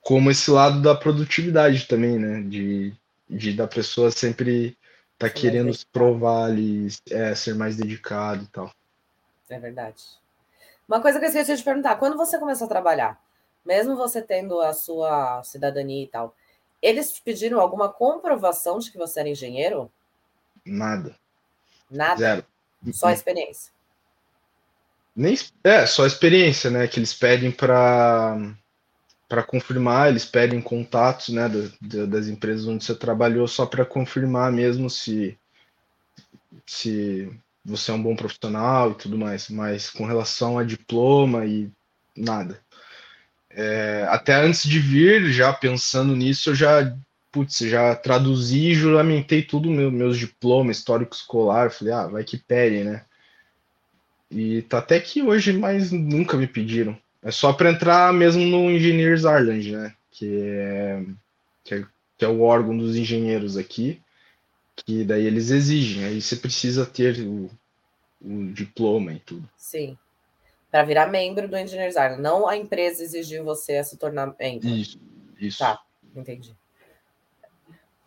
como 0.00 0.30
esse 0.30 0.50
lado 0.50 0.80
da 0.80 0.94
produtividade 0.94 1.86
também, 1.86 2.18
né? 2.18 2.42
De, 2.42 2.94
de 3.28 3.52
da 3.52 3.66
pessoa 3.66 4.10
sempre 4.10 4.76
tá 5.18 5.28
querendo 5.28 5.72
se 5.74 5.84
provar 5.86 6.44
ali, 6.44 6.88
é, 7.10 7.34
ser 7.34 7.54
mais 7.54 7.76
dedicado 7.76 8.44
e 8.44 8.46
tal. 8.48 8.72
É 9.48 9.58
verdade. 9.58 10.02
Uma 10.86 11.00
coisa 11.00 11.18
que 11.18 11.24
eu 11.24 11.28
esqueci 11.28 11.56
de 11.56 11.62
perguntar, 11.62 11.96
quando 11.96 12.16
você 12.16 12.38
começou 12.38 12.66
a 12.66 12.68
trabalhar, 12.68 13.20
mesmo 13.64 13.96
você 13.96 14.22
tendo 14.22 14.60
a 14.60 14.72
sua 14.72 15.42
cidadania 15.42 16.04
e 16.04 16.06
tal, 16.06 16.34
eles 16.80 17.12
te 17.12 17.20
pediram 17.20 17.60
alguma 17.60 17.92
comprovação 17.92 18.78
de 18.78 18.90
que 18.90 18.96
você 18.96 19.20
era 19.20 19.28
engenheiro? 19.28 19.90
Nada. 20.64 21.16
Nada? 21.90 22.16
Zero. 22.16 22.46
Só 22.92 23.10
experiência. 23.10 23.72
Nem, 25.14 25.36
é, 25.64 25.84
só 25.84 26.06
experiência, 26.06 26.70
né? 26.70 26.86
Que 26.86 27.00
eles 27.00 27.12
pedem 27.12 27.50
para 27.50 28.54
para 29.28 29.42
confirmar, 29.42 30.08
eles 30.08 30.24
pedem 30.24 30.60
contatos 30.60 31.28
né, 31.28 31.48
das 32.06 32.28
empresas 32.28 32.66
onde 32.66 32.82
você 32.82 32.94
trabalhou 32.94 33.46
só 33.46 33.66
para 33.66 33.84
confirmar 33.84 34.50
mesmo 34.50 34.88
se, 34.88 35.38
se 36.64 37.30
você 37.62 37.90
é 37.90 37.94
um 37.94 38.02
bom 38.02 38.16
profissional 38.16 38.92
e 38.92 38.94
tudo 38.94 39.18
mais, 39.18 39.50
mas 39.50 39.90
com 39.90 40.06
relação 40.06 40.58
a 40.58 40.64
diploma 40.64 41.44
e 41.44 41.70
nada. 42.16 42.58
É, 43.50 44.06
até 44.08 44.34
antes 44.34 44.62
de 44.62 44.78
vir, 44.78 45.30
já 45.30 45.52
pensando 45.52 46.16
nisso, 46.16 46.50
eu 46.50 46.54
já, 46.54 46.96
putz, 47.30 47.58
já 47.58 47.94
traduzi 47.94 48.70
e 48.70 48.74
juramentei 48.74 49.42
tudo 49.42 49.70
meu, 49.70 49.90
meus 49.90 50.16
diplomas, 50.16 50.78
histórico 50.78 51.14
escolar, 51.14 51.70
falei, 51.70 51.92
ah, 51.92 52.06
vai 52.06 52.24
que 52.24 52.38
pede, 52.38 52.84
né? 52.84 53.04
E 54.30 54.62
tá 54.62 54.78
até 54.78 55.00
que 55.00 55.22
hoje, 55.22 55.52
mas 55.52 55.90
nunca 55.90 56.36
me 56.36 56.46
pediram. 56.46 56.98
É 57.28 57.30
só 57.30 57.52
para 57.52 57.70
entrar 57.70 58.10
mesmo 58.10 58.42
no 58.42 58.70
Engineers 58.70 59.24
Ireland, 59.24 59.70
né? 59.70 59.94
Que 60.10 60.40
é, 60.50 61.04
que 61.62 61.74
é, 61.74 61.86
que 62.16 62.24
é 62.24 62.28
o 62.28 62.40
órgão 62.40 62.74
dos 62.74 62.96
engenheiros 62.96 63.58
aqui, 63.58 64.00
que 64.74 65.04
daí 65.04 65.26
eles 65.26 65.50
exigem. 65.50 66.06
Aí 66.06 66.22
você 66.22 66.36
precisa 66.36 66.86
ter 66.86 67.20
o, 67.20 67.50
o 68.18 68.46
diploma 68.54 69.12
e 69.12 69.18
tudo. 69.18 69.46
Sim. 69.58 69.98
Para 70.70 70.84
virar 70.84 71.08
membro 71.08 71.46
do 71.46 71.54
Engineers 71.58 71.96
Ireland. 71.96 72.22
Não 72.22 72.48
a 72.48 72.56
empresa 72.56 73.04
exigiu 73.04 73.44
você 73.44 73.76
a 73.76 73.84
se 73.84 73.98
tornar 73.98 74.34
membro. 74.40 74.66
Isso, 74.66 74.98
isso. 75.38 75.58
Tá, 75.58 75.82
entendi. 76.16 76.56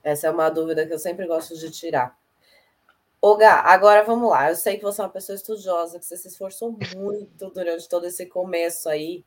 Essa 0.04 0.26
é 0.26 0.32
uma 0.32 0.50
dúvida 0.50 0.88
que 0.88 0.94
eu 0.96 1.00
sempre 1.00 1.28
gosto 1.28 1.56
de 1.56 1.70
tirar. 1.70 2.18
Ô, 3.22 3.36
Gá, 3.38 3.60
agora 3.62 4.04
vamos 4.04 4.30
lá. 4.30 4.50
Eu 4.50 4.56
sei 4.56 4.78
que 4.78 4.84
você 4.84 5.00
é 5.00 5.04
uma 5.04 5.10
pessoa 5.12 5.36
estudiosa, 5.36 6.00
que 6.00 6.06
você 6.06 6.18
se 6.18 6.28
esforçou 6.28 6.76
muito 6.96 7.52
durante 7.52 7.88
todo 7.88 8.06
esse 8.08 8.26
começo 8.26 8.90
aí. 8.90 9.24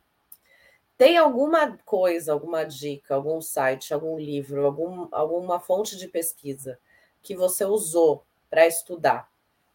Tem 0.97 1.17
alguma 1.17 1.77
coisa, 1.85 2.33
alguma 2.33 2.65
dica, 2.65 3.15
algum 3.15 3.41
site, 3.41 3.93
algum 3.93 4.17
livro, 4.17 4.65
algum, 4.65 5.07
alguma 5.11 5.59
fonte 5.59 5.97
de 5.97 6.07
pesquisa 6.07 6.79
que 7.23 7.35
você 7.35 7.65
usou 7.65 8.23
para 8.49 8.67
estudar, 8.67 9.29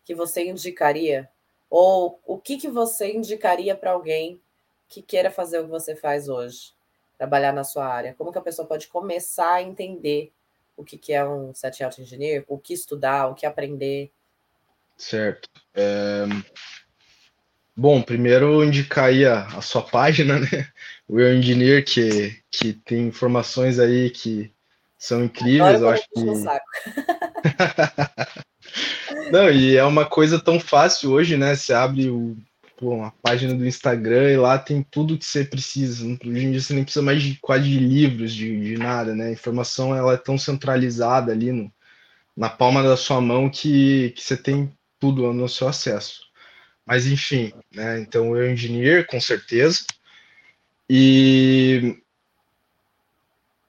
que 0.04 0.14
você 0.14 0.46
indicaria? 0.46 1.30
Ou 1.70 2.20
o 2.26 2.38
que, 2.38 2.58
que 2.58 2.68
você 2.68 3.12
indicaria 3.12 3.74
para 3.76 3.92
alguém 3.92 4.40
que 4.88 5.02
queira 5.02 5.30
fazer 5.30 5.60
o 5.60 5.64
que 5.64 5.70
você 5.70 5.96
faz 5.96 6.28
hoje? 6.28 6.74
Trabalhar 7.16 7.52
na 7.52 7.64
sua 7.64 7.86
área? 7.86 8.14
Como 8.14 8.32
que 8.32 8.38
a 8.38 8.42
pessoa 8.42 8.68
pode 8.68 8.88
começar 8.88 9.54
a 9.54 9.62
entender 9.62 10.32
o 10.80 10.84
que, 10.84 10.96
que 10.96 11.12
é 11.12 11.22
um 11.24 11.54
set 11.54 11.84
out 11.84 12.00
engineer, 12.00 12.44
o 12.48 12.58
que 12.58 12.72
estudar, 12.72 13.28
o 13.28 13.34
que 13.34 13.44
aprender. 13.44 14.10
Certo. 14.96 15.48
É... 15.74 16.24
Bom, 17.76 18.02
primeiro 18.02 18.64
indicar 18.64 19.06
aí 19.06 19.24
a, 19.24 19.46
a, 19.46 19.62
sua 19.62 19.82
página, 19.82 20.38
né? 20.38 20.68
O 21.08 21.18
Eu 21.18 21.34
Engineer, 21.34 21.84
que, 21.84 22.38
que 22.50 22.72
tem 22.72 23.06
informações 23.06 23.78
aí 23.78 24.10
que 24.10 24.52
são 24.98 25.24
incríveis, 25.24 25.80
eu 25.80 25.88
acho 25.88 26.06
que. 26.10 26.20
Não, 29.32 29.50
e 29.50 29.76
é 29.76 29.84
uma 29.84 30.04
coisa 30.04 30.38
tão 30.38 30.60
fácil 30.60 31.12
hoje, 31.12 31.36
né? 31.36 31.54
Você 31.54 31.72
abre 31.72 32.10
o 32.10 32.36
pô, 32.80 33.02
a 33.04 33.10
página 33.22 33.54
do 33.54 33.66
Instagram 33.66 34.32
e 34.32 34.36
lá 34.38 34.58
tem 34.58 34.82
tudo 34.82 35.18
que 35.18 35.26
você 35.26 35.44
precisa. 35.44 36.06
Hoje 36.06 36.46
em 36.46 36.50
dia 36.50 36.60
você 36.60 36.72
nem 36.72 36.82
precisa 36.82 37.04
mais 37.04 37.22
de 37.22 37.36
quase 37.36 37.68
de 37.68 37.78
livros, 37.78 38.32
de, 38.32 38.58
de 38.58 38.78
nada, 38.78 39.14
né? 39.14 39.26
A 39.26 39.32
informação 39.32 39.94
ela 39.94 40.14
é 40.14 40.16
tão 40.16 40.38
centralizada 40.38 41.30
ali 41.30 41.52
no, 41.52 41.70
na 42.34 42.48
palma 42.48 42.82
da 42.82 42.96
sua 42.96 43.20
mão 43.20 43.50
que, 43.50 44.10
que 44.16 44.22
você 44.22 44.36
tem 44.36 44.72
tudo 44.98 45.30
no 45.32 45.48
seu 45.48 45.68
acesso. 45.68 46.22
Mas 46.86 47.06
enfim, 47.06 47.52
né? 47.72 48.00
Então 48.00 48.34
eu 48.34 48.50
engineer 48.50 49.06
com 49.06 49.20
certeza. 49.20 49.84
E 50.88 51.99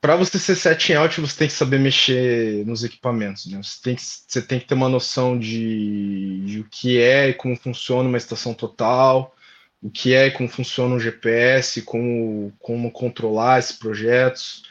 para 0.02 0.16
você 0.16 0.40
ser 0.40 0.56
setting 0.56 0.94
out, 0.94 1.22
você 1.22 1.38
tem 1.38 1.48
que 1.48 1.54
saber 1.54 1.80
mexer 1.80 2.66
nos 2.66 2.84
equipamentos. 2.84 3.46
Né? 3.46 3.62
Você, 3.62 3.80
tem 3.84 3.96
que, 3.96 4.02
você 4.02 4.42
tem 4.42 4.60
que 4.60 4.66
ter 4.66 4.74
uma 4.74 4.90
noção 4.90 5.38
de, 5.38 6.42
de 6.44 6.60
o 6.60 6.64
que 6.64 7.00
é 7.00 7.30
e 7.30 7.34
como 7.36 7.56
funciona 7.56 8.10
uma 8.10 8.18
estação 8.18 8.52
total, 8.52 9.36
o 9.80 9.92
que 9.92 10.16
é 10.16 10.26
e 10.26 10.32
como 10.32 10.50
funciona 10.50 10.96
um 10.96 11.00
GPS, 11.00 11.84
como, 11.84 12.52
como 12.58 12.92
controlar 12.92 13.60
esses 13.60 13.78
projetos. 13.78 14.64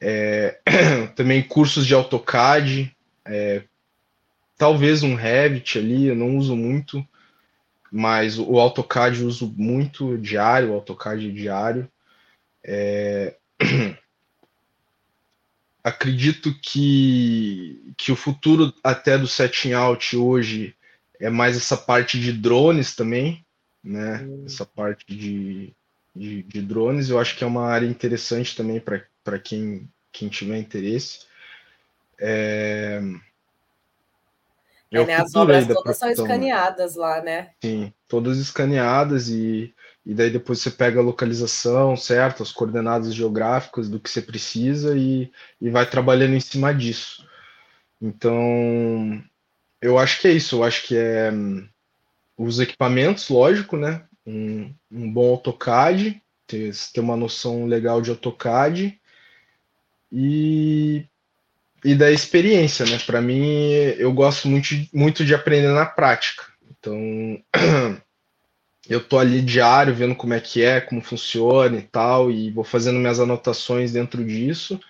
É, 0.00 0.58
também 1.14 1.42
cursos 1.42 1.86
de 1.86 1.92
AutoCAD, 1.94 2.96
é, 3.26 3.62
talvez 4.56 5.02
um 5.02 5.14
Revit 5.14 5.78
ali, 5.78 6.06
eu 6.06 6.16
não 6.16 6.38
uso 6.38 6.56
muito, 6.56 7.06
mas 7.92 8.38
o 8.38 8.58
AutoCAD 8.58 9.20
eu 9.20 9.26
uso 9.26 9.54
muito 9.58 10.16
diário, 10.16 10.70
o 10.70 10.74
AutoCAD 10.74 11.30
diário. 11.32 11.86
É, 12.64 13.36
acredito 15.82 16.54
que, 16.60 17.92
que 17.96 18.12
o 18.12 18.16
futuro 18.16 18.72
até 18.82 19.16
do 19.16 19.26
setting 19.26 19.72
out 19.72 20.16
hoje 20.16 20.74
é 21.18 21.28
mais 21.28 21.56
essa 21.56 21.76
parte 21.76 22.18
de 22.18 22.32
drones 22.32 22.94
também, 22.94 23.44
né? 23.82 24.22
Hum. 24.22 24.44
Essa 24.46 24.64
parte 24.64 25.04
de, 25.06 25.74
de, 26.14 26.42
de, 26.42 26.62
drones, 26.62 27.10
eu 27.10 27.18
acho 27.18 27.36
que 27.36 27.44
é 27.44 27.46
uma 27.46 27.66
área 27.66 27.86
interessante 27.86 28.56
também 28.56 28.80
para 28.80 29.38
quem, 29.38 29.88
quem 30.12 30.28
tiver 30.28 30.58
interesse. 30.58 31.26
É, 32.18 33.00
é, 34.90 35.04
né? 35.04 35.14
As 35.14 35.34
obras 35.34 35.66
todas 35.66 35.96
são 35.96 36.10
escaneadas 36.10 36.96
lá, 36.96 37.22
né? 37.22 37.50
Sim, 37.62 37.92
todas 38.08 38.38
escaneadas 38.38 39.28
e 39.28 39.72
e 40.04 40.14
daí 40.14 40.30
depois 40.30 40.60
você 40.60 40.70
pega 40.70 40.98
a 41.00 41.02
localização 41.02 41.96
certa, 41.96 42.42
as 42.42 42.52
coordenadas 42.52 43.14
geográficas 43.14 43.88
do 43.88 44.00
que 44.00 44.10
você 44.10 44.22
precisa 44.22 44.96
e, 44.96 45.30
e 45.60 45.70
vai 45.70 45.88
trabalhando 45.88 46.34
em 46.34 46.40
cima 46.40 46.74
disso. 46.74 47.26
Então, 48.00 49.22
eu 49.80 49.98
acho 49.98 50.20
que 50.20 50.28
é 50.28 50.32
isso, 50.32 50.56
eu 50.56 50.64
acho 50.64 50.86
que 50.86 50.96
é 50.96 51.30
hum, 51.30 51.68
os 52.36 52.58
equipamentos, 52.58 53.28
lógico, 53.28 53.76
né? 53.76 54.04
Um, 54.26 54.74
um 54.90 55.12
bom 55.12 55.30
AutoCAD, 55.30 56.22
ter, 56.46 56.74
ter 56.92 57.00
uma 57.00 57.16
noção 57.16 57.66
legal 57.66 58.00
de 58.00 58.10
AutoCAD 58.10 58.98
e, 60.10 61.06
e 61.84 61.94
da 61.94 62.10
experiência, 62.10 62.86
né? 62.86 62.98
Para 63.04 63.20
mim, 63.20 63.42
eu 63.98 64.12
gosto 64.12 64.48
muito, 64.48 64.68
muito 64.92 65.24
de 65.24 65.34
aprender 65.34 65.72
na 65.72 65.84
prática. 65.84 66.44
Então, 66.70 66.98
eu 68.90 69.00
tô 69.02 69.18
ali 69.18 69.40
diário 69.40 69.94
vendo 69.94 70.14
como 70.16 70.34
é 70.34 70.40
que 70.40 70.62
é, 70.62 70.80
como 70.80 71.00
funciona 71.00 71.78
e 71.78 71.82
tal, 71.82 72.30
e 72.30 72.50
vou 72.50 72.64
fazendo 72.64 72.98
minhas 72.98 73.20
anotações 73.20 73.92
dentro 73.92 74.24
disso. 74.24 74.80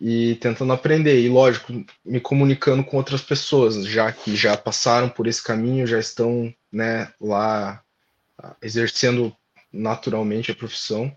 e 0.00 0.34
tentando 0.36 0.72
aprender. 0.72 1.20
E 1.20 1.28
lógico, 1.28 1.72
me 2.04 2.20
comunicando 2.20 2.82
com 2.84 2.96
outras 2.96 3.22
pessoas, 3.22 3.86
já 3.86 4.10
que 4.12 4.34
já 4.36 4.56
passaram 4.56 5.08
por 5.08 5.26
esse 5.28 5.42
caminho, 5.42 5.86
já 5.86 5.98
estão 5.98 6.52
né, 6.72 7.12
lá 7.20 7.82
exercendo 8.60 9.34
naturalmente 9.72 10.50
a 10.50 10.54
profissão. 10.54 11.16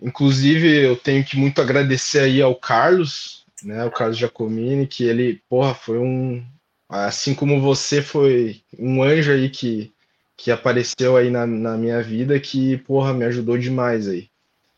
Inclusive, 0.00 0.68
eu 0.68 0.96
tenho 0.96 1.24
que 1.24 1.36
muito 1.36 1.60
agradecer 1.60 2.20
aí 2.20 2.40
ao 2.42 2.54
Carlos, 2.54 3.44
né, 3.62 3.84
o 3.84 3.90
Carlos 3.90 4.18
Giacomini, 4.18 4.86
que 4.86 5.04
ele, 5.04 5.42
porra, 5.48 5.74
foi 5.74 5.98
um, 5.98 6.44
assim 6.88 7.34
como 7.34 7.60
você 7.60 8.02
foi 8.02 8.62
um 8.78 9.02
anjo 9.02 9.32
aí 9.32 9.50
que, 9.50 9.92
que 10.36 10.50
apareceu 10.50 11.16
aí 11.16 11.30
na, 11.30 11.46
na 11.46 11.76
minha 11.76 12.02
vida, 12.02 12.38
que, 12.40 12.76
porra, 12.78 13.12
me 13.12 13.24
ajudou 13.24 13.56
demais 13.56 14.08
aí. 14.08 14.28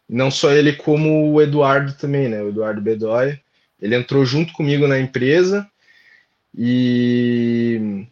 Não 0.09 0.31
só 0.31 0.53
ele, 0.53 0.75
como 0.75 1.33
o 1.33 1.41
Eduardo 1.41 1.95
também, 1.95 2.29
né? 2.29 2.43
O 2.43 2.49
Eduardo 2.49 2.81
Bedoya. 2.81 3.41
Ele 3.81 3.97
entrou 3.97 4.25
junto 4.25 4.53
comigo 4.53 4.87
na 4.87 4.99
empresa 4.99 5.69
e. 6.57 8.07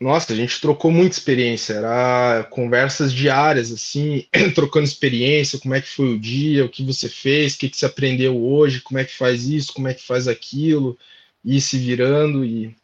Nossa, 0.00 0.32
a 0.32 0.36
gente 0.36 0.60
trocou 0.62 0.90
muita 0.90 1.14
experiência, 1.16 1.74
era 1.74 2.44
conversas 2.44 3.12
diárias, 3.12 3.70
assim, 3.70 4.26
trocando 4.54 4.86
experiência, 4.86 5.58
como 5.58 5.74
é 5.74 5.80
que 5.82 5.90
foi 5.90 6.14
o 6.14 6.18
dia, 6.18 6.64
o 6.64 6.70
que 6.70 6.82
você 6.82 7.06
fez, 7.06 7.54
o 7.54 7.58
que, 7.58 7.68
que 7.68 7.76
você 7.76 7.84
aprendeu 7.84 8.42
hoje, 8.42 8.80
como 8.80 8.98
é 8.98 9.04
que 9.04 9.14
faz 9.14 9.46
isso, 9.46 9.74
como 9.74 9.88
é 9.88 9.94
que 9.94 10.02
faz 10.02 10.26
aquilo, 10.26 10.98
e 11.44 11.60
se 11.60 11.76
virando, 11.76 12.42
e 12.46 12.74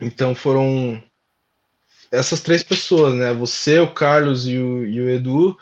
então 0.00 0.34
foram 0.34 1.00
essas 2.10 2.40
três 2.40 2.62
pessoas, 2.62 3.14
né? 3.14 3.32
Você, 3.34 3.78
o 3.78 3.92
Carlos 3.92 4.46
e 4.46 4.58
o, 4.58 4.84
e 4.84 5.00
o 5.00 5.08
Edu, 5.08 5.56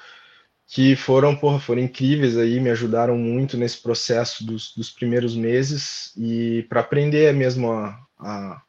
que 0.67 0.97
foram, 0.97 1.37
porra, 1.37 1.59
foram 1.61 1.83
incríveis 1.83 2.37
aí, 2.37 2.61
me 2.61 2.71
ajudaram 2.71 3.17
muito 3.17 3.57
nesse 3.57 3.79
processo 3.79 4.45
dos, 4.45 4.75
dos 4.75 4.91
primeiros 4.91 5.35
meses 5.35 6.13
e 6.17 6.65
para 6.69 6.81
aprender 6.81 7.33
mesmo 7.35 7.73
a, 7.73 7.99
a, 8.19 8.63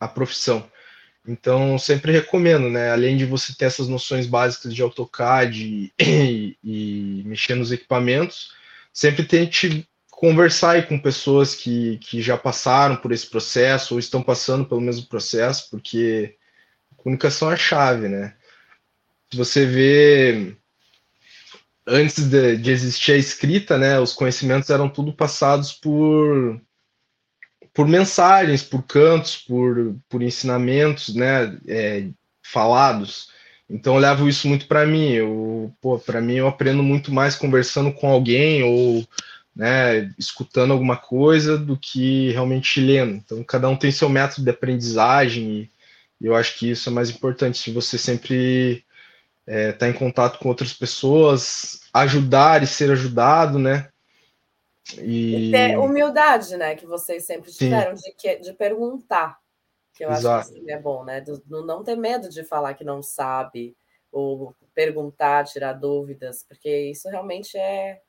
a, 0.00 0.08
profissão. 0.08 0.68
Então, 1.26 1.78
sempre 1.78 2.12
recomendo, 2.12 2.70
né? 2.70 2.90
Além 2.90 3.16
de 3.16 3.26
você 3.26 3.54
ter 3.54 3.66
essas 3.66 3.88
noções 3.88 4.26
básicas 4.26 4.74
de 4.74 4.82
AutoCAD 4.82 5.92
e, 6.00 6.56
e, 6.64 7.22
mexer 7.26 7.54
nos 7.54 7.70
equipamentos, 7.72 8.52
sempre 8.92 9.24
tente 9.24 9.88
conversar 10.10 10.72
aí 10.72 10.82
com 10.82 10.98
pessoas 10.98 11.54
que, 11.54 11.98
que 11.98 12.20
já 12.20 12.36
passaram 12.36 12.96
por 12.96 13.12
esse 13.12 13.26
processo 13.26 13.94
ou 13.94 14.00
estão 14.00 14.22
passando 14.22 14.64
pelo 14.64 14.80
mesmo 14.80 15.06
processo, 15.06 15.70
porque 15.70 16.37
comunicação 17.08 17.50
é 17.50 17.54
a 17.54 17.56
chave, 17.56 18.08
né? 18.08 18.34
Se 19.30 19.36
você 19.36 19.64
vê 19.64 20.54
antes 21.86 22.26
de, 22.26 22.56
de, 22.58 22.70
existir 22.70 23.12
a 23.12 23.16
escrita, 23.16 23.78
né, 23.78 23.98
os 23.98 24.12
conhecimentos 24.12 24.68
eram 24.68 24.88
tudo 24.88 25.12
passados 25.12 25.72
por 25.72 26.60
por 27.72 27.86
mensagens, 27.86 28.62
por 28.62 28.82
cantos, 28.82 29.36
por, 29.36 29.94
por 30.08 30.20
ensinamentos, 30.20 31.14
né, 31.14 31.56
é, 31.68 32.08
falados. 32.42 33.30
Então 33.70 33.94
eu 33.94 34.00
levo 34.00 34.28
isso 34.28 34.48
muito 34.48 34.66
para 34.66 34.84
mim. 34.84 35.12
Eu, 35.12 35.72
para 36.04 36.20
mim 36.20 36.34
eu 36.34 36.48
aprendo 36.48 36.82
muito 36.82 37.12
mais 37.12 37.36
conversando 37.36 37.92
com 37.92 38.08
alguém 38.08 38.64
ou 38.64 39.06
né, 39.54 40.12
escutando 40.18 40.72
alguma 40.72 40.96
coisa 40.96 41.56
do 41.56 41.76
que 41.76 42.32
realmente 42.32 42.80
lendo. 42.80 43.14
Então 43.14 43.44
cada 43.44 43.68
um 43.68 43.76
tem 43.76 43.92
seu 43.92 44.08
método 44.08 44.42
de 44.42 44.50
aprendizagem 44.50 45.44
e 45.44 45.70
eu 46.20 46.34
acho 46.34 46.58
que 46.58 46.70
isso 46.70 46.88
é 46.88 46.92
mais 46.92 47.10
importante. 47.10 47.58
Se 47.58 47.70
você 47.70 47.96
sempre 47.96 48.84
estar 49.46 49.52
é, 49.52 49.72
tá 49.72 49.88
em 49.88 49.92
contato 49.92 50.38
com 50.38 50.48
outras 50.48 50.72
pessoas, 50.72 51.80
ajudar 51.92 52.62
e 52.62 52.66
ser 52.66 52.90
ajudado, 52.90 53.58
né? 53.58 53.90
E, 54.96 55.48
e 55.48 55.50
ter 55.50 55.78
humildade, 55.78 56.56
né? 56.56 56.74
Que 56.74 56.86
vocês 56.86 57.24
sempre 57.24 57.52
tiveram 57.52 57.94
de, 57.94 58.12
que, 58.12 58.36
de 58.36 58.52
perguntar. 58.52 59.38
Que 59.94 60.04
eu 60.04 60.10
Exato. 60.10 60.48
acho 60.48 60.52
que 60.52 60.58
assim 60.58 60.70
é 60.70 60.78
bom, 60.80 61.04
né? 61.04 61.20
Do, 61.20 61.38
do 61.44 61.64
não 61.64 61.84
ter 61.84 61.96
medo 61.96 62.28
de 62.28 62.44
falar 62.44 62.74
que 62.74 62.84
não 62.84 63.02
sabe, 63.02 63.76
ou 64.10 64.54
perguntar, 64.74 65.44
tirar 65.44 65.72
dúvidas, 65.72 66.44
porque 66.44 66.90
isso 66.90 67.08
realmente 67.08 67.58
é 67.58 68.00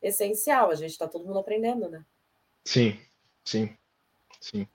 essencial. 0.00 0.70
A 0.70 0.74
gente 0.74 0.90
está 0.90 1.08
todo 1.08 1.26
mundo 1.26 1.38
aprendendo, 1.38 1.88
né? 1.88 2.04
Sim, 2.64 2.98
sim, 3.44 3.76
sim. 4.40 4.68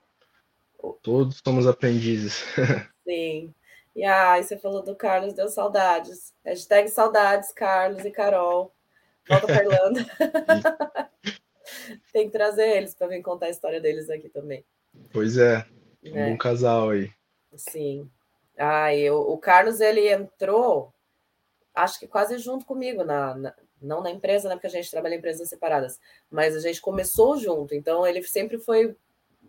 Todos 1.02 1.40
somos 1.44 1.66
aprendizes. 1.66 2.44
Sim. 3.04 3.54
E 3.94 4.04
ai, 4.04 4.42
você 4.42 4.58
falou 4.58 4.82
do 4.82 4.96
Carlos, 4.96 5.34
deu 5.34 5.48
saudades. 5.48 6.34
Hashtag 6.44 6.88
saudades, 6.88 7.52
Carlos 7.52 8.04
e 8.04 8.10
Carol. 8.10 8.74
Volta 9.28 9.46
para 9.46 9.64
Irlanda. 9.64 10.04
Tem 12.12 12.26
que 12.26 12.32
trazer 12.32 12.76
eles 12.76 12.94
para 12.94 13.06
vir 13.06 13.22
contar 13.22 13.46
a 13.46 13.50
história 13.50 13.80
deles 13.80 14.10
aqui 14.10 14.28
também. 14.28 14.64
Pois 15.12 15.36
é, 15.36 15.64
um 16.04 16.16
é. 16.16 16.30
bom 16.30 16.36
casal 16.36 16.90
aí. 16.90 17.10
Sim. 17.56 18.10
Ai, 18.56 19.08
o, 19.10 19.18
o, 19.20 19.38
Carlos 19.38 19.80
ele 19.80 20.12
entrou, 20.12 20.92
acho 21.74 21.98
que 21.98 22.06
quase 22.06 22.38
junto 22.38 22.64
comigo 22.64 23.02
na, 23.02 23.34
na, 23.34 23.54
não 23.80 24.02
na 24.02 24.10
empresa, 24.10 24.48
né? 24.48 24.54
Porque 24.54 24.66
a 24.66 24.70
gente 24.70 24.90
trabalha 24.90 25.14
em 25.14 25.18
empresas 25.18 25.48
separadas, 25.48 25.98
mas 26.30 26.54
a 26.54 26.60
gente 26.60 26.80
começou 26.80 27.36
junto. 27.36 27.74
Então 27.74 28.06
ele 28.06 28.22
sempre 28.22 28.58
foi 28.58 28.96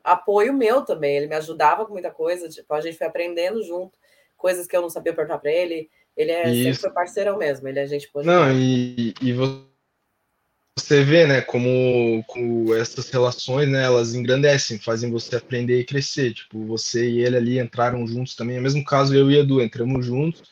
apoio 0.06 0.54
meu 0.54 0.84
também. 0.84 1.18
Ele 1.18 1.28
me 1.28 1.36
ajudava 1.36 1.86
com 1.86 1.94
muita 1.94 2.12
coisa. 2.12 2.48
Tipo, 2.48 2.74
a 2.74 2.82
gente 2.82 2.98
foi 2.98 3.08
aprendendo 3.08 3.62
junto 3.64 3.98
coisas 4.38 4.68
que 4.68 4.76
eu 4.76 4.82
não 4.82 4.90
sabia 4.90 5.14
perguntar 5.14 5.40
para 5.40 5.52
ele. 5.52 5.90
Ele 6.16 6.32
é 6.32 6.50
Isso. 6.50 6.64
sempre 6.64 6.80
foi 6.80 6.90
parceirão 6.92 7.38
mesmo, 7.38 7.68
ele 7.68 7.80
é 7.80 7.88
gente 7.88 8.10
boa. 8.14 8.24
Não, 8.24 8.52
e, 8.52 9.14
e 9.22 9.34
você 9.34 11.04
vê, 11.04 11.26
né, 11.26 11.42
como, 11.42 12.24
como 12.28 12.74
essas 12.74 13.10
relações, 13.10 13.68
né, 13.68 13.84
elas 13.84 14.14
engrandecem, 14.14 14.80
fazem 14.80 15.12
você 15.12 15.36
aprender 15.36 15.80
e 15.80 15.86
crescer. 15.86 16.34
Tipo, 16.34 16.66
você 16.66 17.10
e 17.10 17.24
ele 17.24 17.36
ali 17.36 17.60
entraram 17.60 18.06
juntos 18.08 18.36
também. 18.36 18.56
É 18.56 18.60
o 18.60 18.64
mesmo 18.64 18.84
caso 18.86 19.14
eu 19.14 19.30
e 19.30 19.40
Edu, 19.40 19.62
entramos 19.62 20.06
juntos 20.06 20.44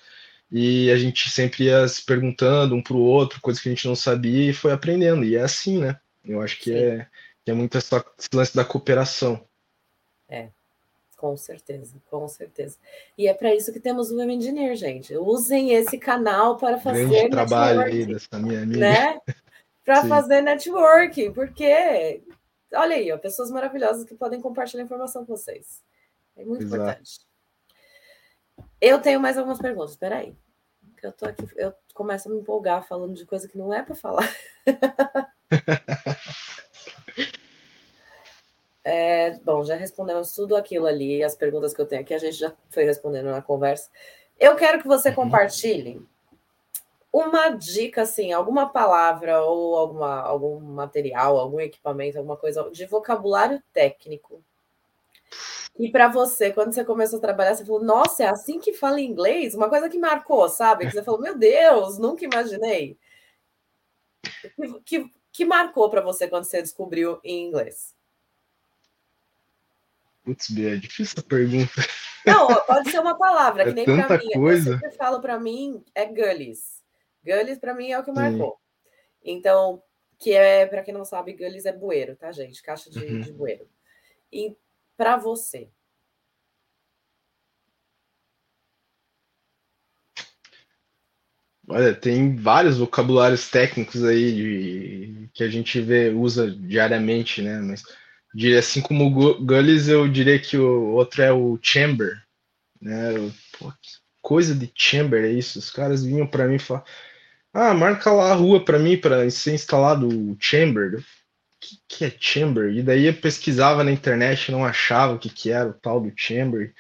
e 0.52 0.92
a 0.92 0.98
gente 0.98 1.30
sempre 1.30 1.66
ia 1.66 1.88
se 1.88 2.06
perguntando 2.06 2.76
um 2.76 2.82
para 2.82 2.94
o 2.94 3.02
outro, 3.02 3.42
coisas 3.42 3.62
que 3.62 3.70
a 3.70 3.72
gente 3.72 3.88
não 3.88 3.96
sabia 3.96 4.52
e 4.52 4.54
foi 4.54 4.72
aprendendo. 4.72 5.24
E 5.24 5.36
é 5.36 5.42
assim, 5.42 5.80
né? 5.80 5.98
Eu 6.26 6.42
acho 6.42 6.60
que, 6.60 6.72
é, 6.72 7.08
que 7.44 7.52
é 7.52 7.54
muito 7.54 7.78
essa, 7.78 8.04
esse 8.18 8.30
lance 8.34 8.56
da 8.56 8.64
cooperação. 8.66 9.46
É, 10.30 10.50
com 11.18 11.38
certeza, 11.38 11.96
com 12.10 12.28
certeza. 12.28 12.78
E 13.18 13.28
é 13.28 13.34
para 13.34 13.56
isso 13.56 13.72
que 13.72 13.80
temos 13.80 14.12
o 14.12 14.18
Women 14.18 14.38
Engineer, 14.38 14.76
gente. 14.76 15.16
Usem 15.16 15.72
esse 15.72 15.98
canal 15.98 16.58
para 16.58 16.78
fazer 16.78 17.08
Grande 17.08 17.30
trabalho 17.30 17.82
aí 17.82 18.06
dessa 18.06 18.40
minha 18.40 18.62
amiga. 18.62 18.80
Né? 18.80 19.22
Para 19.86 20.06
fazer 20.06 20.42
networking, 20.42 21.34
porque 21.34 22.24
olha 22.74 22.96
aí, 22.96 23.12
ó, 23.12 23.18
pessoas 23.18 23.52
maravilhosas 23.52 24.06
que 24.06 24.16
podem 24.16 24.40
compartilhar 24.40 24.82
informação 24.82 25.26
com 25.26 25.36
vocês. 25.36 25.84
É 26.38 26.46
muito 26.46 26.64
Exato. 26.64 26.82
importante. 26.82 27.20
Eu 28.80 29.02
tenho 29.02 29.20
mais 29.20 29.38
algumas 29.38 29.60
perguntas, 29.60 29.92
espera 29.92 30.20
aí. 30.20 30.34
Eu 31.02 31.12
tô 31.12 31.26
aqui, 31.26 31.46
eu 31.58 31.74
começo 31.94 32.30
a 32.30 32.32
me 32.32 32.40
empolgar 32.40 32.88
falando 32.88 33.14
de 33.14 33.26
coisa 33.26 33.48
que 33.48 33.58
não 33.58 33.74
é 33.74 33.84
para 33.84 33.94
falar. 33.94 34.34
É, 38.86 39.40
bom, 39.40 39.64
já 39.64 39.76
respondemos 39.76 40.34
tudo 40.34 40.58
aquilo 40.58 40.86
ali, 40.86 41.24
as 41.24 41.36
perguntas 41.36 41.74
que 41.74 41.82
eu 41.82 41.86
tenho 41.86 42.02
aqui, 42.02 42.14
a 42.14 42.18
gente 42.18 42.36
já 42.36 42.54
foi 42.70 42.84
respondendo 42.84 43.32
na 43.32 43.42
conversa. 43.42 43.90
Eu 44.38 44.58
quero 44.58 44.82
que 44.82 44.88
você 44.88 45.08
uhum. 45.10 45.16
compartilhe 45.16 46.06
uma 47.12 47.50
dica, 47.50 48.02
assim, 48.02 48.34
alguma 48.34 48.68
palavra 48.68 49.42
ou 49.44 49.78
alguma, 49.78 50.20
algum 50.22 50.60
material, 50.60 51.38
algum 51.38 51.60
equipamento, 51.60 52.18
alguma 52.18 52.36
coisa 52.36 52.70
de 52.72 52.86
vocabulário 52.86 53.62
técnico. 53.72 54.44
E 55.80 55.90
para 55.90 56.08
você, 56.08 56.52
quando 56.52 56.74
você 56.74 56.84
começou 56.84 57.20
a 57.20 57.22
trabalhar, 57.22 57.56
você 57.56 57.66
falou, 57.66 57.84
nossa, 57.84 58.24
é 58.24 58.28
assim 58.28 58.60
que 58.60 58.74
fala 58.74 59.00
inglês? 59.00 59.56
Uma 59.56 59.70
coisa 59.70 59.90
que 59.90 59.98
marcou, 59.98 60.50
sabe? 60.50 60.86
Que 60.86 60.92
você 60.92 61.04
falou, 61.04 61.22
meu 61.22 61.38
Deus, 61.38 61.98
nunca 61.98 62.26
imaginei. 62.26 62.98
Que, 64.56 64.82
que, 64.82 65.14
que 65.34 65.44
marcou 65.44 65.90
para 65.90 66.00
você 66.00 66.28
quando 66.28 66.46
você 66.46 66.62
descobriu 66.62 67.20
em 67.24 67.48
inglês? 67.48 67.96
Putz, 70.24 70.50
Bia, 70.52 70.76
é 70.76 70.78
difícil 70.78 71.16
a 71.20 71.24
pergunta. 71.24 71.74
Não, 72.26 72.48
pode 72.64 72.90
ser 72.90 73.00
uma 73.00 73.18
palavra, 73.18 73.64
é 73.64 73.66
que 73.66 73.74
nem 73.74 73.86
para 73.86 74.18
mim. 74.18 74.32
Coisa. 74.32 74.70
Eu 74.70 74.80
sempre 74.80 74.96
falo 74.96 75.20
para 75.20 75.38
mim 75.38 75.84
é 75.94 76.06
Gullis. 76.06 76.82
Gullis 77.26 77.58
para 77.58 77.74
mim 77.74 77.92
é 77.92 78.00
o 78.00 78.04
que 78.04 78.12
marcou. 78.12 78.52
Sim. 78.52 78.94
Então, 79.26 79.84
que 80.18 80.32
é, 80.32 80.66
para 80.66 80.84
quem 80.84 80.94
não 80.94 81.04
sabe, 81.04 81.34
Gullis 81.34 81.66
é 81.66 81.74
bueiro, 81.74 82.16
tá, 82.16 82.32
gente? 82.32 82.62
Caixa 82.64 82.90
de, 82.90 83.00
uhum. 83.00 83.20
de 83.20 83.34
bueiro. 83.34 83.68
E 84.32 84.56
para 84.96 85.18
você? 85.18 85.70
Olha, 91.68 91.94
tem 91.94 92.36
vários 92.36 92.78
vocabulários 92.78 93.50
técnicos 93.50 94.04
aí 94.04 94.34
de, 94.34 95.30
que 95.34 95.44
a 95.44 95.50
gente 95.50 95.80
vê, 95.82 96.10
usa 96.10 96.52
diariamente, 96.52 97.42
né? 97.42 97.60
Mas 97.60 97.84
diria 98.34 98.60
assim 98.60 98.82
como 98.82 99.06
o 99.06 99.46
Gullis, 99.46 99.88
eu 99.88 100.08
diria 100.08 100.40
que 100.40 100.58
o 100.58 100.92
outro 100.92 101.22
é 101.22 101.32
o 101.32 101.58
Chamber, 101.62 102.22
né? 102.82 103.14
Pô, 103.58 103.72
coisa 104.22 104.54
de 104.56 104.72
Chamber 104.76 105.24
é 105.24 105.32
isso? 105.32 105.60
Os 105.60 105.72
caras 105.72 106.04
vinham 106.04 106.28
para 106.28 106.48
mim 106.48 106.60
falavam, 106.60 106.88
ah, 107.54 107.74
marca 107.74 108.12
lá 108.12 108.32
a 108.32 108.36
rua 108.36 108.64
para 108.64 108.80
mim 108.80 108.98
para 108.98 109.30
ser 109.30 109.54
instalado 109.54 110.08
o 110.08 110.38
Chamber. 110.40 111.04
que, 111.60 111.78
que 111.88 112.06
é 112.06 112.18
chamber? 112.20 112.74
E 112.74 112.84
daí 112.84 113.06
eu 113.06 113.14
pesquisava 113.14 113.84
na 113.84 113.92
internet, 113.92 114.52
não 114.52 114.66
achava 114.66 115.14
o 115.14 115.20
que, 115.20 115.30
que 115.30 115.52
era 115.52 115.70
o 115.70 115.74
tal 115.74 116.02
do 116.02 116.12
chamber. 116.16 116.74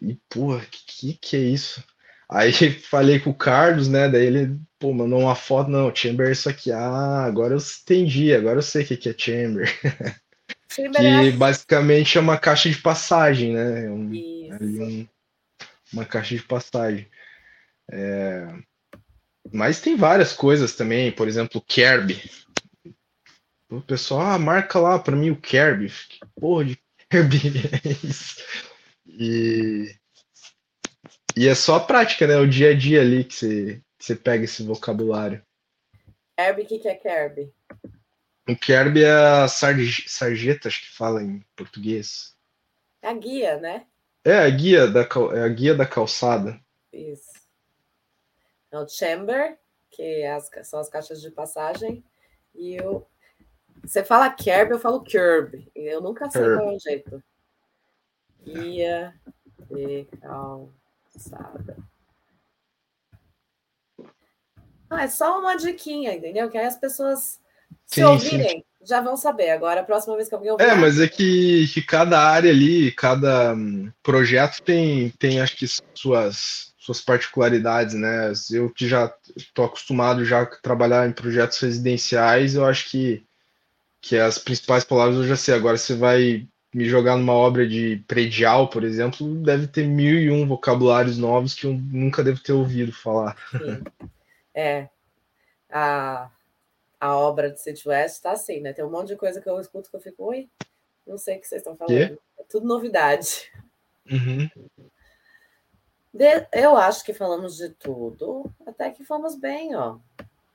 E, 0.00 0.16
porra, 0.28 0.60
que, 0.66 0.84
que 0.86 1.14
que 1.14 1.36
é 1.36 1.40
isso? 1.40 1.82
Aí 2.34 2.52
falei 2.90 3.20
com 3.20 3.30
o 3.30 3.34
Carlos, 3.34 3.88
né? 3.88 4.08
Daí 4.08 4.26
ele, 4.26 4.58
pô, 4.78 4.92
mandou 4.92 5.20
uma 5.20 5.36
foto, 5.36 5.70
não, 5.70 5.94
chamber 5.94 6.28
é 6.28 6.32
isso 6.32 6.48
aqui. 6.48 6.72
Ah, 6.72 7.24
agora 7.24 7.54
eu 7.54 7.58
entendi, 7.58 8.34
agora 8.34 8.58
eu 8.58 8.62
sei 8.62 8.82
o 8.82 8.86
que, 8.86 9.08
é 9.08 9.14
chamber. 9.16 9.68
chamber 10.68 11.00
que 11.00 11.06
é... 11.06 11.30
basicamente 11.30 12.18
é 12.18 12.20
uma 12.20 12.36
caixa 12.36 12.68
de 12.68 12.76
passagem, 12.78 13.54
né? 13.54 13.86
É 13.86 13.90
um, 13.90 14.10
um, 14.60 15.08
uma 15.92 16.04
caixa 16.04 16.34
de 16.34 16.42
passagem. 16.42 17.06
É... 17.88 18.48
Mas 19.52 19.80
tem 19.80 19.96
várias 19.96 20.32
coisas 20.32 20.74
também, 20.74 21.12
por 21.12 21.28
exemplo, 21.28 21.60
o 21.60 21.64
Kerb. 21.64 22.20
O 23.70 23.80
pessoal, 23.80 24.22
ah, 24.22 24.38
marca 24.38 24.80
lá 24.80 24.98
para 24.98 25.14
mim 25.14 25.30
o 25.30 25.40
Kerb. 25.40 25.92
Porra 26.40 26.64
de 26.64 26.78
Kerb 27.08 27.36
é 27.84 28.06
isso. 28.06 28.42
E, 29.06 29.94
e 31.36 31.48
é 31.48 31.54
só 31.54 31.76
a 31.76 31.80
prática, 31.80 32.26
né? 32.26 32.36
O 32.36 32.48
dia 32.48 32.70
a 32.70 32.74
dia 32.74 33.00
ali 33.00 33.24
que 33.24 33.34
você, 33.34 33.82
que 33.98 34.04
você 34.04 34.14
pega 34.14 34.44
esse 34.44 34.62
vocabulário. 34.62 35.44
Kerb, 36.36 36.62
o 36.62 36.66
que, 36.66 36.78
que 36.78 36.88
é 36.88 36.94
Kerb? 36.94 37.52
O 38.48 38.56
Kerb 38.56 39.02
é 39.02 39.10
a 39.10 39.48
sarjeta, 39.48 40.68
acho 40.68 40.82
que 40.82 40.96
fala 40.96 41.22
em 41.22 41.44
português. 41.56 42.36
É 43.00 43.08
a 43.08 43.14
guia, 43.14 43.56
né? 43.58 43.86
É 44.24 44.38
a 44.38 44.50
guia 44.50 44.86
da, 44.86 45.02
é 45.34 45.40
a 45.40 45.48
guia 45.48 45.74
da 45.74 45.86
calçada. 45.86 46.60
Isso. 46.92 47.32
É 48.70 48.78
o 48.78 48.88
chamber, 48.88 49.58
que 49.90 50.02
é 50.02 50.32
as, 50.32 50.50
são 50.64 50.78
as 50.78 50.88
caixas 50.88 51.20
de 51.20 51.30
passagem, 51.30 52.04
e 52.54 52.80
o. 52.80 53.04
Você 53.82 54.02
fala 54.04 54.30
curb, 54.30 54.70
eu 54.70 54.78
falo 54.78 55.04
curb. 55.04 55.70
Eu 55.74 56.00
nunca 56.00 56.30
sei 56.30 56.42
curb. 56.42 56.56
qual 56.56 56.72
é 56.72 56.76
o 56.76 56.78
jeito. 56.78 57.22
Guia 58.44 59.14
de 59.70 60.06
calçada. 60.20 60.83
Ah, 64.90 65.04
é 65.04 65.08
só 65.08 65.40
uma 65.40 65.56
diquinha, 65.56 66.14
entendeu? 66.14 66.48
Que 66.50 66.58
aí 66.58 66.66
as 66.66 66.76
pessoas, 66.76 67.40
se 67.86 67.96
sim, 67.96 68.04
ouvirem, 68.04 68.58
sim. 68.58 68.64
já 68.86 69.00
vão 69.00 69.16
saber. 69.16 69.50
Agora, 69.50 69.80
a 69.80 69.84
próxima 69.84 70.16
vez 70.16 70.28
que 70.28 70.34
alguém 70.34 70.52
ouvir... 70.52 70.64
É, 70.64 70.74
mas 70.74 71.00
é 71.00 71.08
que, 71.08 71.66
que 71.72 71.82
cada 71.82 72.20
área 72.20 72.50
ali, 72.50 72.92
cada 72.92 73.54
hum, 73.54 73.90
projeto 74.02 74.62
tem, 74.62 75.10
tem, 75.18 75.40
acho 75.40 75.56
que, 75.56 75.66
suas 75.94 76.74
suas 76.84 77.00
particularidades, 77.00 77.94
né? 77.94 78.30
Eu 78.50 78.68
que 78.68 78.86
já 78.86 79.10
estou 79.34 79.64
acostumado 79.64 80.22
já 80.22 80.42
a 80.42 80.46
trabalhar 80.46 81.08
em 81.08 81.12
projetos 81.12 81.58
residenciais, 81.58 82.54
eu 82.54 82.66
acho 82.66 82.90
que, 82.90 83.26
que 84.02 84.18
as 84.18 84.36
principais 84.36 84.84
palavras 84.84 85.16
eu 85.16 85.24
já 85.24 85.34
sei. 85.34 85.54
Agora 85.54 85.78
você 85.78 85.94
vai 85.94 86.46
me 86.74 86.84
jogar 86.84 87.16
numa 87.16 87.32
obra 87.32 87.66
de 87.66 88.02
predial, 88.08 88.68
por 88.68 88.82
exemplo, 88.82 89.32
deve 89.42 89.68
ter 89.68 89.86
mil 89.86 90.18
e 90.18 90.30
um 90.30 90.46
vocabulários 90.46 91.16
novos 91.16 91.54
que 91.54 91.66
eu 91.66 91.72
nunca 91.72 92.22
devo 92.22 92.42
ter 92.42 92.52
ouvido 92.52 92.92
falar. 92.92 93.36
Sim. 93.50 93.82
É. 94.56 94.88
A, 95.68 96.30
a 97.00 97.16
obra 97.16 97.50
de 97.50 97.60
City 97.60 97.88
West 97.88 98.14
está 98.14 98.30
assim, 98.30 98.60
né? 98.60 98.72
Tem 98.72 98.84
um 98.84 98.90
monte 98.90 99.08
de 99.08 99.16
coisa 99.16 99.40
que 99.40 99.48
eu 99.48 99.58
escuto 99.58 99.90
que 99.90 99.96
eu 99.96 100.00
fico, 100.00 100.26
oi, 100.26 100.48
não 101.04 101.18
sei 101.18 101.36
o 101.36 101.40
que 101.40 101.48
vocês 101.48 101.60
estão 101.60 101.76
falando. 101.76 102.16
É 102.38 102.42
tudo 102.48 102.64
novidade. 102.64 103.50
Uhum. 104.08 104.48
De, 106.12 106.46
eu 106.52 106.76
acho 106.76 107.04
que 107.04 107.12
falamos 107.12 107.56
de 107.56 107.70
tudo, 107.70 108.48
até 108.64 108.92
que 108.92 109.02
fomos 109.02 109.34
bem, 109.34 109.74
ó. 109.74 109.98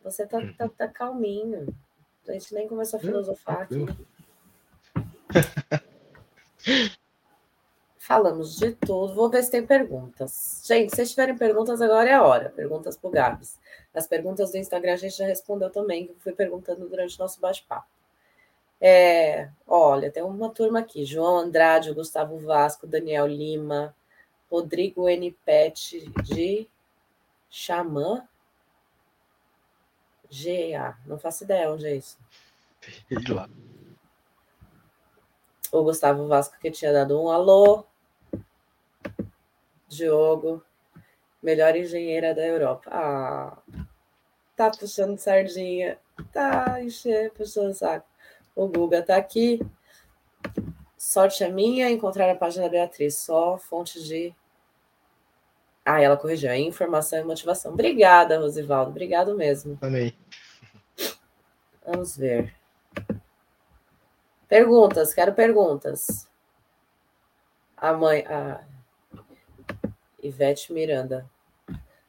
Você 0.01 0.25
tá, 0.25 0.39
tá, 0.57 0.69
tá 0.69 0.87
calminho. 0.87 1.67
A 2.25 2.31
gente 2.31 2.53
nem 2.53 2.69
começou 2.69 2.99
a 2.99 3.01
filosofar 3.01 3.63
aqui. 3.63 3.85
Falamos 7.97 8.57
de 8.57 8.71
tudo. 8.73 9.13
Vou 9.13 9.29
ver 9.29 9.43
se 9.43 9.51
tem 9.51 9.65
perguntas. 9.65 10.63
Gente, 10.65 10.95
se 10.95 11.05
tiverem 11.05 11.37
perguntas, 11.37 11.81
agora 11.81 12.09
é 12.09 12.13
a 12.13 12.23
hora. 12.23 12.49
Perguntas 12.49 12.97
pro 12.97 13.09
Gabs. 13.09 13.59
As 13.93 14.07
perguntas 14.07 14.51
do 14.51 14.57
Instagram 14.57 14.93
a 14.93 14.97
gente 14.97 15.17
já 15.17 15.25
respondeu 15.25 15.69
também, 15.69 16.07
que 16.07 16.11
eu 16.13 16.19
fui 16.19 16.33
perguntando 16.33 16.87
durante 16.87 17.15
o 17.15 17.19
nosso 17.19 17.39
bate-papo. 17.39 17.87
É, 18.81 19.49
olha, 19.67 20.09
tem 20.09 20.23
uma 20.23 20.49
turma 20.49 20.79
aqui: 20.79 21.03
João 21.05 21.37
Andrade, 21.37 21.93
Gustavo 21.93 22.37
Vasco, 22.39 22.87
Daniel 22.87 23.27
Lima, 23.27 23.93
Rodrigo 24.49 25.09
N. 25.09 25.31
Pet 25.45 26.09
de 26.23 26.67
Xamã 27.49 28.27
GA. 30.31 30.97
Não 31.05 31.17
faço 31.17 31.43
ideia 31.43 31.71
onde 31.71 31.87
é 31.87 31.95
isso. 31.95 32.17
lá. 33.29 33.49
O 35.71 35.83
Gustavo 35.83 36.27
Vasco 36.27 36.57
que 36.59 36.71
tinha 36.71 36.91
dado 36.91 37.21
um 37.21 37.29
alô. 37.29 37.83
Diogo, 39.87 40.63
melhor 41.41 41.75
engenheira 41.75 42.33
da 42.33 42.45
Europa. 42.45 42.89
Ah, 42.91 43.57
tá 44.55 44.69
puxando 44.69 45.17
sardinha. 45.17 45.97
Tá 46.31 46.81
encher, 46.81 47.31
puxando 47.31 47.73
saco. 47.73 48.07
O 48.55 48.67
Guga 48.67 49.01
tá 49.01 49.15
aqui. 49.15 49.59
Sorte 50.97 51.43
a 51.43 51.49
minha 51.49 51.89
encontrar 51.89 52.29
a 52.29 52.35
página 52.35 52.65
da 52.65 52.71
Beatriz. 52.71 53.17
Só 53.17 53.57
fonte 53.57 54.03
de 54.03 54.35
ah, 55.85 55.99
ela 55.99 56.15
corrigiu. 56.15 56.51
É 56.51 56.59
informação 56.59 57.19
e 57.19 57.23
motivação. 57.23 57.73
Obrigada, 57.73 58.37
Rosivaldo. 58.37 58.91
Obrigado 58.91 59.35
mesmo. 59.35 59.75
Também. 59.77 60.15
Vamos 61.83 62.15
ver. 62.15 62.53
Perguntas, 64.49 65.13
quero 65.13 65.31
perguntas. 65.33 66.27
A 67.77 67.93
mãe, 67.93 68.25
a 68.25 68.61
Ivete 70.23 70.73
Miranda. 70.73 71.29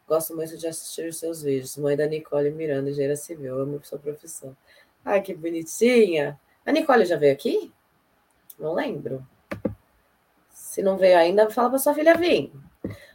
Gosto 0.08 0.34
muito 0.34 0.56
de 0.56 0.66
assistir 0.66 1.06
os 1.06 1.18
seus 1.18 1.42
vídeos. 1.42 1.76
Mãe 1.76 1.94
da 1.94 2.06
Nicole 2.06 2.50
Miranda, 2.50 2.88
engenheira 2.88 3.14
civil. 3.14 3.60
Amo 3.60 3.78
sua 3.84 3.98
profissão. 3.98 4.56
Ai, 5.04 5.20
que 5.20 5.34
bonitinha. 5.34 6.40
A 6.64 6.72
Nicole 6.72 7.04
já 7.04 7.16
veio 7.16 7.34
aqui? 7.34 7.70
Não 8.58 8.72
lembro. 8.72 9.24
Se 10.48 10.82
não 10.82 10.96
veio 10.96 11.18
ainda, 11.18 11.50
fala 11.50 11.68
para 11.68 11.78
sua 11.78 11.92
filha 11.92 12.16
vir. 12.16 12.50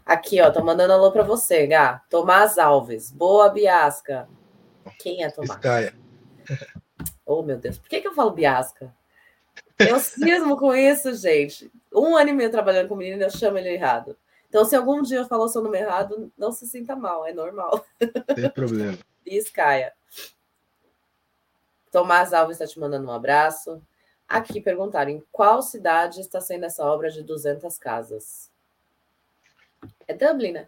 Aqui, 0.05 0.39
ó, 0.39 0.51
tô 0.51 0.63
mandando 0.63 0.93
alô 0.93 1.11
para 1.11 1.23
você, 1.23 1.65
Gá. 1.65 2.03
Tomás 2.11 2.59
Alves. 2.59 3.09
Boa, 3.09 3.49
Biasca. 3.49 4.29
Quem 4.99 5.23
é 5.23 5.31
Tomás? 5.31 5.49
Escaia. 5.49 5.95
Oh, 7.25 7.41
meu 7.41 7.57
Deus. 7.57 7.79
Por 7.79 7.89
que, 7.89 8.01
que 8.01 8.07
eu 8.07 8.13
falo 8.13 8.29
Biasca? 8.29 8.93
Eu 9.77 9.99
cismo 9.99 10.57
com 10.57 10.73
isso, 10.73 11.13
gente. 11.15 11.71
Um 11.93 12.15
ano 12.15 12.29
e 12.29 12.33
meio 12.33 12.51
trabalhando 12.51 12.87
com 12.87 12.95
menino, 12.95 13.21
eu 13.21 13.29
chamo 13.29 13.57
ele 13.57 13.69
errado. 13.69 14.17
Então, 14.47 14.63
se 14.63 14.75
algum 14.75 15.01
dia 15.01 15.19
eu 15.19 15.27
falar 15.27 15.45
o 15.45 15.49
seu 15.49 15.61
nome 15.61 15.77
errado, 15.77 16.31
não 16.37 16.51
se 16.51 16.65
sinta 16.65 16.95
mal, 16.95 17.25
é 17.25 17.33
normal. 17.33 17.85
Tem 18.33 18.49
problema. 18.49 18.97
Biscaia. 19.25 19.91
Tomás 21.91 22.33
Alves 22.33 22.59
está 22.59 22.67
te 22.71 22.79
mandando 22.79 23.07
um 23.07 23.11
abraço. 23.11 23.81
Aqui 24.27 24.61
perguntaram: 24.61 25.11
em 25.11 25.23
qual 25.31 25.61
cidade 25.61 26.21
está 26.21 26.39
sendo 26.39 26.65
essa 26.65 26.83
obra 26.85 27.09
de 27.09 27.23
200 27.23 27.77
casas? 27.77 28.49
É 30.07 30.13
Dublin, 30.13 30.53
né? 30.53 30.67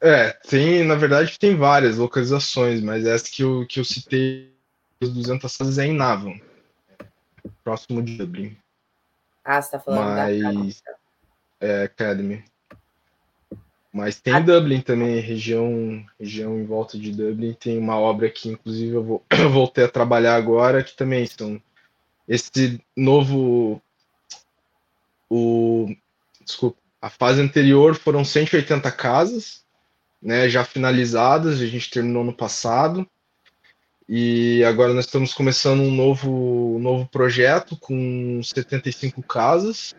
É, 0.00 0.32
tem, 0.48 0.84
na 0.84 0.96
verdade, 0.96 1.38
tem 1.38 1.56
várias 1.56 1.96
localizações, 1.96 2.82
mas 2.82 3.06
essa 3.06 3.30
que 3.30 3.42
eu, 3.42 3.64
que 3.68 3.78
eu 3.78 3.84
citei, 3.84 4.52
as 5.00 5.10
200 5.10 5.56
casas, 5.56 5.78
é 5.78 5.84
em 5.84 5.92
Navan, 5.92 6.40
próximo 7.62 8.02
de 8.02 8.16
Dublin. 8.16 8.56
Ah, 9.44 9.60
você 9.60 9.72
tá 9.72 9.80
falando 9.80 10.16
mas, 10.16 10.82
da 10.82 10.92
É, 11.60 11.84
Academy. 11.84 12.44
Mas 13.92 14.18
tem 14.20 14.34
ah. 14.34 14.40
Dublin 14.40 14.80
também, 14.80 15.20
região, 15.20 16.04
região 16.18 16.58
em 16.58 16.64
volta 16.64 16.98
de 16.98 17.12
Dublin. 17.12 17.52
Tem 17.52 17.78
uma 17.78 17.98
obra 17.98 18.30
que, 18.30 18.48
inclusive, 18.48 18.94
eu, 18.94 19.04
vou, 19.04 19.24
eu 19.30 19.50
voltei 19.50 19.84
a 19.84 19.88
trabalhar 19.88 20.34
agora, 20.34 20.82
que 20.82 20.96
também 20.96 21.26
são 21.26 21.60
esse 22.26 22.80
novo. 22.96 23.82
O, 25.28 25.94
desculpa, 26.44 26.78
a 27.00 27.10
fase 27.10 27.40
anterior 27.40 27.94
foram 27.94 28.24
180 28.24 28.90
casas, 28.92 29.64
né, 30.22 30.48
já 30.48 30.64
finalizadas, 30.64 31.60
a 31.60 31.66
gente 31.66 31.90
terminou 31.90 32.22
no 32.22 32.32
passado. 32.32 33.06
E 34.14 34.62
agora 34.64 34.92
nós 34.92 35.06
estamos 35.06 35.32
começando 35.32 35.80
um 35.80 35.90
novo, 35.90 36.78
novo 36.78 37.08
projeto 37.08 37.78
com 37.78 38.42
75 38.42 39.22
casas. 39.22 39.94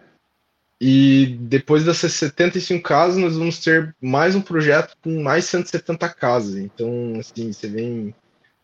E 0.79 1.35
depois 1.41 1.83
dessas 1.83 2.13
75 2.13 2.83
casas, 2.83 3.17
nós 3.17 3.35
vamos 3.35 3.57
ter 3.57 3.95
mais 3.99 4.35
um 4.35 4.41
projeto 4.41 4.95
com 5.01 5.23
mais 5.23 5.45
170 5.45 6.07
casas. 6.09 6.57
Então, 6.57 7.15
assim, 7.19 7.51
você 7.51 7.67
vem 7.67 8.15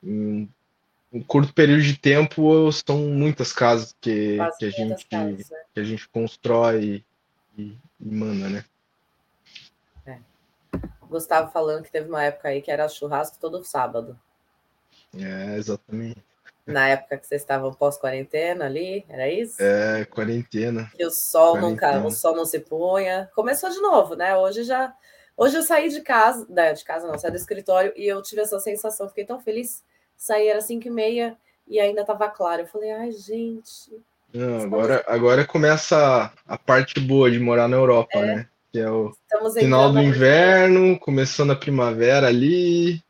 em 0.04 0.48
um 1.12 1.24
curto 1.24 1.52
período 1.52 1.82
de 1.82 1.98
tempo, 1.98 2.72
são 2.72 3.00
muitas 3.08 3.52
casas 3.52 3.96
que, 4.00 4.38
que, 4.60 4.66
a, 4.66 4.70
gente, 4.70 5.08
casas, 5.08 5.50
né? 5.50 5.58
que 5.74 5.80
a 5.80 5.84
gente 5.84 6.08
constrói 6.10 7.04
e, 7.58 7.76
e 8.00 8.06
manda, 8.06 8.50
né? 8.50 8.66
É. 10.06 10.20
Gustavo 11.10 11.52
falando 11.52 11.86
que 11.86 11.92
teve 11.92 12.08
uma 12.08 12.24
época 12.24 12.50
aí 12.50 12.62
que 12.62 12.70
era 12.70 12.88
churrasco 12.88 13.40
todo 13.40 13.64
sábado. 13.64 14.16
É, 15.18 15.56
exatamente. 15.58 16.24
Na 16.66 16.88
época 16.88 17.18
que 17.18 17.26
vocês 17.26 17.42
estavam 17.42 17.74
pós-quarentena 17.74 18.66
ali, 18.66 19.04
era 19.10 19.28
isso? 19.28 19.56
É, 19.60 20.06
quarentena. 20.06 20.92
Que 20.96 21.04
o 21.04 21.10
sol 21.10 21.54
quarentena. 21.54 21.94
nunca, 21.94 22.08
o 22.08 22.12
sol 22.12 22.36
não 22.36 22.46
se 22.46 22.60
punha. 22.60 23.30
Começou 23.34 23.70
de 23.70 23.80
novo, 23.80 24.16
né? 24.16 24.38
Hoje 24.38 24.64
já. 24.64 24.94
Hoje 25.36 25.56
eu 25.56 25.64
saí 25.64 25.90
de 25.90 26.02
casa, 26.02 26.46
né, 26.50 26.74
de 26.74 26.84
casa 26.84 27.08
não, 27.08 27.18
saí 27.18 27.32
do 27.32 27.38
escritório 27.38 27.94
e 27.96 28.06
eu 28.06 28.22
tive 28.22 28.42
essa 28.42 28.60
sensação, 28.60 29.08
fiquei 29.08 29.26
tão 29.26 29.40
feliz. 29.40 29.84
Saí 30.18 30.48
era 30.48 30.60
5 30.60 30.86
e 30.86 30.92
meia 30.92 31.38
e 31.66 31.80
ainda 31.80 32.02
estava 32.02 32.30
claro. 32.30 32.64
Eu 32.64 32.68
falei, 32.68 32.92
ai, 32.92 33.12
gente. 33.14 34.04
Não, 34.34 34.62
agora, 34.62 35.04
agora 35.08 35.46
começa 35.46 36.32
a 36.46 36.58
parte 36.58 37.00
boa 37.00 37.32
de 37.32 37.40
morar 37.40 37.68
na 37.68 37.78
Europa, 37.78 38.20
é. 38.20 38.26
né? 38.26 38.48
Que 38.72 38.80
é 38.80 38.92
o 38.92 39.12
final 39.58 39.92
do 39.92 40.00
inverno, 40.00 41.00
começando 41.00 41.52
a 41.52 41.56
primavera 41.56 42.28
ali, 42.28 43.02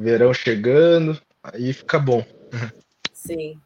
verão 0.00 0.32
chegando, 0.32 1.20
aí 1.42 1.74
fica 1.74 1.98
bom. 1.98 2.24
Sim. 3.12 3.60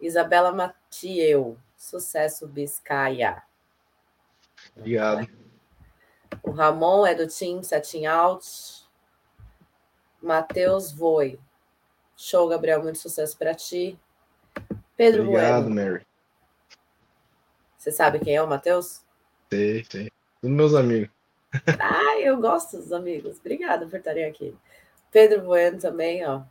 Isabela 0.00 0.50
Matieu, 0.52 1.58
sucesso 1.76 2.48
Biscaia. 2.48 3.42
Obrigado. 4.74 5.28
O 6.42 6.50
Ramon 6.50 7.04
é 7.06 7.14
do 7.14 7.26
time 7.26 7.62
Setting 7.62 8.06
Out. 8.06 8.88
Matheus 10.22 10.92
Voi. 10.92 11.38
Show, 12.16 12.48
Gabriel, 12.48 12.82
muito 12.82 12.98
sucesso 12.98 13.36
para 13.36 13.54
ti. 13.54 13.98
Pedro 14.96 15.24
Obrigado, 15.24 15.64
bueno. 15.64 15.74
Mary. 15.74 16.06
Você 17.76 17.90
sabe 17.90 18.18
quem 18.18 18.36
é 18.36 18.42
o 18.42 18.48
Matheus? 18.48 19.02
Sei, 19.50 19.84
sei. 19.84 20.10
Todos 20.40 20.56
meus 20.56 20.74
amigos. 20.74 21.10
Ah, 21.78 22.18
eu 22.20 22.38
gosto 22.38 22.76
dos 22.78 22.92
amigos. 22.92 23.38
Obrigada 23.40 23.86
por 23.86 23.98
estarem 23.98 24.24
aqui. 24.24 24.56
Pedro 25.10 25.42
Bueno 25.42 25.78
também, 25.78 26.26
ó. 26.26 26.42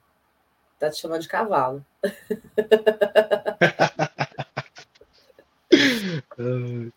Tá 0.78 0.89
te 0.89 0.99
chamando 0.99 1.22
de 1.22 1.28
cavalo. 1.28 1.86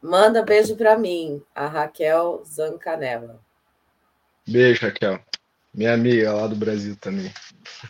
Manda 0.00 0.42
beijo 0.42 0.76
para 0.76 0.96
mim, 0.98 1.42
a 1.54 1.66
Raquel 1.66 2.42
Zancanella. 2.44 3.40
Beijo, 4.46 4.86
Raquel. 4.86 5.20
Minha 5.74 5.94
amiga 5.94 6.32
lá 6.32 6.46
do 6.46 6.56
Brasil 6.56 6.96
também. 6.96 7.32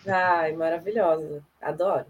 Ai, 0.07 0.53
maravilhosa. 0.53 1.45
Adoro. 1.61 2.07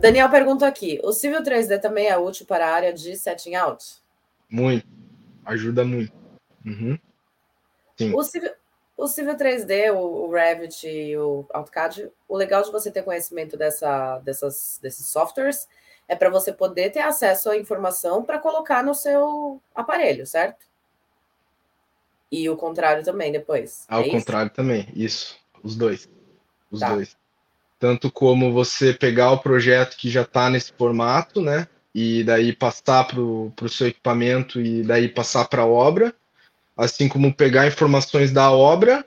Daniel 0.00 0.30
pergunta 0.30 0.66
aqui: 0.66 1.00
o 1.02 1.12
Civil 1.12 1.42
3D 1.42 1.80
também 1.80 2.08
é 2.08 2.18
útil 2.18 2.46
para 2.46 2.68
a 2.68 2.74
área 2.74 2.92
de 2.92 3.16
setting 3.16 3.54
out? 3.54 3.84
Muito. 4.50 4.86
Ajuda 5.44 5.84
muito. 5.84 6.12
Uhum. 6.64 6.98
Sim. 7.96 8.14
O 8.14 8.22
Civil, 8.22 8.52
o 8.98 9.06
Civil 9.06 9.36
3D, 9.36 9.94
o, 9.94 10.28
Revit 10.28 10.86
e 10.88 11.16
o 11.16 11.46
AutoCAD, 11.50 12.10
o 12.28 12.36
legal 12.36 12.62
de 12.62 12.72
você 12.72 12.90
ter 12.90 13.04
conhecimento 13.04 13.56
dessa, 13.56 14.18
dessas, 14.18 14.80
desses 14.82 15.06
softwares 15.06 15.68
é 16.08 16.16
para 16.16 16.28
você 16.28 16.52
poder 16.52 16.90
ter 16.90 16.98
acesso 16.98 17.48
à 17.48 17.56
informação 17.56 18.24
para 18.24 18.40
colocar 18.40 18.82
no 18.82 18.94
seu 18.94 19.62
aparelho, 19.72 20.26
certo? 20.26 20.66
E 22.30 22.50
o 22.50 22.56
contrário 22.56 23.04
também 23.04 23.30
depois. 23.30 23.84
Ao 23.88 24.02
é 24.02 24.10
contrário 24.10 24.50
também, 24.50 24.88
isso. 24.94 25.38
Os 25.62 25.76
dois. 25.76 26.10
Os 26.68 26.80
tá. 26.80 26.92
dois. 26.92 27.16
Tanto 27.78 28.10
como 28.10 28.52
você 28.52 28.92
pegar 28.92 29.30
o 29.30 29.38
projeto 29.38 29.96
que 29.96 30.10
já 30.10 30.22
está 30.22 30.50
nesse 30.50 30.72
formato, 30.72 31.40
né? 31.40 31.68
E 31.94 32.24
daí 32.24 32.52
passar 32.52 33.06
para 33.06 33.20
o 33.20 33.68
seu 33.68 33.86
equipamento 33.86 34.60
e 34.60 34.82
daí 34.82 35.08
passar 35.08 35.46
para 35.46 35.62
a 35.62 35.66
obra 35.66 36.12
assim 36.78 37.08
como 37.08 37.34
pegar 37.34 37.66
informações 37.66 38.30
da 38.30 38.52
obra, 38.52 39.04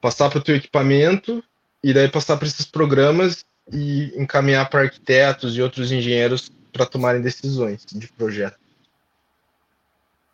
passar 0.00 0.28
para 0.28 0.40
o 0.40 0.42
teu 0.42 0.56
equipamento 0.56 1.42
e 1.82 1.94
daí 1.94 2.08
passar 2.08 2.36
para 2.36 2.48
esses 2.48 2.66
programas 2.66 3.46
e 3.72 4.12
encaminhar 4.20 4.68
para 4.68 4.80
arquitetos 4.80 5.56
e 5.56 5.62
outros 5.62 5.92
engenheiros 5.92 6.50
para 6.72 6.84
tomarem 6.84 7.22
decisões 7.22 7.86
de 7.86 8.08
projeto. 8.08 8.58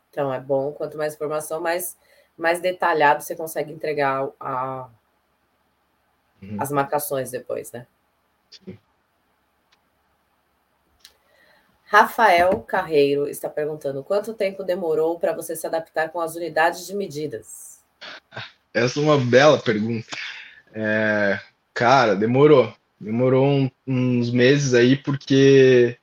Então 0.09 0.33
é 0.33 0.41
bom, 0.41 0.73
quanto 0.73 0.97
mais 0.97 1.15
informação, 1.15 1.61
mais, 1.61 1.97
mais 2.37 2.61
detalhado 2.61 3.23
você 3.23 3.37
consegue 3.37 3.73
entregar 3.73 4.27
a, 4.41 4.89
uhum. 6.43 6.57
as 6.59 6.73
marcações 6.73 7.31
depois, 7.31 7.71
né? 7.73 7.87
Sim. 8.51 8.79
Rafael 11.91 12.61
Carreiro 12.61 13.29
está 13.29 13.49
perguntando: 13.49 14.05
quanto 14.05 14.33
tempo 14.33 14.63
demorou 14.63 15.19
para 15.19 15.35
você 15.35 15.57
se 15.57 15.67
adaptar 15.67 16.11
com 16.11 16.21
as 16.21 16.37
unidades 16.37 16.87
de 16.87 16.95
medidas? 16.95 17.81
Essa 18.73 19.01
é 19.01 19.03
uma 19.03 19.19
bela 19.19 19.59
pergunta. 19.59 20.07
É, 20.73 21.41
cara, 21.75 22.15
demorou. 22.15 22.73
Demorou 23.01 23.45
um, 23.45 23.69
uns 23.85 24.31
meses 24.31 24.73
aí, 24.73 24.97
porque 24.97 25.99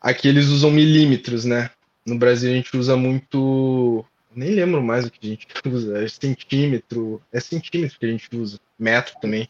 aqui 0.00 0.28
eles 0.28 0.46
usam 0.46 0.70
milímetros, 0.70 1.44
né? 1.44 1.70
No 2.06 2.16
Brasil 2.16 2.50
a 2.50 2.54
gente 2.54 2.74
usa 2.74 2.96
muito. 2.96 4.02
Nem 4.34 4.54
lembro 4.54 4.82
mais 4.82 5.04
o 5.04 5.10
que 5.10 5.26
a 5.26 5.30
gente 5.30 5.46
usa. 5.68 6.02
É 6.02 6.08
centímetro. 6.08 7.20
É 7.30 7.38
centímetro 7.38 7.98
que 7.98 8.06
a 8.06 8.10
gente 8.10 8.34
usa. 8.34 8.58
Metro 8.78 9.14
também. 9.20 9.46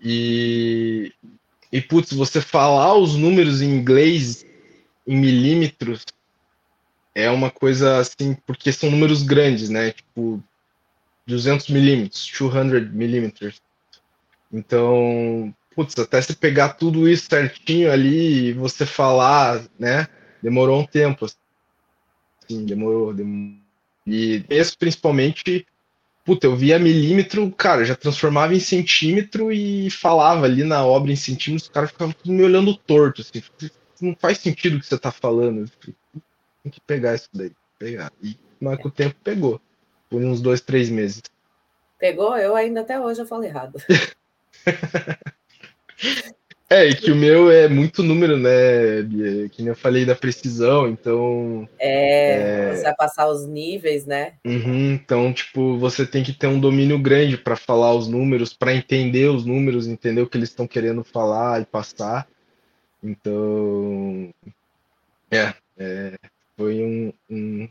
E 0.00 1.12
e, 1.72 1.80
putz, 1.80 2.12
você 2.12 2.40
falar 2.40 2.94
os 2.94 3.14
números 3.16 3.62
em 3.62 3.70
inglês 3.70 4.44
em 5.06 5.16
milímetros 5.16 6.04
é 7.14 7.30
uma 7.30 7.50
coisa 7.50 7.98
assim, 7.98 8.34
porque 8.46 8.72
são 8.72 8.90
números 8.90 9.22
grandes, 9.22 9.68
né? 9.68 9.92
Tipo, 9.92 10.42
200 11.26 11.68
milímetros, 11.68 12.30
200 12.38 12.92
milímetros. 12.92 13.60
Então, 14.52 15.54
putz, 15.74 15.98
até 15.98 16.20
você 16.20 16.34
pegar 16.34 16.70
tudo 16.70 17.08
isso 17.08 17.28
certinho 17.28 17.90
ali 17.90 18.48
e 18.48 18.52
você 18.52 18.84
falar, 18.84 19.62
né? 19.78 20.08
Demorou 20.42 20.80
um 20.80 20.86
tempo. 20.86 21.26
Assim, 22.44 22.64
demorou, 22.64 23.14
demorou. 23.14 23.60
E 24.06 24.44
esse 24.48 24.76
principalmente 24.76 25.66
puta, 26.24 26.46
eu 26.46 26.56
via 26.56 26.78
milímetro, 26.78 27.50
cara, 27.52 27.84
já 27.84 27.94
transformava 27.94 28.54
em 28.54 28.60
centímetro 28.60 29.52
e 29.52 29.90
falava 29.90 30.46
ali 30.46 30.64
na 30.64 30.84
obra 30.84 31.12
em 31.12 31.16
centímetros, 31.16 31.68
os 31.68 31.72
caras 31.72 31.90
ficavam 31.90 32.14
me 32.24 32.42
olhando 32.42 32.76
torto, 32.76 33.22
assim, 33.22 33.42
não 34.00 34.16
faz 34.18 34.38
sentido 34.38 34.76
o 34.76 34.80
que 34.80 34.86
você 34.86 34.98
tá 34.98 35.10
falando. 35.10 35.70
Tem 36.62 36.70
que 36.70 36.80
pegar 36.80 37.14
isso 37.14 37.28
daí, 37.32 37.52
pegar. 37.78 38.12
E 38.22 38.38
mas 38.60 38.78
com 38.78 38.88
o 38.88 38.90
tempo 38.90 39.16
pegou. 39.24 39.60
Por 40.10 40.22
uns 40.22 40.40
dois, 40.40 40.60
três 40.60 40.90
meses. 40.90 41.22
Pegou? 41.98 42.36
Eu 42.36 42.54
ainda 42.54 42.82
até 42.82 43.00
hoje 43.00 43.22
eu 43.22 43.26
falo 43.26 43.44
errado. 43.44 43.82
É, 46.72 46.86
e 46.86 46.94
que 46.94 47.10
o 47.10 47.16
meu 47.16 47.50
é 47.50 47.66
muito 47.66 48.00
número, 48.00 48.38
né, 48.38 49.02
Bia? 49.02 49.48
Que 49.48 49.60
nem 49.60 49.70
eu 49.70 49.76
falei 49.76 50.04
da 50.04 50.14
precisão, 50.14 50.88
então. 50.88 51.68
É, 51.80 52.70
é... 52.70 52.76
você 52.76 52.82
vai 52.84 52.94
passar 52.94 53.28
os 53.28 53.44
níveis, 53.44 54.06
né? 54.06 54.34
Uhum, 54.44 54.92
então, 54.92 55.32
tipo, 55.32 55.76
você 55.78 56.06
tem 56.06 56.22
que 56.22 56.32
ter 56.32 56.46
um 56.46 56.60
domínio 56.60 56.96
grande 56.96 57.36
para 57.36 57.56
falar 57.56 57.92
os 57.92 58.06
números, 58.06 58.54
para 58.54 58.72
entender 58.72 59.28
os 59.28 59.44
números, 59.44 59.88
entender 59.88 60.22
o 60.22 60.28
que 60.28 60.38
eles 60.38 60.50
estão 60.50 60.64
querendo 60.64 61.02
falar 61.02 61.60
e 61.60 61.64
passar. 61.64 62.28
Então. 63.02 64.32
É, 65.28 65.52
é 65.76 66.14
foi 66.56 66.84
um, 66.84 67.12
um, 67.28 67.68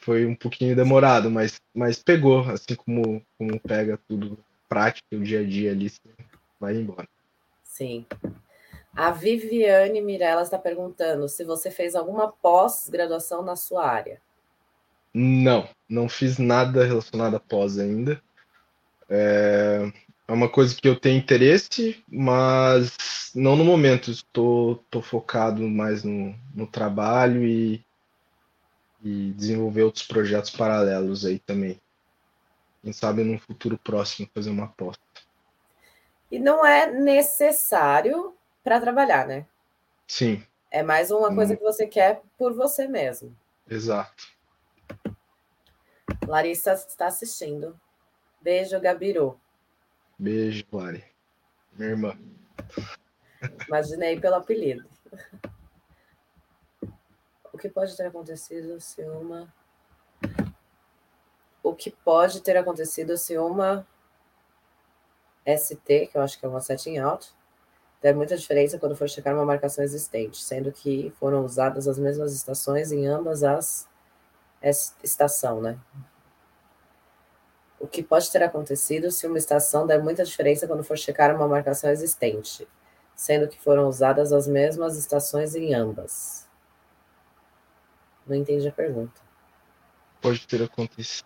foi 0.00 0.26
um 0.26 0.34
pouquinho 0.34 0.74
demorado, 0.74 1.30
mas, 1.30 1.60
mas 1.72 2.02
pegou, 2.02 2.40
assim 2.40 2.74
como, 2.74 3.22
como 3.36 3.60
pega 3.60 3.96
tudo 4.08 4.36
prático, 4.68 5.06
o 5.12 5.22
dia 5.22 5.40
a 5.40 5.44
dia 5.44 5.70
ali, 5.70 5.92
vai 6.58 6.74
embora. 6.74 7.06
Sim. 7.78 8.04
A 8.92 9.12
Viviane 9.12 10.00
Mirella 10.00 10.42
está 10.42 10.58
perguntando 10.58 11.28
se 11.28 11.44
você 11.44 11.70
fez 11.70 11.94
alguma 11.94 12.26
pós-graduação 12.26 13.40
na 13.40 13.54
sua 13.54 13.88
área. 13.88 14.20
Não, 15.14 15.68
não 15.88 16.08
fiz 16.08 16.38
nada 16.38 16.84
relacionado 16.84 17.36
a 17.36 17.40
pós 17.40 17.78
ainda. 17.78 18.20
É, 19.08 19.92
é 20.26 20.32
uma 20.32 20.48
coisa 20.48 20.74
que 20.74 20.88
eu 20.88 20.98
tenho 20.98 21.18
interesse, 21.18 22.02
mas 22.08 23.30
não 23.32 23.54
no 23.54 23.64
momento. 23.64 24.10
Estou, 24.10 24.84
focado 25.00 25.62
mais 25.62 26.02
no, 26.02 26.34
no 26.52 26.66
trabalho 26.66 27.44
e, 27.44 27.80
e 29.04 29.32
desenvolver 29.36 29.84
outros 29.84 30.04
projetos 30.04 30.50
paralelos 30.50 31.24
aí 31.24 31.38
também. 31.38 31.80
Quem 32.82 32.92
sabe 32.92 33.22
no 33.22 33.38
futuro 33.38 33.78
próximo 33.78 34.28
fazer 34.34 34.50
uma 34.50 34.66
pós. 34.66 34.96
E 36.30 36.38
não 36.38 36.64
é 36.64 36.90
necessário 36.90 38.34
para 38.62 38.80
trabalhar, 38.80 39.26
né? 39.26 39.46
Sim. 40.06 40.44
É 40.70 40.82
mais 40.82 41.10
uma 41.10 41.34
coisa 41.34 41.54
hum. 41.54 41.56
que 41.56 41.62
você 41.62 41.86
quer 41.86 42.22
por 42.36 42.52
você 42.52 42.86
mesmo. 42.86 43.34
Exato. 43.68 44.28
Larissa 46.26 46.72
está 46.74 47.06
assistindo. 47.06 47.78
Beijo, 48.40 48.78
Gabiru. 48.80 49.40
Beijo, 50.18 50.64
Lari. 50.72 51.04
Minha 51.72 51.90
irmã. 51.90 52.18
Imaginei 53.66 54.20
pelo 54.20 54.36
apelido. 54.36 54.84
O 57.52 57.56
que 57.56 57.68
pode 57.68 57.96
ter 57.96 58.06
acontecido 58.06 58.80
se 58.80 59.02
uma. 59.02 59.52
O 61.62 61.74
que 61.74 61.90
pode 61.90 62.40
ter 62.42 62.56
acontecido 62.56 63.16
se 63.16 63.38
uma 63.38 63.86
ST, 65.56 66.08
que 66.08 66.16
eu 66.16 66.22
acho 66.22 66.38
que 66.38 66.44
é 66.44 66.48
uma 66.48 66.60
setting 66.60 66.98
out, 66.98 67.32
der 68.02 68.14
muita 68.14 68.36
diferença 68.36 68.78
quando 68.78 68.94
for 68.94 69.08
checar 69.08 69.34
uma 69.34 69.44
marcação 69.44 69.82
existente, 69.82 70.42
sendo 70.42 70.70
que 70.70 71.12
foram 71.18 71.44
usadas 71.44 71.88
as 71.88 71.98
mesmas 71.98 72.32
estações 72.34 72.92
em 72.92 73.06
ambas 73.06 73.42
as 73.42 73.88
estação, 75.02 75.60
né? 75.60 75.78
O 77.80 77.86
que 77.86 78.02
pode 78.02 78.30
ter 78.30 78.42
acontecido 78.42 79.10
se 79.10 79.26
uma 79.26 79.38
estação 79.38 79.86
der 79.86 80.02
muita 80.02 80.24
diferença 80.24 80.66
quando 80.66 80.82
for 80.82 80.98
checar 80.98 81.34
uma 81.34 81.46
marcação 81.46 81.90
existente, 81.90 82.66
sendo 83.14 83.46
que 83.46 83.58
foram 83.58 83.88
usadas 83.88 84.32
as 84.32 84.48
mesmas 84.48 84.96
estações 84.96 85.54
em 85.54 85.74
ambas? 85.74 86.48
Não 88.26 88.34
entendi 88.34 88.66
a 88.66 88.72
pergunta. 88.72 89.20
Pode 90.20 90.44
ter 90.46 90.62
acontecido 90.62 91.24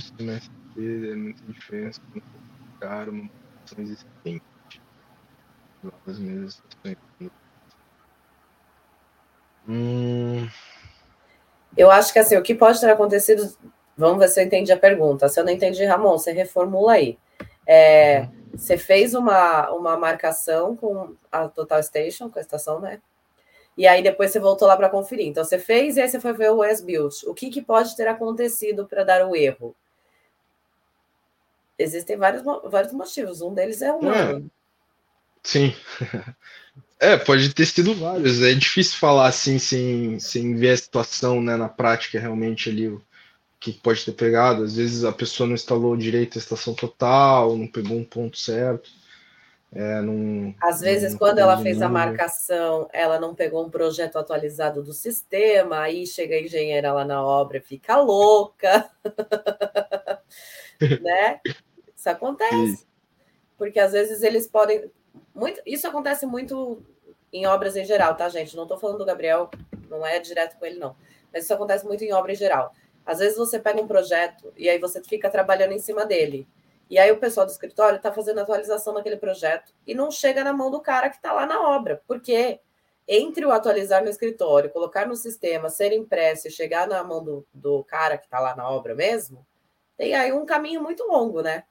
se 0.00 0.12
uma 0.18 0.40
der 0.74 1.16
muita 1.16 1.42
diferença 1.52 2.00
quando 2.00 2.24
for 2.24 2.47
uma 2.82 3.30
existente. 3.78 4.42
As 6.06 6.18
mesmas 6.18 6.54
estações. 6.54 7.30
Hum... 9.68 10.48
Eu 11.76 11.90
acho 11.90 12.12
que 12.12 12.18
assim, 12.18 12.36
o 12.36 12.42
que 12.42 12.54
pode 12.54 12.80
ter 12.80 12.90
acontecido 12.90 13.56
Vamos 13.98 14.20
ver 14.20 14.28
se 14.28 14.40
eu 14.40 14.44
entendi 14.44 14.70
a 14.70 14.78
pergunta. 14.78 15.28
Se 15.28 15.40
eu 15.40 15.44
não 15.44 15.50
entendi, 15.52 15.84
Ramon, 15.84 16.16
você 16.16 16.30
reformula 16.30 16.92
aí. 16.92 17.18
É, 17.66 18.28
você 18.54 18.78
fez 18.78 19.12
uma, 19.12 19.68
uma 19.72 19.96
marcação 19.96 20.76
com 20.76 21.16
a 21.32 21.48
Total 21.48 21.82
Station, 21.82 22.30
com 22.30 22.38
a 22.38 22.42
estação, 22.42 22.78
né? 22.80 23.02
E 23.76 23.88
aí 23.88 24.00
depois 24.00 24.30
você 24.30 24.38
voltou 24.38 24.68
lá 24.68 24.76
para 24.76 24.88
conferir. 24.88 25.26
Então 25.26 25.42
você 25.42 25.58
fez 25.58 25.96
e 25.96 26.00
aí 26.00 26.08
você 26.08 26.20
foi 26.20 26.32
ver 26.32 26.52
o 26.52 26.62
S-Build. 26.62 27.12
O 27.26 27.34
que, 27.34 27.50
que 27.50 27.60
pode 27.60 27.96
ter 27.96 28.06
acontecido 28.06 28.86
para 28.86 29.02
dar 29.02 29.26
o 29.26 29.34
erro? 29.34 29.74
Existem 31.78 32.16
vários, 32.16 32.42
vários 32.64 32.92
motivos. 32.92 33.40
Um 33.40 33.54
deles 33.54 33.80
é 33.82 33.92
humano. 33.92 34.46
É, 34.46 34.50
sim. 35.42 35.74
É, 37.00 37.16
pode 37.16 37.54
ter 37.54 37.64
sido 37.64 37.94
vários. 37.94 38.42
É 38.42 38.52
difícil 38.54 38.98
falar 38.98 39.28
assim 39.28 39.56
sem, 39.56 40.18
sem 40.18 40.56
ver 40.56 40.70
a 40.70 40.76
situação 40.76 41.40
né, 41.40 41.56
na 41.56 41.68
prática 41.68 42.18
realmente 42.18 42.68
ali 42.68 42.98
que 43.60 43.72
pode 43.72 44.04
ter 44.04 44.12
pegado. 44.12 44.64
Às 44.64 44.76
vezes 44.76 45.04
a 45.04 45.12
pessoa 45.12 45.46
não 45.46 45.54
instalou 45.54 45.96
direito 45.96 46.36
a 46.36 46.40
estação 46.40 46.74
total, 46.74 47.56
não 47.56 47.68
pegou 47.68 47.96
um 47.96 48.04
ponto 48.04 48.36
certo. 48.36 48.90
É, 49.70 50.00
não, 50.00 50.54
Às 50.62 50.80
vezes, 50.80 51.12
não 51.12 51.18
quando 51.18 51.40
ela 51.40 51.58
fez 51.58 51.82
a 51.82 51.90
marcação, 51.90 52.88
ela 52.90 53.20
não 53.20 53.34
pegou 53.34 53.66
um 53.66 53.70
projeto 53.70 54.16
atualizado 54.16 54.82
do 54.82 54.94
sistema, 54.94 55.80
aí 55.80 56.06
chega 56.06 56.36
a 56.36 56.40
engenheira 56.40 56.92
lá 56.92 57.04
na 57.04 57.22
obra 57.22 57.58
e 57.58 57.60
fica 57.62 58.00
louca. 58.00 58.90
né? 61.02 61.40
Isso 62.08 62.16
acontece. 62.16 62.76
Sim. 62.76 62.86
Porque 63.56 63.78
às 63.78 63.92
vezes 63.92 64.22
eles 64.22 64.46
podem. 64.46 64.90
Muito, 65.34 65.60
isso 65.66 65.86
acontece 65.86 66.26
muito 66.26 66.82
em 67.32 67.46
obras 67.46 67.76
em 67.76 67.84
geral, 67.84 68.16
tá, 68.16 68.28
gente? 68.28 68.56
Não 68.56 68.62
estou 68.64 68.78
falando 68.78 68.98
do 68.98 69.04
Gabriel, 69.04 69.50
não 69.88 70.06
é 70.06 70.18
direto 70.18 70.58
com 70.58 70.64
ele, 70.64 70.78
não. 70.78 70.96
Mas 71.32 71.44
isso 71.44 71.54
acontece 71.54 71.84
muito 71.84 72.02
em 72.02 72.12
obra 72.12 72.32
em 72.32 72.36
geral. 72.36 72.72
Às 73.04 73.18
vezes 73.18 73.36
você 73.36 73.58
pega 73.58 73.80
um 73.80 73.86
projeto 73.86 74.52
e 74.56 74.68
aí 74.68 74.78
você 74.78 75.02
fica 75.02 75.30
trabalhando 75.30 75.72
em 75.72 75.78
cima 75.78 76.04
dele. 76.04 76.46
E 76.90 76.98
aí 76.98 77.10
o 77.12 77.18
pessoal 77.18 77.44
do 77.44 77.52
escritório 77.52 77.96
está 77.96 78.10
fazendo 78.12 78.40
atualização 78.40 78.94
naquele 78.94 79.16
projeto 79.16 79.72
e 79.86 79.94
não 79.94 80.10
chega 80.10 80.42
na 80.42 80.52
mão 80.52 80.70
do 80.70 80.80
cara 80.80 81.10
que 81.10 81.16
está 81.16 81.32
lá 81.32 81.46
na 81.46 81.60
obra. 81.60 82.02
Porque 82.06 82.60
entre 83.06 83.44
o 83.44 83.50
atualizar 83.50 84.02
no 84.02 84.10
escritório, 84.10 84.70
colocar 84.70 85.06
no 85.06 85.16
sistema, 85.16 85.70
ser 85.70 85.92
impresso 85.92 86.48
e 86.48 86.50
chegar 86.50 86.86
na 86.86 87.02
mão 87.02 87.24
do, 87.24 87.46
do 87.52 87.82
cara 87.84 88.18
que 88.18 88.24
está 88.24 88.38
lá 88.38 88.54
na 88.54 88.68
obra 88.70 88.94
mesmo, 88.94 89.46
tem 89.96 90.14
aí 90.14 90.32
um 90.32 90.44
caminho 90.44 90.82
muito 90.82 91.04
longo, 91.04 91.40
né? 91.40 91.64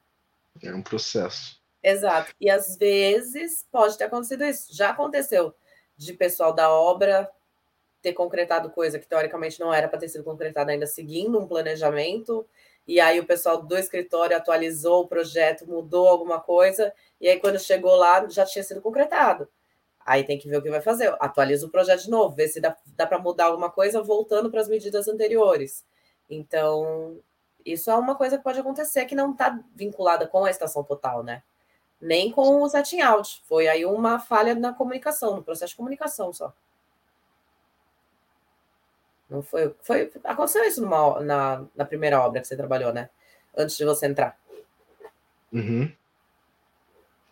É 0.62 0.74
um 0.74 0.82
processo. 0.82 1.60
Exato. 1.82 2.32
E 2.40 2.50
às 2.50 2.76
vezes 2.76 3.66
pode 3.70 3.96
ter 3.96 4.04
acontecido 4.04 4.44
isso. 4.44 4.74
Já 4.74 4.90
aconteceu 4.90 5.54
de 5.96 6.12
pessoal 6.12 6.52
da 6.52 6.70
obra 6.70 7.30
ter 8.00 8.12
concretado 8.12 8.70
coisa 8.70 8.98
que 8.98 9.08
teoricamente 9.08 9.58
não 9.58 9.72
era 9.72 9.88
para 9.88 9.98
ter 9.98 10.08
sido 10.08 10.24
concretada 10.24 10.70
ainda 10.70 10.86
seguindo 10.86 11.38
um 11.38 11.48
planejamento, 11.48 12.46
e 12.86 13.00
aí 13.00 13.18
o 13.18 13.26
pessoal 13.26 13.60
do 13.60 13.76
escritório 13.76 14.36
atualizou 14.36 15.02
o 15.02 15.08
projeto, 15.08 15.66
mudou 15.66 16.08
alguma 16.08 16.40
coisa, 16.40 16.92
e 17.20 17.28
aí 17.28 17.38
quando 17.40 17.58
chegou 17.58 17.96
lá 17.96 18.26
já 18.28 18.46
tinha 18.46 18.62
sido 18.62 18.80
concretado. 18.80 19.48
Aí 20.06 20.24
tem 20.24 20.38
que 20.38 20.48
ver 20.48 20.56
o 20.56 20.62
que 20.62 20.70
vai 20.70 20.80
fazer. 20.80 21.14
Atualiza 21.20 21.66
o 21.66 21.70
projeto 21.70 22.04
de 22.04 22.10
novo, 22.10 22.34
ver 22.34 22.48
se 22.48 22.60
dá, 22.60 22.74
dá 22.96 23.06
para 23.06 23.18
mudar 23.18 23.46
alguma 23.46 23.70
coisa 23.70 24.00
voltando 24.02 24.50
para 24.50 24.60
as 24.60 24.68
medidas 24.68 25.06
anteriores. 25.06 25.84
Então, 26.30 27.20
isso 27.72 27.90
é 27.90 27.94
uma 27.94 28.14
coisa 28.14 28.38
que 28.38 28.44
pode 28.44 28.60
acontecer 28.60 29.04
que 29.06 29.14
não 29.14 29.32
está 29.32 29.58
vinculada 29.74 30.26
com 30.26 30.44
a 30.44 30.50
estação 30.50 30.82
total, 30.84 31.22
né? 31.22 31.42
Nem 32.00 32.30
com 32.30 32.62
o 32.62 32.68
setting 32.68 33.00
out. 33.00 33.42
Foi 33.44 33.66
aí 33.68 33.84
uma 33.84 34.18
falha 34.18 34.54
na 34.54 34.72
comunicação, 34.72 35.36
no 35.36 35.42
processo 35.42 35.70
de 35.70 35.76
comunicação 35.76 36.32
só. 36.32 36.52
Não 39.28 39.42
foi, 39.42 39.74
foi. 39.82 40.10
Aconteceu 40.24 40.64
isso 40.64 40.80
numa, 40.80 41.20
na, 41.20 41.64
na 41.76 41.84
primeira 41.84 42.20
obra 42.20 42.40
que 42.40 42.46
você 42.46 42.56
trabalhou, 42.56 42.92
né? 42.92 43.10
Antes 43.56 43.76
de 43.76 43.84
você 43.84 44.06
entrar. 44.06 44.38
Uhum. 45.52 45.92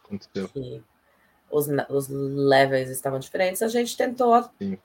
Aconteceu. 0.05 0.49
Que 0.49 0.85
os, 1.51 1.69
os 1.89 2.09
levels 2.09 2.91
estavam 2.91 3.19
diferentes. 3.19 3.63
A 3.63 3.69
gente 3.69 3.97
tentou 3.97 4.43
Sim. 4.59 4.79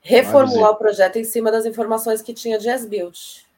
reformular 0.00 0.70
o 0.70 0.76
projeto 0.76 1.16
em 1.16 1.24
cima 1.24 1.50
das 1.50 1.66
informações 1.66 2.22
que 2.22 2.32
tinha 2.32 2.58
de 2.58 2.68
S-Build. 2.68 3.49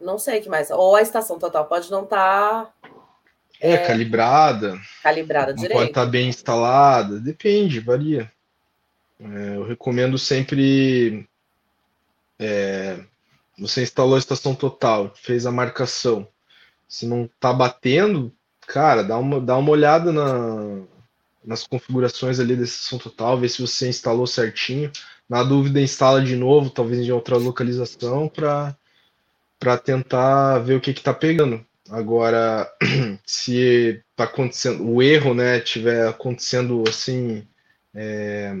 Não 0.00 0.18
sei 0.18 0.38
o 0.38 0.42
que 0.42 0.48
mais. 0.48 0.70
Ou 0.70 0.94
a 0.94 1.02
estação 1.02 1.38
total 1.38 1.66
pode 1.66 1.90
não 1.90 2.04
estar. 2.04 2.64
Tá, 2.64 2.72
é, 3.60 3.72
é, 3.72 3.86
calibrada. 3.86 4.78
Calibrada 5.02 5.54
direito. 5.54 5.78
Pode 5.78 5.90
estar 5.90 6.04
tá 6.04 6.10
bem 6.10 6.28
instalada. 6.28 7.18
Depende, 7.18 7.80
varia. 7.80 8.30
É, 9.18 9.56
eu 9.56 9.64
recomendo 9.64 10.18
sempre. 10.18 11.26
É, 12.38 12.98
você 13.58 13.82
instalou 13.82 14.16
a 14.16 14.18
estação 14.18 14.54
total, 14.54 15.12
fez 15.14 15.46
a 15.46 15.52
marcação. 15.52 16.28
Se 16.86 17.06
não 17.06 17.24
está 17.24 17.52
batendo, 17.52 18.30
cara, 18.66 19.02
dá 19.02 19.18
uma, 19.18 19.40
dá 19.40 19.56
uma 19.56 19.70
olhada 19.70 20.12
na, 20.12 20.82
nas 21.42 21.66
configurações 21.66 22.38
ali 22.38 22.54
da 22.54 22.64
estação 22.64 22.98
total, 22.98 23.38
ver 23.38 23.48
se 23.48 23.62
você 23.62 23.88
instalou 23.88 24.26
certinho. 24.26 24.92
Na 25.28 25.42
dúvida, 25.42 25.80
instala 25.80 26.22
de 26.22 26.36
novo, 26.36 26.70
talvez 26.70 27.00
em 27.00 27.10
outra 27.10 27.36
localização, 27.36 28.28
para 28.28 28.76
tentar 29.82 30.58
ver 30.58 30.74
o 30.74 30.80
que 30.80 30.90
está 30.90 31.12
pegando. 31.12 31.64
Agora, 31.90 32.70
se 33.24 34.02
está 34.10 34.24
acontecendo, 34.24 34.88
o 34.88 35.02
erro, 35.02 35.34
né, 35.34 35.60
tiver 35.60 36.08
acontecendo 36.08 36.82
assim, 36.88 37.46
é, 37.94 38.52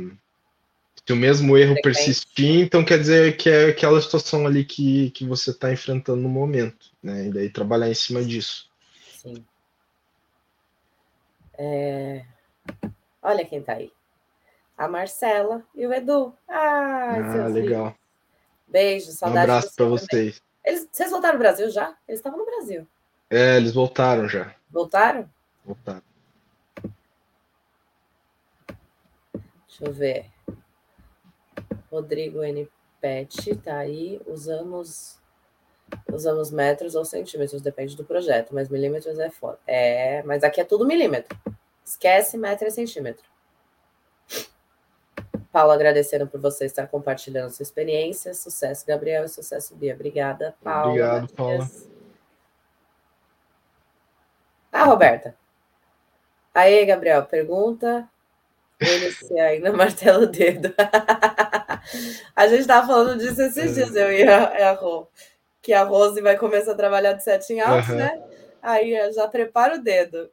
se 1.06 1.12
o 1.12 1.16
mesmo 1.16 1.56
erro 1.56 1.80
persistir, 1.82 2.60
então 2.60 2.84
quer 2.84 2.98
dizer 2.98 3.36
que 3.36 3.48
é 3.48 3.66
aquela 3.66 4.00
situação 4.00 4.46
ali 4.46 4.64
que, 4.64 5.10
que 5.10 5.24
você 5.24 5.50
está 5.50 5.72
enfrentando 5.72 6.20
no 6.20 6.28
momento, 6.28 6.90
né? 7.00 7.26
E 7.26 7.32
daí 7.32 7.48
trabalhar 7.48 7.88
em 7.88 7.94
cima 7.94 8.24
disso. 8.24 8.68
Sim. 9.16 9.44
É... 11.56 12.24
Olha 13.22 13.44
quem 13.44 13.62
tá 13.62 13.74
aí. 13.74 13.92
A 14.76 14.88
Marcela 14.88 15.62
e 15.74 15.86
o 15.86 15.92
Edu. 15.92 16.34
Ah, 16.48 17.44
ah 17.44 17.46
legal. 17.46 17.86
Filhos. 17.86 18.06
Beijo, 18.68 19.12
saudade. 19.12 19.50
Um 19.50 19.54
abraço 19.54 19.76
para 19.76 19.86
vocês. 19.86 20.42
Eles, 20.66 20.88
vocês 20.90 21.10
voltaram 21.12 21.34
no 21.34 21.38
Brasil 21.38 21.70
já? 21.70 21.96
Eles 22.08 22.18
estavam 22.18 22.40
no 22.40 22.44
Brasil. 22.44 22.86
É, 23.30 23.56
eles 23.56 23.72
voltaram 23.72 24.28
já. 24.28 24.52
Voltaram? 24.68 25.30
Voltaram. 25.64 26.02
Deixa 29.68 29.84
eu 29.84 29.92
ver. 29.92 30.26
Rodrigo 31.90 32.42
N. 32.42 32.68
Pet, 33.00 33.54
tá 33.56 33.78
aí. 33.78 34.20
Usamos 34.26 35.20
usamos 36.12 36.50
metros 36.50 36.96
ou 36.96 37.04
centímetros, 37.04 37.62
depende 37.62 37.96
do 37.96 38.04
projeto, 38.04 38.52
mas 38.52 38.68
milímetros 38.68 39.18
é 39.20 39.30
foda. 39.30 39.58
É, 39.66 40.20
mas 40.24 40.42
aqui 40.42 40.60
é 40.60 40.64
tudo 40.64 40.84
milímetro. 40.84 41.38
Esquece 41.84 42.36
metro 42.36 42.66
e 42.66 42.70
centímetro. 42.72 43.24
Paulo, 45.56 45.72
agradecendo 45.72 46.26
por 46.26 46.38
você 46.38 46.66
estar 46.66 46.86
compartilhando 46.86 47.48
sua 47.48 47.62
experiência. 47.62 48.34
Sucesso, 48.34 48.84
Gabriel, 48.86 49.24
e 49.24 49.28
sucesso, 49.30 49.74
Bia. 49.74 49.94
Obrigada, 49.94 50.54
Paulo. 50.62 50.90
Obrigado, 50.90 51.32
Paula. 51.32 51.70
Ah, 54.70 54.84
Roberta. 54.84 55.34
Aí, 56.52 56.84
Gabriel, 56.84 57.24
pergunta. 57.24 58.06
Ele 58.78 59.10
se 59.10 59.40
ainda 59.40 59.72
martela 59.72 60.24
o 60.24 60.26
dedo. 60.26 60.74
a 62.36 62.46
gente 62.48 62.60
estava 62.60 62.86
falando 62.86 63.18
disso 63.18 63.40
esses 63.40 63.76
dias, 63.76 63.96
eu 63.96 64.12
e 64.12 64.28
a, 64.28 64.72
a 64.72 64.72
Rô. 64.74 65.08
Que 65.62 65.72
a 65.72 65.84
Rose 65.84 66.20
vai 66.20 66.36
começar 66.36 66.72
a 66.72 66.76
trabalhar 66.76 67.14
de 67.14 67.24
sete 67.24 67.54
em 67.54 67.62
alto, 67.62 67.92
uhum. 67.92 67.96
né? 67.96 68.22
Aí 68.60 68.92
já 69.14 69.26
prepara 69.26 69.76
o 69.76 69.82
dedo. 69.82 70.30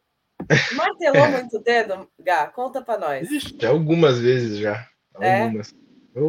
Martelou 0.74 1.28
muito 1.32 1.56
o 1.56 1.64
dedo, 1.64 2.10
Gá? 2.20 2.48
Conta 2.48 2.82
para 2.82 3.00
nós. 3.00 3.32
Ixi, 3.32 3.66
algumas 3.66 4.20
vezes 4.20 4.58
já. 4.58 4.86
É? 5.20 5.44
Algumas. 5.44 5.74
É? 6.16 6.20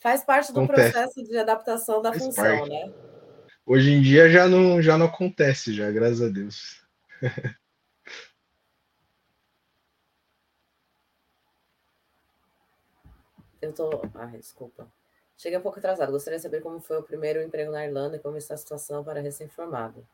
Faz 0.00 0.24
parte 0.24 0.52
do 0.52 0.60
Acontece. 0.60 0.92
processo 0.92 1.22
de 1.24 1.38
adaptação 1.38 2.02
da 2.02 2.10
Faz 2.10 2.24
função, 2.24 2.44
parte. 2.44 2.68
né? 2.68 2.92
hoje 3.64 3.92
em 3.92 4.02
dia 4.02 4.28
já 4.28 4.48
não, 4.48 4.82
já 4.82 4.98
não 4.98 5.06
acontece, 5.06 5.72
já, 5.72 5.90
graças 5.90 6.20
a 6.22 6.28
Deus. 6.28 6.84
Eu 13.60 13.72
tô. 13.72 14.02
Ai, 14.14 14.38
desculpa. 14.38 14.92
Cheguei 15.38 15.56
um 15.56 15.62
pouco 15.62 15.78
atrasado. 15.78 16.10
Gostaria 16.10 16.36
de 16.36 16.42
saber 16.42 16.60
como 16.60 16.80
foi 16.80 16.98
o 16.98 17.02
primeiro 17.02 17.40
emprego 17.40 17.70
na 17.70 17.86
Irlanda 17.86 18.16
e 18.16 18.20
como 18.20 18.36
está 18.36 18.54
a 18.54 18.56
situação 18.56 19.04
para 19.04 19.20
recém-formado. 19.20 20.04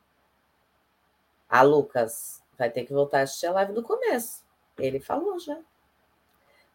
Ah, 1.48 1.62
Lucas, 1.62 2.42
vai 2.58 2.70
ter 2.70 2.84
que 2.84 2.92
voltar 2.92 3.20
a 3.20 3.22
assistir 3.22 3.46
a 3.46 3.52
live 3.52 3.72
do 3.72 3.82
começo. 3.82 4.44
Ele 4.78 5.00
falou 5.00 5.38
já. 5.38 5.58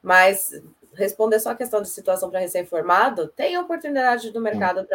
Mas 0.03 0.51
responder 0.93 1.39
só 1.39 1.51
a 1.51 1.55
questão 1.55 1.81
de 1.81 1.89
situação 1.89 2.29
para 2.29 2.39
recém-formado, 2.39 3.27
tem 3.29 3.57
oportunidade 3.57 4.31
do 4.31 4.41
mercado 4.41 4.85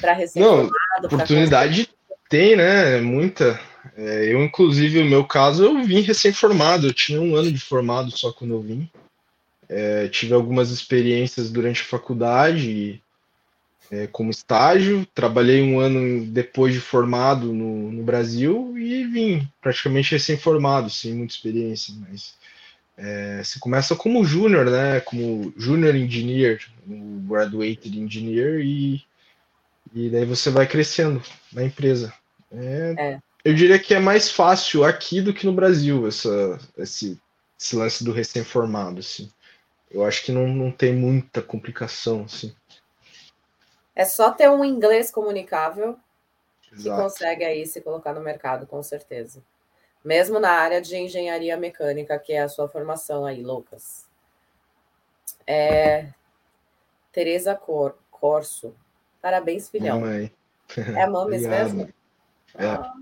para 0.00 0.12
recém-formado? 0.12 0.70
Oportunidade 1.04 1.90
tem, 2.28 2.56
né? 2.56 3.00
Muita. 3.00 3.60
É, 3.96 4.32
eu, 4.32 4.42
inclusive, 4.42 5.02
no 5.02 5.10
meu 5.10 5.24
caso, 5.24 5.64
eu 5.64 5.82
vim 5.82 6.00
recém-formado. 6.00 6.86
Eu 6.86 6.94
tinha 6.94 7.20
um 7.20 7.36
ano 7.36 7.52
de 7.52 7.60
formado 7.60 8.10
só 8.10 8.32
quando 8.32 8.54
eu 8.54 8.60
vim. 8.60 8.88
É, 9.68 10.08
tive 10.08 10.34
algumas 10.34 10.70
experiências 10.70 11.50
durante 11.50 11.82
a 11.82 11.86
faculdade 11.86 13.02
é, 13.90 14.06
como 14.06 14.30
estágio, 14.30 15.06
trabalhei 15.14 15.62
um 15.62 15.78
ano 15.78 16.24
depois 16.26 16.74
de 16.74 16.80
formado 16.80 17.52
no, 17.52 17.92
no 17.92 18.02
Brasil 18.02 18.76
e 18.76 19.04
vim 19.04 19.48
praticamente 19.60 20.12
recém-formado, 20.12 20.90
sem 20.90 21.14
muita 21.14 21.34
experiência, 21.34 21.94
mas 22.08 22.34
é, 22.96 23.42
você 23.42 23.58
começa 23.58 23.96
como 23.96 24.24
júnior, 24.24 24.70
né, 24.70 25.00
como 25.00 25.52
junior 25.56 25.94
engineer, 25.94 26.60
graduated 26.86 27.98
engineer 27.98 28.60
e, 28.60 29.04
e 29.92 30.08
daí 30.10 30.24
você 30.24 30.50
vai 30.50 30.66
crescendo 30.66 31.22
na 31.52 31.64
empresa. 31.64 32.12
É, 32.52 32.94
é. 32.96 33.22
Eu 33.44 33.54
diria 33.54 33.78
que 33.78 33.94
é 33.94 33.98
mais 33.98 34.30
fácil 34.30 34.84
aqui 34.84 35.20
do 35.20 35.34
que 35.34 35.44
no 35.44 35.52
Brasil 35.52 36.06
essa, 36.06 36.58
esse, 36.78 37.20
esse 37.60 37.76
lance 37.76 38.02
do 38.02 38.12
recém-formado, 38.12 39.00
assim. 39.00 39.30
Eu 39.90 40.04
acho 40.04 40.24
que 40.24 40.32
não, 40.32 40.48
não 40.48 40.70
tem 40.70 40.94
muita 40.94 41.42
complicação, 41.42 42.24
assim. 42.24 42.54
É 43.94 44.04
só 44.04 44.30
ter 44.30 44.48
um 44.50 44.64
inglês 44.64 45.10
comunicável 45.10 45.96
Exato. 46.72 46.96
que 46.96 47.02
consegue 47.02 47.44
aí 47.44 47.66
se 47.66 47.80
colocar 47.80 48.12
no 48.12 48.20
mercado, 48.20 48.66
com 48.66 48.82
certeza. 48.82 49.42
Mesmo 50.04 50.38
na 50.38 50.50
área 50.50 50.82
de 50.82 50.96
engenharia 50.96 51.56
mecânica, 51.56 52.18
que 52.18 52.34
é 52.34 52.42
a 52.42 52.48
sua 52.48 52.68
formação 52.68 53.24
aí, 53.24 53.42
Lucas. 53.42 54.06
É... 55.46 56.08
Tereza 57.10 57.54
Cor... 57.54 57.96
Corso. 58.10 58.74
Parabéns, 59.22 59.70
filhão. 59.70 60.00
Mamãe. 60.00 60.32
É 60.76 61.02
a 61.02 61.10
Mames 61.10 61.46
mesmo? 61.46 61.88
É. 62.54 62.66
Ah. 62.66 62.92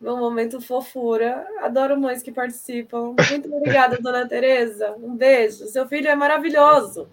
Meu 0.00 0.16
momento 0.16 0.60
fofura. 0.60 1.46
Adoro 1.60 1.96
mães 1.98 2.22
que 2.22 2.32
participam. 2.32 3.14
Muito 3.30 3.54
obrigada, 3.54 3.98
dona 3.98 4.26
Tereza. 4.28 4.92
Um 4.96 5.16
beijo. 5.16 5.66
Seu 5.68 5.86
filho 5.86 6.08
é 6.08 6.16
maravilhoso. 6.16 7.08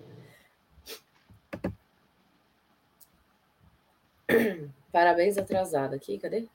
Parabéns 4.91 5.37
atrasado 5.37 5.93
aqui, 5.93 6.17
cadê? 6.17 6.47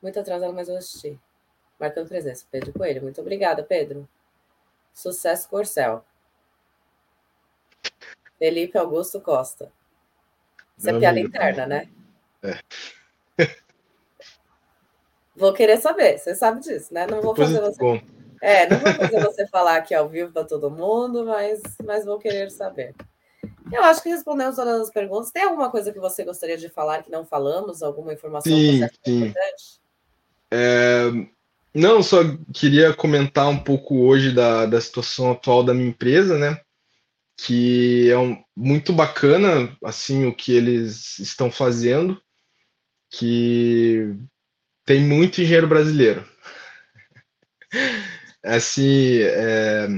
Muito 0.00 0.18
atrasado, 0.18 0.54
mas 0.54 0.68
eu 0.70 0.76
assisti. 0.76 1.18
Marcando 1.84 2.08
presença. 2.08 2.46
Pedro 2.50 2.72
Coelho. 2.72 3.02
Muito 3.02 3.20
obrigada, 3.20 3.62
Pedro. 3.62 4.08
Sucesso 4.94 5.46
Corcel. 5.50 6.02
Felipe 8.38 8.78
Augusto 8.78 9.20
Costa. 9.20 9.70
Isso 10.78 10.88
é 10.88 10.98
piada 10.98 11.20
interna, 11.20 11.66
né? 11.66 11.88
É. 12.42 12.58
Vou 15.36 15.52
querer 15.52 15.78
saber, 15.78 16.16
você 16.16 16.34
sabe 16.34 16.60
disso, 16.60 16.94
né? 16.94 17.08
Não 17.08 17.20
vou 17.20 17.34
fazer 17.34 17.60
você. 17.60 18.04
É, 18.40 18.68
não 18.68 18.78
vou 18.78 18.92
fazer 18.92 19.20
você 19.20 19.46
falar 19.50 19.76
aqui 19.78 19.92
ao 19.92 20.08
vivo 20.08 20.32
para 20.32 20.44
todo 20.44 20.70
mundo, 20.70 21.26
mas, 21.26 21.60
mas 21.84 22.04
vou 22.04 22.20
querer 22.20 22.52
saber. 22.52 22.94
Eu 23.72 23.82
acho 23.82 24.00
que 24.00 24.10
respondemos 24.10 24.54
todas 24.54 24.80
as 24.80 24.90
perguntas. 24.90 25.32
Tem 25.32 25.42
alguma 25.42 25.72
coisa 25.72 25.92
que 25.92 25.98
você 25.98 26.22
gostaria 26.22 26.56
de 26.56 26.68
falar 26.68 27.02
que 27.02 27.10
não 27.10 27.26
falamos? 27.26 27.82
Alguma 27.82 28.12
informação 28.12 28.52
sim, 28.52 28.86
sim. 29.04 29.24
importante? 29.24 29.80
É, 30.52 31.10
não, 31.74 32.02
só 32.02 32.18
queria 32.52 32.94
comentar 32.94 33.48
um 33.48 33.58
pouco 33.58 34.06
hoje 34.06 34.32
da, 34.32 34.66
da 34.66 34.80
situação 34.80 35.32
atual 35.32 35.64
da 35.64 35.74
minha 35.74 35.88
empresa, 35.88 36.38
né? 36.38 36.60
Que 37.36 38.10
é 38.10 38.18
um, 38.18 38.42
muito 38.56 38.92
bacana, 38.92 39.76
assim, 39.84 40.26
o 40.26 40.34
que 40.34 40.52
eles 40.52 41.18
estão 41.18 41.50
fazendo, 41.50 42.20
que 43.10 44.14
tem 44.84 45.00
muito 45.00 45.40
engenheiro 45.42 45.66
brasileiro. 45.66 46.24
assim, 48.44 49.18
é, 49.22 49.88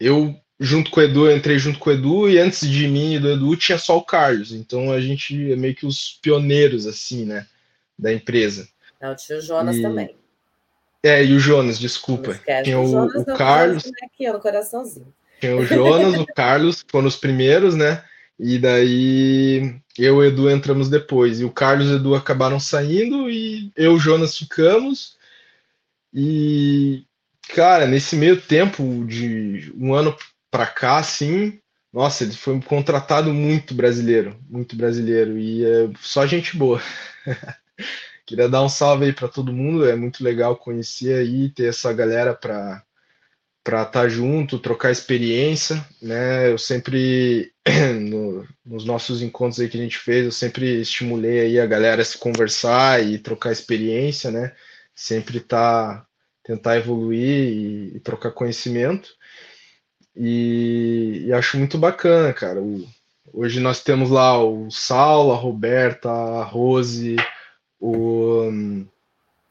eu 0.00 0.34
junto 0.58 0.90
com 0.90 1.00
o 1.00 1.02
Edu, 1.02 1.26
eu 1.26 1.36
entrei 1.36 1.58
junto 1.58 1.78
com 1.78 1.90
o 1.90 1.92
Edu 1.92 2.28
e 2.30 2.38
antes 2.38 2.68
de 2.68 2.88
mim 2.88 3.14
e 3.14 3.18
do 3.18 3.30
Edu 3.30 3.56
tinha 3.56 3.78
só 3.78 3.98
o 3.98 4.04
Carlos. 4.04 4.52
Então 4.52 4.90
a 4.90 5.00
gente 5.00 5.52
é 5.52 5.56
meio 5.56 5.74
que 5.74 5.86
os 5.86 6.18
pioneiros 6.22 6.86
assim, 6.86 7.24
né, 7.24 7.46
da 7.98 8.12
empresa. 8.12 8.68
Tinha 9.14 9.38
o 9.38 9.40
Jonas 9.40 9.76
e... 9.76 9.82
também. 9.82 10.16
É, 11.02 11.24
e 11.24 11.34
o 11.34 11.38
Jonas, 11.38 11.78
desculpa. 11.78 12.40
Tinha 12.64 12.80
o, 12.80 12.84
o, 12.84 13.06
o 13.06 13.24
Carlos. 13.36 13.84
Aqui, 14.02 14.28
no 14.30 14.40
coraçãozinho. 14.40 15.14
Tinha 15.40 15.56
o 15.56 15.64
Jonas, 15.64 16.18
o 16.18 16.26
Carlos, 16.26 16.84
foram 16.88 17.06
os 17.06 17.16
primeiros, 17.16 17.76
né? 17.76 18.02
E 18.38 18.58
daí 18.58 19.80
eu 19.98 20.16
e 20.16 20.18
o 20.18 20.24
Edu 20.24 20.50
entramos 20.50 20.88
depois. 20.88 21.40
E 21.40 21.44
o 21.44 21.50
Carlos 21.50 21.88
e 21.88 21.92
o 21.92 21.96
Edu 21.96 22.14
acabaram 22.14 22.58
saindo 22.58 23.30
e 23.30 23.70
eu 23.76 23.92
e 23.92 23.94
o 23.94 23.98
Jonas 23.98 24.36
ficamos. 24.36 25.16
E, 26.12 27.04
cara, 27.54 27.86
nesse 27.86 28.16
meio 28.16 28.40
tempo 28.40 29.04
de 29.06 29.72
um 29.76 29.94
ano 29.94 30.16
para 30.50 30.66
cá, 30.66 30.98
assim, 30.98 31.60
nossa, 31.92 32.24
ele 32.24 32.32
foi 32.32 32.60
contratado 32.60 33.32
muito 33.32 33.74
brasileiro, 33.74 34.36
muito 34.48 34.76
brasileiro. 34.76 35.38
E 35.38 35.64
é 35.64 35.90
só 36.00 36.26
gente 36.26 36.56
boa. 36.56 36.82
Queria 38.26 38.48
dar 38.48 38.62
um 38.62 38.68
salve 38.68 39.06
aí 39.06 39.12
para 39.12 39.28
todo 39.28 39.52
mundo. 39.52 39.88
É 39.88 39.94
muito 39.94 40.24
legal 40.24 40.56
conhecer 40.56 41.14
aí, 41.14 41.48
ter 41.50 41.68
essa 41.68 41.92
galera 41.92 42.34
para 42.34 42.82
para 43.64 43.82
estar 43.82 44.02
tá 44.02 44.08
junto, 44.08 44.60
trocar 44.60 44.92
experiência, 44.92 45.84
né? 46.00 46.52
Eu 46.52 46.56
sempre 46.56 47.52
no, 48.00 48.46
nos 48.64 48.84
nossos 48.84 49.22
encontros 49.22 49.58
aí 49.58 49.68
que 49.68 49.76
a 49.76 49.82
gente 49.82 49.98
fez, 49.98 50.24
eu 50.24 50.30
sempre 50.30 50.80
estimulei 50.80 51.40
aí 51.40 51.58
a 51.58 51.66
galera 51.66 52.00
a 52.00 52.04
se 52.04 52.16
conversar 52.16 53.04
e 53.04 53.18
trocar 53.18 53.50
experiência, 53.50 54.30
né? 54.30 54.54
Sempre 54.94 55.40
tá 55.40 56.06
tentar 56.44 56.76
evoluir 56.76 57.28
e, 57.28 57.96
e 57.96 58.00
trocar 58.00 58.30
conhecimento. 58.30 59.10
E, 60.14 61.24
e, 61.26 61.32
acho 61.32 61.58
muito 61.58 61.76
bacana, 61.76 62.32
cara. 62.32 62.62
O, 62.62 62.86
hoje 63.32 63.58
nós 63.58 63.82
temos 63.82 64.10
lá 64.10 64.40
o 64.42 64.70
Saulo, 64.70 65.32
a 65.32 65.36
Roberta, 65.36 66.08
a 66.08 66.44
Rose, 66.44 67.16
o 67.80 68.86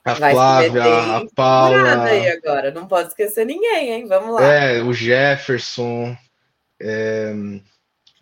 a 0.06 0.14
Vai 0.14 0.34
Flávia, 0.34 0.84
a 0.84 1.26
Paula. 1.34 2.04
Aí 2.04 2.30
agora, 2.30 2.70
não 2.70 2.88
pode 2.88 3.08
esquecer 3.08 3.44
ninguém, 3.44 3.92
hein? 3.92 4.08
Vamos 4.08 4.36
lá. 4.36 4.46
É, 4.46 4.84
o 4.84 4.94
Jefferson. 4.94 6.16
É... 6.80 7.34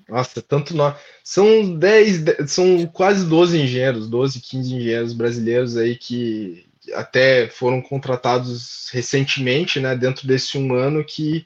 Nossa, 0.07 0.41
tanto 0.41 0.73
nós. 0.73 0.95
São 1.23 1.75
10, 1.75 2.47
são 2.47 2.85
quase 2.87 3.25
12 3.25 3.59
engenheiros, 3.59 4.09
12, 4.09 4.39
15 4.39 4.75
engenheiros 4.75 5.13
brasileiros 5.13 5.75
aí 5.75 5.97
que 5.97 6.65
até 6.93 7.49
foram 7.49 7.81
contratados 7.81 8.89
recentemente, 8.91 9.79
né, 9.79 9.95
dentro 9.95 10.27
desse 10.27 10.57
um 10.57 10.73
ano, 10.73 11.03
que, 11.03 11.45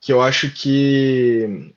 que 0.00 0.12
eu 0.12 0.20
acho 0.20 0.50
que, 0.50 1.72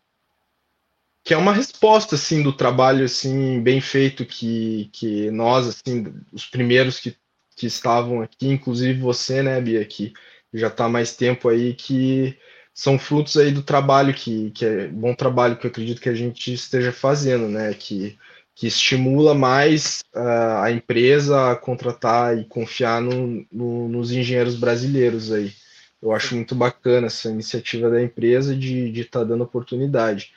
que 1.23 1.33
é 1.33 1.37
uma 1.37 1.53
resposta, 1.53 2.15
assim, 2.15 2.41
do 2.41 2.53
trabalho, 2.53 3.05
assim, 3.05 3.61
bem 3.61 3.79
feito 3.79 4.25
que, 4.25 4.89
que 4.91 5.29
nós, 5.31 5.67
assim, 5.67 6.13
os 6.31 6.45
primeiros 6.45 6.99
que 6.99 7.15
que 7.61 7.67
estavam 7.67 8.21
aqui, 8.21 8.47
inclusive 8.47 8.99
você, 8.99 9.43
né, 9.43 9.61
Bia, 9.61 9.85
que 9.85 10.13
já 10.51 10.67
está 10.67 10.89
mais 10.89 11.15
tempo 11.15 11.47
aí, 11.47 11.75
que 11.75 12.35
são 12.73 12.97
frutos 12.97 13.37
aí 13.37 13.51
do 13.51 13.61
trabalho 13.61 14.13
que, 14.13 14.49
que 14.51 14.65
é 14.65 14.87
bom 14.87 15.13
trabalho 15.13 15.55
que 15.57 15.67
eu 15.67 15.69
acredito 15.69 16.01
que 16.01 16.09
a 16.09 16.13
gente 16.15 16.51
esteja 16.51 16.91
fazendo, 16.91 17.47
né, 17.47 17.71
que, 17.75 18.17
que 18.55 18.65
estimula 18.65 19.35
mais 19.35 20.01
uh, 20.15 20.63
a 20.63 20.71
empresa 20.71 21.51
a 21.51 21.55
contratar 21.55 22.35
e 22.35 22.45
confiar 22.45 22.99
no, 22.99 23.45
no, 23.51 23.87
nos 23.87 24.11
engenheiros 24.11 24.55
brasileiros 24.55 25.31
aí. 25.31 25.53
Eu 26.01 26.11
acho 26.13 26.33
muito 26.33 26.55
bacana 26.55 27.07
essa 27.07 27.29
iniciativa 27.29 27.91
da 27.91 28.01
empresa 28.01 28.55
de 28.55 28.89
estar 28.99 29.19
tá 29.19 29.25
dando 29.25 29.43
oportunidade. 29.43 30.33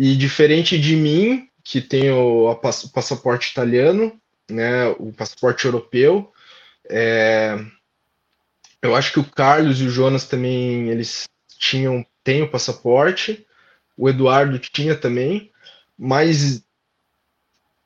E 0.00 0.14
diferente 0.14 0.78
de 0.78 0.94
mim, 0.94 1.48
que 1.64 1.80
tenho 1.80 2.48
o 2.48 2.54
passaporte 2.54 3.50
italiano, 3.50 4.16
né, 4.48 4.86
o 4.90 5.12
passaporte 5.12 5.64
europeu, 5.64 6.32
é, 6.88 7.58
eu 8.80 8.94
acho 8.94 9.12
que 9.12 9.18
o 9.18 9.28
Carlos 9.28 9.80
e 9.80 9.86
o 9.86 9.90
Jonas 9.90 10.24
também 10.24 10.88
eles 10.88 11.28
tinham 11.58 12.06
têm 12.22 12.42
o 12.42 12.50
passaporte, 12.50 13.44
o 13.96 14.08
Eduardo 14.08 14.56
tinha 14.60 14.94
também, 14.94 15.50
mas 15.98 16.62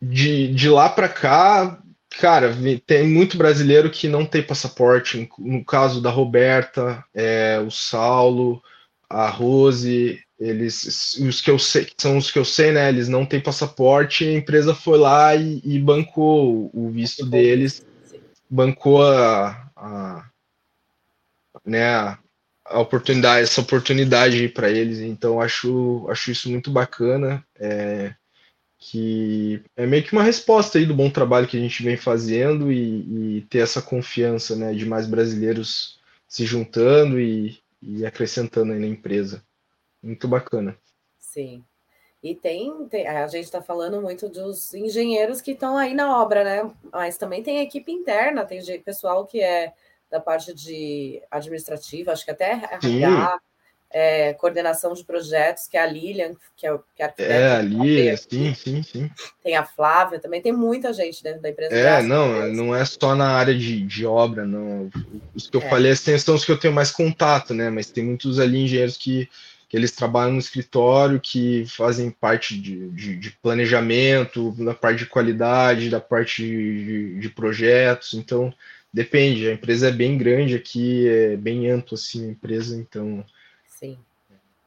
de, 0.02 0.52
de 0.52 0.68
lá 0.68 0.90
para 0.90 1.08
cá, 1.08 1.82
cara, 2.20 2.54
tem 2.84 3.08
muito 3.08 3.38
brasileiro 3.38 3.88
que 3.88 4.06
não 4.06 4.26
tem 4.26 4.42
passaporte. 4.42 5.30
No 5.38 5.64
caso 5.64 6.02
da 6.02 6.10
Roberta, 6.10 7.02
é, 7.14 7.58
o 7.66 7.70
Saulo, 7.70 8.62
a 9.08 9.30
Rose, 9.30 10.22
eles, 10.42 11.14
os 11.18 11.40
que 11.40 11.50
eu 11.50 11.58
sei, 11.58 11.88
são 11.96 12.18
os 12.18 12.30
que 12.30 12.38
eu 12.38 12.44
sei, 12.44 12.72
né? 12.72 12.88
Eles 12.88 13.08
não 13.08 13.24
têm 13.24 13.40
passaporte. 13.40 14.24
A 14.24 14.32
empresa 14.32 14.74
foi 14.74 14.98
lá 14.98 15.36
e, 15.36 15.60
e 15.64 15.78
bancou 15.78 16.68
o 16.74 16.90
visto 16.90 17.24
deles, 17.24 17.86
bancou 18.50 19.02
a, 19.02 19.70
a 19.76 20.28
né, 21.64 22.18
a 22.64 22.80
oportunidade, 22.80 23.44
essa 23.44 23.60
oportunidade 23.60 24.48
para 24.48 24.70
eles. 24.70 24.98
Então 24.98 25.40
acho, 25.40 26.06
acho 26.08 26.32
isso 26.32 26.50
muito 26.50 26.70
bacana. 26.70 27.44
É, 27.56 28.12
que 28.78 29.62
é 29.76 29.86
meio 29.86 30.02
que 30.02 30.12
uma 30.12 30.24
resposta 30.24 30.76
aí 30.76 30.84
do 30.84 30.94
bom 30.94 31.08
trabalho 31.08 31.46
que 31.46 31.56
a 31.56 31.60
gente 31.60 31.84
vem 31.84 31.96
fazendo 31.96 32.72
e, 32.72 33.36
e 33.38 33.40
ter 33.42 33.58
essa 33.58 33.80
confiança 33.80 34.56
né, 34.56 34.74
de 34.74 34.84
mais 34.84 35.06
brasileiros 35.06 36.00
se 36.26 36.44
juntando 36.44 37.20
e, 37.20 37.56
e 37.80 38.04
acrescentando 38.04 38.72
aí 38.72 38.80
na 38.80 38.88
empresa. 38.88 39.40
Muito 40.02 40.26
bacana. 40.26 40.76
Sim. 41.18 41.64
E 42.22 42.34
tem, 42.34 42.86
tem 42.88 43.06
a 43.06 43.26
gente 43.26 43.44
está 43.44 43.60
falando 43.60 44.00
muito 44.00 44.28
dos 44.28 44.72
engenheiros 44.74 45.40
que 45.40 45.52
estão 45.52 45.76
aí 45.76 45.92
na 45.92 46.20
obra, 46.20 46.44
né? 46.44 46.70
Mas 46.92 47.16
também 47.16 47.42
tem 47.42 47.60
equipe 47.60 47.90
interna, 47.90 48.44
tem 48.44 48.62
pessoal 48.80 49.26
que 49.26 49.40
é 49.40 49.72
da 50.08 50.20
parte 50.20 50.54
de 50.54 51.22
administrativa, 51.30 52.12
acho 52.12 52.24
que 52.24 52.30
até 52.30 52.52
RH, 52.52 53.40
é, 53.90 54.34
coordenação 54.34 54.92
de 54.94 55.04
projetos, 55.04 55.66
que 55.66 55.76
é 55.76 55.82
a 55.82 55.86
Lilian, 55.86 56.34
que 56.56 56.66
é, 56.66 56.78
que 56.94 57.02
é 57.02 57.04
arquiteta. 57.04 57.32
É, 57.32 57.56
a 57.56 57.62
Lilian, 57.62 58.16
sim, 58.16 58.54
sim, 58.54 58.82
sim. 58.82 59.10
Tem 59.42 59.56
a 59.56 59.64
Flávia, 59.64 60.20
também 60.20 60.40
tem 60.40 60.52
muita 60.52 60.92
gente 60.92 61.22
dentro 61.22 61.42
da 61.42 61.50
empresa. 61.50 61.74
É, 61.74 62.02
não, 62.02 62.46
não 62.52 62.76
é 62.76 62.84
só 62.84 63.14
na 63.14 63.30
área 63.30 63.54
de, 63.54 63.82
de 63.82 64.06
obra, 64.06 64.44
não. 64.44 64.90
Os 65.34 65.48
que 65.48 65.56
eu 65.56 65.62
é. 65.62 65.68
falei 65.68 65.92
assim, 65.92 66.16
são 66.18 66.34
os 66.34 66.44
que 66.44 66.52
eu 66.52 66.58
tenho 66.58 66.74
mais 66.74 66.90
contato, 66.90 67.52
né? 67.52 67.68
Mas 67.68 67.90
tem 67.90 68.04
muitos 68.04 68.38
ali 68.38 68.64
engenheiros 68.64 68.96
que, 68.96 69.28
que 69.72 69.76
eles 69.78 69.90
trabalham 69.90 70.34
no 70.34 70.38
escritório, 70.38 71.18
que 71.18 71.64
fazem 71.64 72.10
parte 72.10 72.60
de, 72.60 72.90
de, 72.90 73.16
de 73.16 73.30
planejamento, 73.30 74.52
da 74.62 74.74
parte 74.74 74.98
de 74.98 75.06
qualidade, 75.06 75.88
da 75.88 75.98
parte 75.98 76.42
de, 76.42 77.18
de 77.18 77.30
projetos, 77.30 78.12
então 78.12 78.52
depende, 78.92 79.48
a 79.48 79.54
empresa 79.54 79.88
é 79.88 79.90
bem 79.90 80.18
grande 80.18 80.54
aqui, 80.54 81.08
é 81.08 81.38
bem 81.38 81.70
ampla 81.70 81.94
assim 81.94 82.28
a 82.28 82.32
empresa, 82.32 82.76
então 82.76 83.24
Sim. 83.66 83.98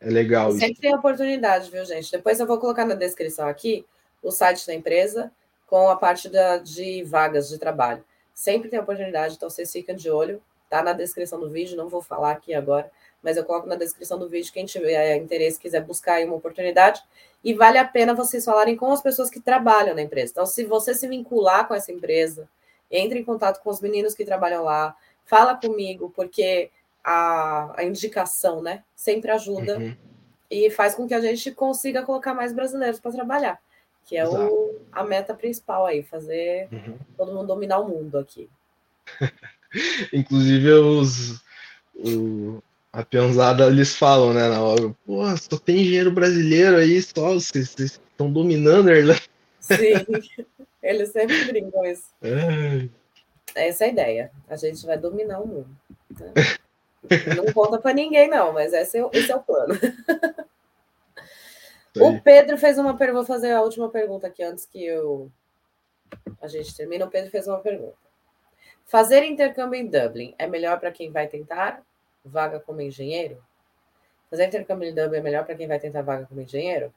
É 0.01 0.09
legal. 0.09 0.51
Sempre 0.53 0.71
isso. 0.71 0.81
tem 0.81 0.95
oportunidade, 0.95 1.69
viu, 1.69 1.85
gente? 1.85 2.11
Depois 2.11 2.39
eu 2.39 2.47
vou 2.47 2.57
colocar 2.57 2.83
na 2.83 2.95
descrição 2.95 3.47
aqui 3.47 3.85
o 4.23 4.31
site 4.31 4.65
da 4.65 4.73
empresa 4.73 5.31
com 5.67 5.87
a 5.87 5.95
parte 5.95 6.29
da, 6.29 6.57
de 6.57 7.03
vagas 7.03 7.47
de 7.49 7.59
trabalho. 7.59 8.03
Sempre 8.33 8.69
tem 8.69 8.79
oportunidade, 8.79 9.35
então 9.35 9.51
vocês 9.51 9.71
ficam 9.71 9.95
de 9.95 10.09
olho. 10.09 10.41
Tá 10.67 10.81
na 10.81 10.93
descrição 10.93 11.39
do 11.39 11.47
vídeo, 11.47 11.77
não 11.77 11.89
vou 11.89 12.01
falar 12.01 12.31
aqui 12.31 12.55
agora, 12.55 12.89
mas 13.25 13.37
eu 13.37 13.43
coloco 13.43 13.67
na 13.67 13.75
descrição 13.75 14.19
do 14.19 14.29
vídeo 14.29 14.53
quem 14.53 14.65
tiver 14.65 15.17
interesse, 15.17 15.59
quiser 15.59 15.83
buscar 15.83 16.13
aí 16.13 16.25
uma 16.25 16.35
oportunidade. 16.35 17.01
E 17.43 17.55
vale 17.55 17.79
a 17.79 17.83
pena 17.83 18.13
vocês 18.13 18.45
falarem 18.45 18.75
com 18.75 18.91
as 18.91 19.01
pessoas 19.01 19.31
que 19.31 19.39
trabalham 19.39 19.95
na 19.95 20.03
empresa. 20.03 20.31
Então, 20.31 20.45
se 20.45 20.63
você 20.63 20.93
se 20.93 21.07
vincular 21.07 21.67
com 21.67 21.73
essa 21.73 21.91
empresa, 21.91 22.47
entre 22.89 23.17
em 23.17 23.23
contato 23.23 23.63
com 23.63 23.71
os 23.71 23.81
meninos 23.81 24.13
que 24.13 24.23
trabalham 24.23 24.63
lá, 24.63 24.95
fala 25.25 25.55
comigo, 25.55 26.13
porque 26.15 26.69
a, 27.03 27.73
a 27.75 27.83
indicação, 27.83 28.61
né? 28.61 28.83
Sempre 28.95 29.31
ajuda 29.31 29.79
uhum. 29.79 29.97
e 30.49 30.69
faz 30.69 30.93
com 30.93 31.07
que 31.07 31.13
a 31.15 31.21
gente 31.21 31.49
consiga 31.51 32.03
colocar 32.03 32.35
mais 32.35 32.53
brasileiros 32.53 32.99
para 32.99 33.11
trabalhar, 33.11 33.59
que 34.05 34.15
é 34.15 34.27
o, 34.27 34.75
a 34.91 35.03
meta 35.03 35.33
principal 35.33 35.87
aí, 35.87 36.03
fazer 36.03 36.67
uhum. 36.71 36.95
todo 37.17 37.33
mundo 37.33 37.47
dominar 37.47 37.79
o 37.79 37.89
mundo 37.89 38.19
aqui. 38.19 38.47
Inclusive 40.13 40.71
os 40.73 41.43
o, 41.95 42.61
a 42.95 43.03
peãozada 43.03 43.67
eles 43.67 43.93
falam, 43.93 44.33
né, 44.33 44.47
na 44.47 44.61
hora, 44.61 44.95
pô, 45.05 45.21
só 45.35 45.59
tem 45.59 45.81
engenheiro 45.81 46.09
brasileiro 46.09 46.77
aí, 46.77 47.01
só 47.01 47.33
vocês, 47.33 47.75
estão 47.77 48.31
dominando 48.31 48.87
a 48.87 48.93
Irlanda. 48.93 49.21
Sim, 49.59 50.45
eles 50.81 51.11
sempre 51.11 51.43
brincam 51.43 51.83
isso. 51.83 52.05
É. 52.21 52.87
Essa 53.53 53.83
é 53.83 53.87
a 53.87 53.91
ideia. 53.91 54.31
A 54.49 54.55
gente 54.55 54.85
vai 54.85 54.97
dominar 54.97 55.41
o 55.41 55.47
mundo. 55.47 55.77
Né? 56.09 56.33
Não 57.35 57.51
conta 57.53 57.77
para 57.77 57.93
ninguém, 57.93 58.29
não, 58.29 58.53
mas 58.53 58.71
esse 58.71 58.97
é, 58.97 59.09
esse 59.11 59.31
é 59.31 59.35
o 59.35 59.43
plano. 59.43 59.77
o 61.97 62.21
Pedro 62.21 62.57
fez 62.57 62.77
uma 62.77 62.95
pergunta. 62.95 63.25
Vou 63.25 63.25
fazer 63.25 63.51
a 63.51 63.61
última 63.61 63.89
pergunta 63.89 64.27
aqui 64.27 64.41
antes 64.41 64.65
que 64.65 64.85
eu 64.85 65.29
a 66.41 66.47
gente 66.47 66.75
termine. 66.75 67.03
O 67.03 67.09
Pedro 67.09 67.29
fez 67.29 67.45
uma 67.45 67.59
pergunta. 67.59 67.97
Fazer 68.85 69.23
intercâmbio 69.23 69.79
em 69.79 69.87
Dublin 69.87 70.33
é 70.37 70.47
melhor 70.47 70.79
para 70.79 70.91
quem 70.91 71.11
vai 71.11 71.27
tentar 71.27 71.83
vaga 72.25 72.59
como 72.59 72.81
engenheiro? 72.81 73.37
Fazer 74.29 74.47
intercâmbio 74.47 74.89
em 74.89 74.95
Dublin 74.95 75.19
é 75.19 75.21
melhor 75.21 75.45
para 75.45 75.55
quem 75.55 75.67
vai 75.67 75.79
tentar 75.79 76.01
vaga 76.01 76.25
como 76.25 76.41
engenheiro? 76.41 76.93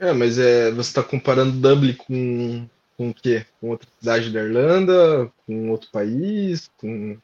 É, 0.00 0.12
mas 0.12 0.38
é, 0.38 0.70
você 0.70 0.88
está 0.88 1.02
comparando 1.02 1.60
Dublin 1.60 1.94
com 1.94 2.68
com 2.96 3.10
o 3.10 3.14
quê? 3.14 3.44
Com 3.60 3.70
outra 3.70 3.88
cidade 3.98 4.30
da 4.30 4.42
Irlanda? 4.42 5.32
Com 5.46 5.70
outro 5.70 5.90
país? 5.90 6.70
Com... 6.76 7.18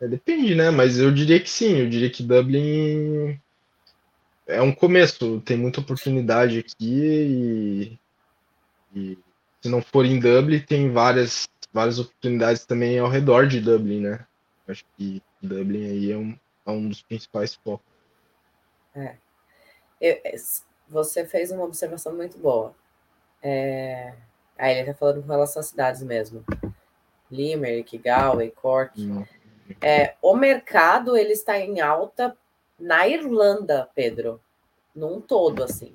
É, 0.00 0.08
depende, 0.08 0.54
né? 0.54 0.70
Mas 0.70 0.98
eu 0.98 1.12
diria 1.12 1.40
que 1.40 1.48
sim. 1.48 1.78
Eu 1.78 1.88
diria 1.88 2.10
que 2.10 2.22
Dublin 2.22 3.40
é 4.46 4.60
um 4.60 4.72
começo. 4.72 5.40
Tem 5.40 5.56
muita 5.56 5.80
oportunidade 5.80 6.58
aqui 6.58 6.78
e, 6.84 7.98
e 8.94 9.18
se 9.62 9.68
não 9.68 9.82
for 9.82 10.04
em 10.04 10.20
Dublin, 10.20 10.60
tem 10.60 10.90
várias, 10.90 11.48
várias 11.76 11.98
oportunidades 11.98 12.64
também 12.64 12.98
ao 12.98 13.06
redor 13.06 13.46
de 13.46 13.60
Dublin, 13.60 14.00
né? 14.00 14.26
Acho 14.66 14.82
que 14.96 15.22
Dublin 15.42 15.84
aí 15.84 16.10
é 16.10 16.16
um, 16.16 16.34
é 16.64 16.70
um 16.70 16.88
dos 16.88 17.02
principais 17.02 17.54
focos. 17.54 17.86
É. 18.94 19.14
Eu, 20.00 20.16
você 20.88 21.26
fez 21.26 21.50
uma 21.52 21.64
observação 21.64 22.16
muito 22.16 22.38
boa. 22.38 22.74
É... 23.42 24.14
Aí 24.56 24.72
ele 24.72 24.88
está 24.88 24.94
falando 24.94 25.22
com 25.22 25.28
relação 25.28 25.60
às 25.60 25.66
cidades 25.66 26.02
mesmo. 26.02 26.42
Limerick, 27.30 27.98
Galway, 27.98 28.50
Cork. 28.50 28.98
Hum. 28.98 29.26
É, 29.78 30.14
o 30.22 30.34
mercado 30.34 31.14
ele 31.14 31.32
está 31.32 31.58
em 31.58 31.82
alta 31.82 32.34
na 32.80 33.06
Irlanda, 33.06 33.90
Pedro, 33.94 34.40
num 34.94 35.20
todo 35.20 35.62
assim, 35.62 35.94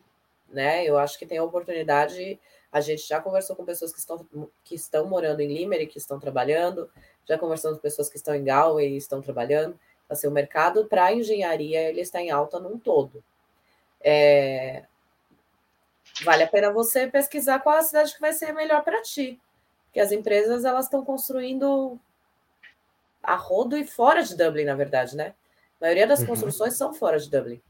né? 0.52 0.86
Eu 0.86 0.98
acho 0.98 1.18
que 1.18 1.26
tem 1.26 1.38
a 1.38 1.44
oportunidade. 1.44 2.40
A 2.72 2.82
gente 2.82 3.07
já 3.07 3.19
conversou 3.19 3.56
com 3.56 3.65
pessoas 3.65 3.91
que 3.91 3.99
estão, 3.99 4.26
que 4.64 4.76
estão 4.76 5.07
morando 5.07 5.41
em 5.41 5.48
Limerick, 5.48 5.94
que 5.94 5.99
estão 5.99 6.19
trabalhando, 6.19 6.90
já 7.28 7.38
conversamos 7.38 7.78
com 7.78 7.82
pessoas 7.82 8.10
que 8.10 8.18
estão 8.18 8.36
em 8.36 8.44
Galway 8.44 8.94
e 8.94 8.98
estão 8.98 9.22
trabalhando. 9.22 9.80
Assim, 10.10 10.28
o 10.28 10.32
mercado 10.32 10.86
para 10.86 11.14
engenharia 11.14 11.82
ele 11.90 12.02
está 12.02 12.22
em 12.22 12.30
alta 12.30 12.60
num 12.60 12.78
todo. 12.78 13.23
É, 14.02 14.84
vale 16.23 16.44
a 16.44 16.48
pena 16.48 16.72
você 16.72 17.07
pesquisar 17.07 17.60
qual 17.60 17.78
a 17.78 17.84
cidade 17.84 18.14
que 18.14 18.22
vai 18.22 18.34
ser 18.34 18.53
melhor 18.53 18.84
para 18.84 19.02
ti. 19.02 19.40
Porque 19.86 19.99
as 19.99 20.11
empresas 20.11 20.65
elas 20.65 20.86
estão 20.86 21.03
construindo 21.03 21.99
a 23.22 23.36
rodo 23.36 23.78
e 23.78 23.86
fora 23.86 24.23
de 24.23 24.36
Dublin, 24.36 24.65
na 24.65 24.76
verdade, 24.76 25.15
né? 25.15 25.34
A 25.80 25.86
maioria 25.86 26.07
das 26.07 26.22
uhum. 26.22 26.28
construções 26.28 26.76
são 26.76 26.94
fora 26.94 27.19
de 27.19 27.30
Dublin, 27.30 27.61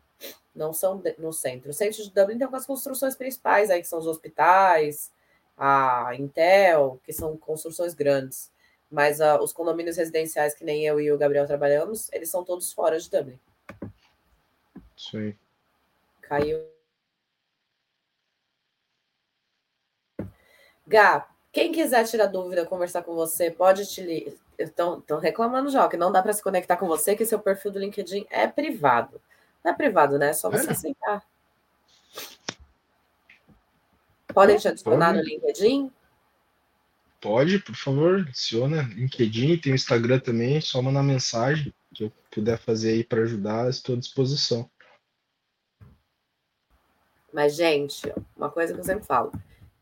não 0.54 0.74
são 0.74 1.02
no 1.18 1.32
centro. 1.32 1.70
O 1.70 1.74
centro 1.74 2.04
de 2.04 2.12
Dublin 2.12 2.38
tem 2.38 2.44
algumas 2.44 2.66
construções 2.66 3.16
principais 3.16 3.70
aí, 3.70 3.82
que 3.82 3.88
são 3.88 4.00
os 4.00 4.08
hospitais, 4.08 5.12
a 5.58 6.12
Intel, 6.16 7.00
que 7.04 7.14
são 7.14 7.38
construções 7.38 7.94
grandes. 7.94 8.52
Mas 8.90 9.20
uh, 9.20 9.38
os 9.42 9.54
condomínios 9.54 9.98
residenciais, 9.98 10.54
que 10.54 10.66
nem 10.66 10.86
eu 10.86 11.00
e 11.00 11.12
o 11.12 11.18
Gabriel 11.18 11.48
trabalhamos, 11.48 12.12
eles 12.12 12.30
são 12.30 12.44
todos 12.44 12.74
fora 12.74 13.00
de 13.00 13.10
Dublin. 13.10 13.40
Sim. 14.98 15.36
Caiu 16.22 16.72
Gá, 20.92 21.26
quem 21.54 21.72
quiser 21.72 22.06
tirar 22.06 22.26
dúvida, 22.28 22.66
conversar 22.66 23.02
com 23.04 23.16
você, 23.16 23.50
pode 23.50 23.86
te. 23.86 24.38
Estão 24.58 25.02
reclamando 25.22 25.70
já, 25.70 25.88
que 25.88 25.96
não 25.96 26.12
dá 26.12 26.22
para 26.22 26.34
se 26.34 26.44
conectar 26.44 26.76
com 26.76 26.86
você, 26.86 27.16
que 27.16 27.26
seu 27.26 27.40
perfil 27.40 27.72
do 27.72 27.80
LinkedIn 27.80 28.28
é 28.30 28.46
privado. 28.46 29.22
Não 29.64 29.72
é 29.72 29.76
privado, 29.76 30.18
né? 30.18 30.30
É 30.30 30.34
só 30.34 30.50
você 30.50 30.68
é. 30.68 30.72
aceitar. 30.72 31.24
Podem 34.34 34.58
te 34.58 34.68
adicionar 34.68 35.14
no 35.14 35.22
LinkedIn? 35.22 35.92
Pode, 37.20 37.60
por 37.60 37.76
favor, 37.76 38.20
adiciona. 38.20 38.82
LinkedIn, 38.82 39.58
tem 39.58 39.74
o 39.74 39.76
Instagram 39.76 40.20
também, 40.20 40.60
só 40.60 40.82
mandar 40.82 41.04
mensagem 41.04 41.74
que 41.94 42.06
eu 42.06 42.12
puder 42.32 42.58
fazer 42.58 42.92
aí 42.92 43.04
para 43.04 43.22
ajudar, 43.22 43.70
estou 43.70 43.96
à 43.96 44.00
disposição. 44.00 44.70
Mas, 47.32 47.56
gente, 47.56 48.14
uma 48.36 48.50
coisa 48.50 48.74
que 48.74 48.80
eu 48.80 48.84
sempre 48.84 49.06
falo: 49.06 49.32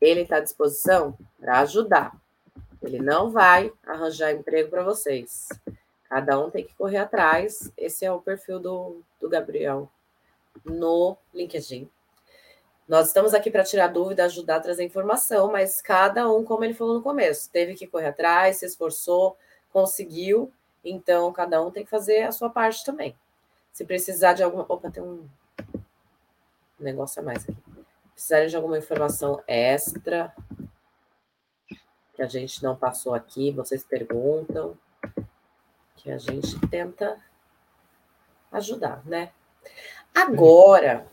ele 0.01 0.21
está 0.21 0.37
à 0.37 0.41
disposição 0.41 1.17
para 1.39 1.59
ajudar. 1.61 2.15
Ele 2.81 2.99
não 2.99 3.29
vai 3.29 3.71
arranjar 3.85 4.31
emprego 4.31 4.69
para 4.69 4.83
vocês. 4.83 5.49
Cada 6.09 6.39
um 6.39 6.49
tem 6.49 6.65
que 6.65 6.73
correr 6.73 6.97
atrás. 6.97 7.71
Esse 7.77 8.03
é 8.03 8.11
o 8.11 8.19
perfil 8.19 8.59
do, 8.59 9.01
do 9.19 9.29
Gabriel 9.29 9.87
no 10.65 11.15
LinkedIn. 11.33 11.89
Nós 12.87 13.07
estamos 13.07 13.35
aqui 13.35 13.51
para 13.51 13.63
tirar 13.63 13.87
dúvida, 13.87 14.25
ajudar 14.25 14.55
a 14.55 14.59
trazer 14.59 14.83
informação, 14.83 15.51
mas 15.51 15.79
cada 15.79 16.27
um, 16.27 16.43
como 16.43 16.63
ele 16.63 16.73
falou 16.73 16.95
no 16.95 17.03
começo, 17.03 17.51
teve 17.51 17.75
que 17.75 17.85
correr 17.85 18.07
atrás, 18.07 18.57
se 18.57 18.65
esforçou, 18.65 19.37
conseguiu, 19.71 20.51
então 20.83 21.31
cada 21.31 21.61
um 21.63 21.69
tem 21.69 21.83
que 21.83 21.89
fazer 21.89 22.23
a 22.23 22.31
sua 22.31 22.49
parte 22.49 22.83
também. 22.83 23.15
Se 23.71 23.85
precisar 23.85 24.33
de 24.33 24.41
alguma. 24.41 24.65
Opa, 24.67 24.89
tem 24.89 25.03
um 25.03 25.29
negócio 26.79 27.21
a 27.21 27.23
mais 27.23 27.43
aqui. 27.43 27.55
Precisarem 28.13 28.47
de 28.47 28.55
alguma 28.55 28.79
informação 28.79 29.41
extra 29.47 30.33
que 32.15 32.23
a 32.23 32.27
gente 32.27 32.63
não 32.63 32.75
passou 32.75 33.13
aqui, 33.13 33.51
vocês 33.51 33.83
perguntam, 33.83 34.75
que 35.99 36.09
a 36.11 36.17
gente 36.17 36.57
tenta 36.69 37.17
ajudar, 38.51 39.01
né? 39.05 39.31
Agora, 40.15 41.05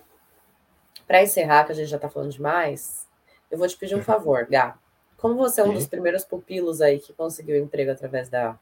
para 1.06 1.22
encerrar, 1.22 1.64
que 1.64 1.72
a 1.72 1.74
gente 1.74 1.88
já 1.88 1.96
está 1.96 2.08
falando 2.08 2.30
demais, 2.30 3.06
eu 3.50 3.58
vou 3.58 3.66
te 3.66 3.76
pedir 3.76 3.96
um 3.96 4.02
favor, 4.02 4.46
Gá. 4.46 4.78
Como 5.16 5.34
você 5.34 5.60
é 5.60 5.64
um 5.64 5.74
dos 5.74 5.86
primeiros 5.86 6.24
pupilos 6.24 6.80
aí 6.80 7.00
que 7.00 7.12
conseguiu 7.12 7.56
emprego 7.56 7.90
através 7.90 8.28
da, 8.28 8.58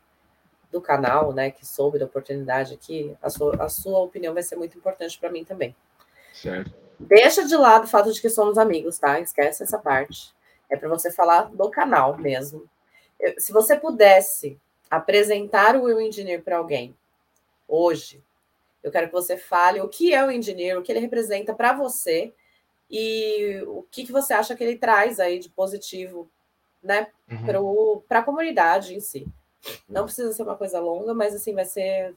do 0.70 0.80
canal, 0.80 1.32
né, 1.32 1.50
que 1.50 1.66
soube 1.66 1.98
da 1.98 2.06
oportunidade 2.06 2.72
aqui, 2.72 3.14
a 3.20 3.28
sua, 3.28 3.62
a 3.62 3.68
sua 3.68 3.98
opinião 3.98 4.32
vai 4.32 4.42
ser 4.42 4.56
muito 4.56 4.78
importante 4.78 5.18
para 5.18 5.30
mim 5.30 5.44
também. 5.44 5.74
Certo. 6.32 6.72
Deixa 6.98 7.46
de 7.46 7.56
lado 7.56 7.84
o 7.84 7.88
fato 7.88 8.12
de 8.12 8.20
que 8.20 8.30
somos 8.30 8.56
amigos, 8.56 8.98
tá? 8.98 9.20
Esquece 9.20 9.62
essa 9.62 9.78
parte. 9.78 10.32
É 10.70 10.76
para 10.76 10.88
você 10.88 11.10
falar 11.10 11.50
do 11.52 11.70
canal 11.70 12.16
mesmo. 12.16 12.68
Eu, 13.20 13.38
se 13.38 13.52
você 13.52 13.76
pudesse 13.76 14.58
apresentar 14.96 15.76
o 15.76 15.84
Will 15.84 16.00
Engineer 16.00 16.42
para 16.42 16.58
alguém 16.58 16.96
hoje, 17.66 18.22
eu 18.82 18.90
quero 18.90 19.06
que 19.06 19.12
você 19.12 19.36
fale 19.36 19.80
o 19.80 19.88
que 19.88 20.12
é 20.12 20.24
o 20.24 20.30
Engineer, 20.30 20.78
o 20.78 20.82
que 20.82 20.92
ele 20.92 21.00
representa 21.00 21.54
para 21.54 21.72
você 21.72 22.34
e 22.90 23.62
o 23.66 23.82
que, 23.90 24.04
que 24.04 24.12
você 24.12 24.34
acha 24.34 24.54
que 24.54 24.62
ele 24.62 24.76
traz 24.76 25.18
aí 25.18 25.38
de 25.38 25.48
positivo, 25.48 26.30
né, 26.82 27.08
uhum. 27.30 28.02
para 28.06 28.18
a 28.18 28.22
comunidade 28.22 28.94
em 28.94 29.00
si. 29.00 29.26
Não 29.88 30.04
precisa 30.04 30.32
ser 30.32 30.42
uma 30.42 30.56
coisa 30.56 30.78
longa, 30.78 31.14
mas 31.14 31.34
assim 31.34 31.54
vai 31.54 31.64
ser 31.64 32.14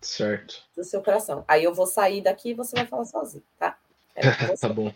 certo 0.00 0.64
do 0.76 0.82
seu 0.82 1.00
coração. 1.00 1.44
Aí 1.46 1.62
eu 1.62 1.72
vou 1.72 1.86
sair 1.86 2.20
daqui 2.20 2.50
e 2.50 2.54
você 2.54 2.74
vai 2.74 2.86
falar 2.86 3.04
sozinho, 3.04 3.44
tá? 3.56 3.78
É 4.16 4.22
tá 4.56 4.68
bom. 4.68 4.92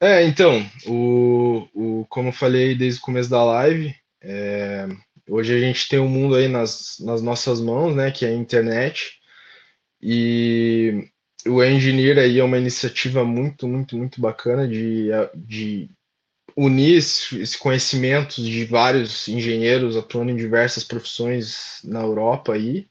É, 0.00 0.22
então, 0.24 0.60
o, 0.86 1.66
o, 1.74 2.06
como 2.10 2.28
eu 2.28 2.32
falei 2.32 2.74
desde 2.74 3.00
o 3.00 3.02
começo 3.02 3.30
da 3.30 3.42
live, 3.42 3.96
é, 4.24 4.88
hoje 5.28 5.54
a 5.54 5.60
gente 5.60 5.86
tem 5.86 5.98
o 5.98 6.04
um 6.04 6.08
mundo 6.08 6.34
aí 6.34 6.48
nas, 6.48 6.96
nas 7.00 7.20
nossas 7.20 7.60
mãos, 7.60 7.94
né, 7.94 8.10
que 8.10 8.24
é 8.24 8.30
a 8.30 8.34
internet, 8.34 9.20
e 10.00 11.10
o 11.46 11.62
Engineer 11.62 12.18
aí 12.18 12.38
é 12.38 12.44
uma 12.44 12.58
iniciativa 12.58 13.24
muito, 13.24 13.68
muito, 13.68 13.96
muito 13.96 14.20
bacana 14.20 14.66
de, 14.66 15.08
de 15.34 15.90
unir 16.56 16.98
esse 16.98 17.58
conhecimento 17.58 18.42
de 18.42 18.64
vários 18.64 19.28
engenheiros 19.28 19.96
atuando 19.96 20.30
em 20.30 20.36
diversas 20.36 20.84
profissões 20.84 21.80
na 21.84 22.00
Europa 22.00 22.54
aí, 22.54 22.88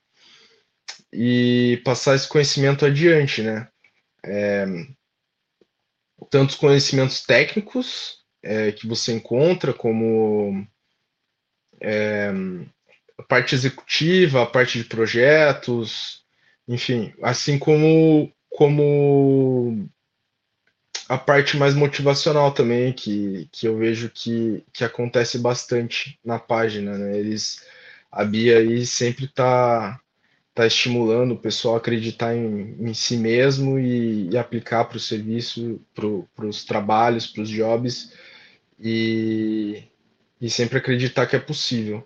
e 1.12 1.82
passar 1.84 2.16
esse 2.16 2.28
conhecimento 2.28 2.86
adiante, 2.86 3.42
né? 3.42 3.68
É, 4.26 4.66
tantos 6.30 6.56
conhecimentos 6.56 7.22
técnicos 7.22 8.18
é, 8.42 8.72
que 8.72 8.88
você 8.88 9.14
encontra, 9.14 9.74
como 9.74 10.66
é, 11.84 12.32
a 13.18 13.24
parte 13.24 13.54
executiva, 13.54 14.42
a 14.42 14.46
parte 14.46 14.78
de 14.80 14.86
projetos, 14.86 16.24
enfim, 16.68 17.14
assim 17.22 17.60
como, 17.60 18.32
como 18.50 19.88
a 21.10 21.18
parte 21.18 21.58
mais 21.58 21.76
motivacional 21.76 22.54
também, 22.54 22.94
que, 22.94 23.50
que 23.52 23.68
eu 23.68 23.78
vejo 23.78 24.10
que, 24.10 24.64
que 24.72 24.84
acontece 24.84 25.38
bastante 25.38 26.18
na 26.24 26.40
página, 26.40 26.98
né? 26.98 27.18
Eles, 27.18 27.62
a 28.12 28.24
Bia 28.24 28.58
aí 28.60 28.86
sempre 28.86 29.26
está 29.26 30.00
tá 30.54 30.66
estimulando 30.66 31.34
o 31.34 31.40
pessoal 31.40 31.76
a 31.76 31.78
acreditar 31.80 32.36
em, 32.36 32.78
em 32.80 32.94
si 32.94 33.18
mesmo 33.18 33.78
e, 33.80 34.30
e 34.30 34.38
aplicar 34.38 34.86
para 34.86 34.98
o 34.98 35.00
serviço, 35.00 35.82
para 35.94 36.46
os 36.46 36.64
trabalhos, 36.64 37.28
para 37.28 37.42
os 37.42 37.50
jobs 37.50 38.14
e, 38.80 39.84
e 40.44 40.50
sempre 40.50 40.78
acreditar 40.78 41.26
que 41.26 41.38
é 41.38 41.40
possível. 41.40 42.06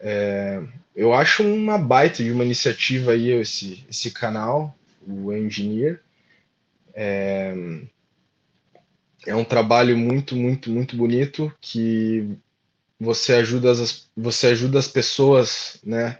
É, 0.00 0.60
eu 0.94 1.14
acho 1.14 1.44
uma 1.44 1.78
baita 1.78 2.20
de 2.24 2.32
uma 2.32 2.44
iniciativa 2.44 3.12
aí 3.12 3.30
esse, 3.30 3.86
esse 3.88 4.10
canal, 4.10 4.76
o 5.06 5.32
Engineer. 5.32 6.00
É, 6.92 7.54
é 9.24 9.36
um 9.36 9.44
trabalho 9.44 9.96
muito, 9.96 10.34
muito, 10.34 10.68
muito 10.68 10.96
bonito 10.96 11.54
que 11.60 12.36
você 12.98 13.34
ajuda 13.34 13.70
as, 13.70 14.10
você 14.16 14.48
ajuda 14.48 14.80
as 14.80 14.88
pessoas, 14.88 15.78
né, 15.84 16.18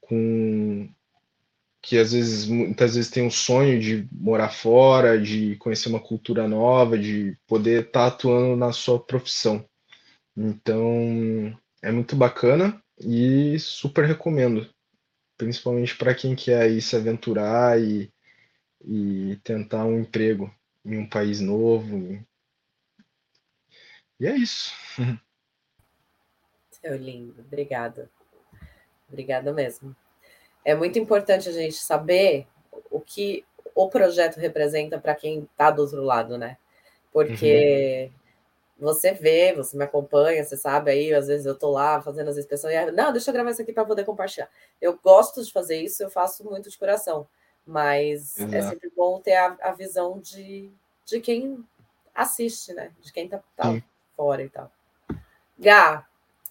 com 0.00 0.88
que 1.82 1.98
às 1.98 2.12
vezes 2.12 2.46
muitas 2.46 2.94
vezes 2.94 3.10
tem 3.10 3.24
um 3.24 3.30
sonho 3.30 3.80
de 3.80 4.08
morar 4.12 4.50
fora, 4.50 5.20
de 5.20 5.56
conhecer 5.56 5.88
uma 5.88 6.00
cultura 6.00 6.46
nova, 6.46 6.96
de 6.96 7.36
poder 7.46 7.86
estar 7.86 8.02
tá 8.02 8.06
atuando 8.06 8.56
na 8.56 8.72
sua 8.72 9.00
profissão. 9.00 9.64
Então, 10.36 11.58
é 11.82 11.90
muito 11.90 12.14
bacana 12.14 12.82
e 12.98 13.58
super 13.58 14.04
recomendo, 14.04 14.68
principalmente 15.38 15.96
para 15.96 16.14
quem 16.14 16.36
quer 16.36 16.62
aí 16.62 16.82
se 16.82 16.94
aventurar 16.94 17.80
e, 17.80 18.12
e 18.84 19.38
tentar 19.42 19.84
um 19.86 20.00
emprego 20.00 20.54
em 20.84 20.98
um 20.98 21.08
país 21.08 21.40
novo. 21.40 22.22
E 24.20 24.26
é 24.26 24.36
isso. 24.36 24.72
Seu 26.70 26.96
lindo, 26.96 27.40
obrigada. 27.40 28.10
Obrigada 29.08 29.52
mesmo. 29.52 29.96
É 30.64 30.74
muito 30.74 30.98
importante 30.98 31.48
a 31.48 31.52
gente 31.52 31.76
saber 31.76 32.46
o 32.90 33.00
que 33.00 33.44
o 33.74 33.88
projeto 33.88 34.38
representa 34.38 34.98
para 34.98 35.14
quem 35.14 35.44
está 35.44 35.70
do 35.70 35.82
outro 35.82 36.02
lado, 36.02 36.36
né? 36.36 36.56
Porque 37.12 38.10
uhum. 38.10 38.25
Você 38.78 39.12
vê, 39.12 39.54
você 39.54 39.76
me 39.76 39.84
acompanha, 39.84 40.44
você 40.44 40.56
sabe 40.56 40.90
aí, 40.90 41.14
às 41.14 41.28
vezes 41.28 41.46
eu 41.46 41.54
estou 41.54 41.72
lá 41.72 42.00
fazendo 42.02 42.28
as 42.28 42.36
inspeções, 42.36 42.74
e, 42.74 42.90
não, 42.92 43.10
deixa 43.10 43.30
eu 43.30 43.34
gravar 43.34 43.50
isso 43.50 43.62
aqui 43.62 43.72
para 43.72 43.84
poder 43.84 44.04
compartilhar. 44.04 44.50
Eu 44.80 44.98
gosto 45.02 45.42
de 45.42 45.50
fazer 45.50 45.80
isso, 45.80 46.02
eu 46.02 46.10
faço 46.10 46.44
muito 46.44 46.68
de 46.68 46.76
coração, 46.76 47.26
mas 47.66 48.38
é 48.38 48.42
Exato. 48.42 48.54
é 48.56 48.62
sempre 48.62 48.92
bom 48.94 49.20
ter 49.20 49.34
a, 49.34 49.56
a, 49.62 49.72
visão 49.72 50.20
de, 50.20 50.70
de 51.06 51.20
quem 51.20 51.64
assiste, 52.14 52.74
né? 52.74 52.92
De 53.00 53.12
quem 53.12 53.24
está 53.24 53.42
tá 53.56 53.82
fora 54.14 54.42
e 54.42 54.48
tal. 54.48 54.70
Gá, 55.58 56.06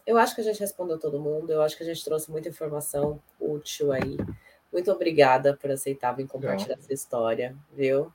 eu 0.05 0.17
acho 0.17 0.33
que 0.33 0.41
a 0.41 0.43
gente 0.43 0.59
respondeu 0.59 0.99
todo 0.99 1.19
mundo, 1.19 1.51
eu 1.51 1.61
acho 1.61 1.77
que 1.77 1.83
a 1.83 1.85
gente 1.85 2.03
trouxe 2.03 2.31
muita 2.31 2.49
informação 2.49 3.21
útil 3.39 3.91
aí. 3.91 4.17
Muito 4.73 4.91
obrigada 4.91 5.55
por 5.55 5.69
aceitar 5.69 6.11
vir 6.13 6.27
compartilhar 6.27 6.75
essa 6.75 6.91
história, 6.91 7.55
viu? 7.71 8.11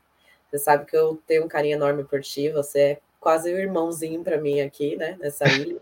Você 0.50 0.58
sabe 0.58 0.84
que 0.84 0.96
eu 0.96 1.22
tenho 1.26 1.44
um 1.44 1.48
carinho 1.48 1.76
enorme 1.76 2.02
por 2.02 2.20
ti, 2.20 2.50
você 2.50 2.80
é 2.80 3.00
quase 3.20 3.52
um 3.52 3.59
irmãozinho 3.59 4.24
para 4.24 4.38
mim 4.38 4.60
aqui, 4.60 4.97
né, 4.97 5.16
nessa 5.20 5.47
ilha. 5.47 5.80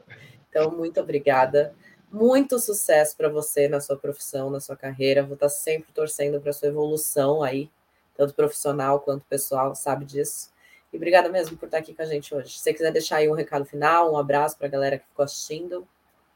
Então, 0.51 0.71
muito 0.71 1.01
obrigada. 1.01 1.73
Muito 2.11 2.59
sucesso 2.59 3.17
para 3.17 3.29
você 3.29 3.69
na 3.69 3.81
sua 3.81 3.97
profissão, 3.97 4.51
na 4.51 4.61
sua 4.61 4.77
carreira. 4.77 5.23
Vou 5.23 5.35
estar 5.35 5.49
sempre 5.49 5.93
torcendo 5.93 6.41
para 6.41 6.53
sua 6.53 6.69
evolução 6.69 7.43
aí, 7.43 7.71
tanto 8.17 8.35
profissional 8.35 9.01
quanto 9.01 9.25
pessoal, 9.27 9.75
sabe 9.75 10.05
disso. 10.05 10.51
E 10.93 10.97
obrigada 10.97 11.29
mesmo 11.29 11.57
por 11.57 11.67
estar 11.67 11.79
aqui 11.79 11.95
com 11.95 12.03
a 12.03 12.07
gente 12.07 12.35
hoje. 12.35 12.51
Se 12.51 12.61
você 12.61 12.73
quiser 12.73 12.91
deixar 12.91 13.17
aí 13.17 13.29
um 13.29 13.35
recado 13.35 13.65
final, 13.67 14.13
um 14.13 14.17
abraço 14.17 14.57
para 14.57 14.67
a 14.67 14.71
galera 14.71 14.99
que 14.99 15.07
ficou 15.07 15.25
assistindo. 15.25 15.87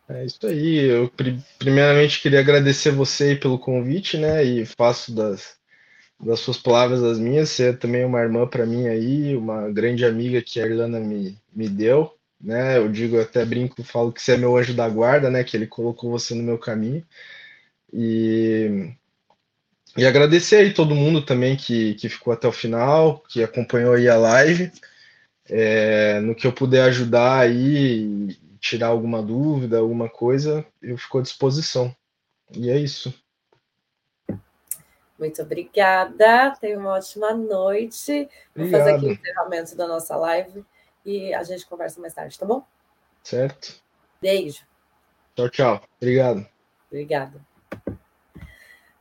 É 0.09 0.25
isso 0.25 0.47
aí. 0.47 0.77
Eu 0.79 1.11
primeiramente 1.59 2.21
queria 2.21 2.41
agradecer 2.41 2.91
você 2.91 3.35
pelo 3.35 3.59
convite, 3.59 4.19
né? 4.19 4.45
E 4.45 4.67
faço 4.67 5.15
das, 5.15 5.57
das 6.23 6.41
suas 6.41 6.57
palavras 6.57 7.03
as 7.03 7.19
minhas. 7.19 7.51
Você 7.51 7.71
é 7.71 7.73
também 7.73 8.05
uma 8.05 8.21
irmã 8.21 8.47
para 8.47 8.65
mim 8.65 8.87
aí, 8.87 9.37
uma 9.37 9.71
grande 9.71 10.05
amiga 10.05 10.41
que 10.43 10.61
a 10.61 10.67
Irlanda 10.67 11.01
me, 11.01 11.37
me 11.55 11.69
deu, 11.69 12.15
né? 12.41 12.79
Eu 12.79 12.89
digo, 12.91 13.17
eu 13.17 13.23
até 13.23 13.45
brinco, 13.45 13.83
falo 13.83 14.13
que 14.13 14.23
você 14.23 14.33
é 14.33 14.37
meu 14.37 14.57
anjo 14.57 14.75
da 14.75 14.89
guarda, 14.89 15.31
né? 15.31 15.45
Que 15.45 15.57
ele 15.57 15.67
colocou 15.67 16.11
você 16.11 16.35
no 16.35 16.43
meu 16.43 16.59
caminho. 16.59 17.05
E, 17.93 18.95
e 19.97 20.07
agradecer 20.07 20.57
aí 20.57 20.73
todo 20.73 20.95
mundo 20.95 21.25
também 21.25 21.57
que, 21.57 21.95
que 21.95 22.09
ficou 22.09 22.33
até 22.33 22.49
o 22.49 22.53
final, 22.53 23.21
que 23.29 23.43
acompanhou 23.43 23.95
aí 23.95 24.09
a 24.09 24.17
live. 24.17 24.71
É, 25.49 26.21
no 26.21 26.35
que 26.35 26.47
eu 26.47 26.53
puder 26.53 26.85
ajudar 26.85 27.41
aí 27.41 28.39
tirar 28.61 28.89
alguma 28.89 29.21
dúvida, 29.21 29.79
alguma 29.79 30.09
coisa, 30.09 30.65
eu 30.81 30.97
fico 30.97 31.19
à 31.19 31.23
disposição. 31.23 31.95
E 32.55 32.71
é 32.71 32.79
isso. 32.79 33.13
Muito 35.23 35.41
obrigada. 35.41 36.51
Tenha 36.61 36.77
uma 36.77 36.95
ótima 36.95 37.33
noite. 37.33 38.29
Vou 38.57 38.65
Obrigado. 38.65 38.81
fazer 38.81 38.97
aqui 38.97 39.07
o 39.07 39.13
encerramento 39.13 39.77
da 39.77 39.87
nossa 39.87 40.17
live 40.17 40.65
e 41.07 41.33
a 41.33 41.45
gente 41.45 41.65
conversa 41.65 42.01
mais 42.01 42.13
tarde, 42.13 42.37
tá 42.37 42.45
bom? 42.45 42.65
Certo. 43.23 43.81
Beijo. 44.21 44.67
Tchau, 45.37 45.49
tchau. 45.49 45.83
Obrigado. 46.01 46.45
Obrigada. 46.89 47.41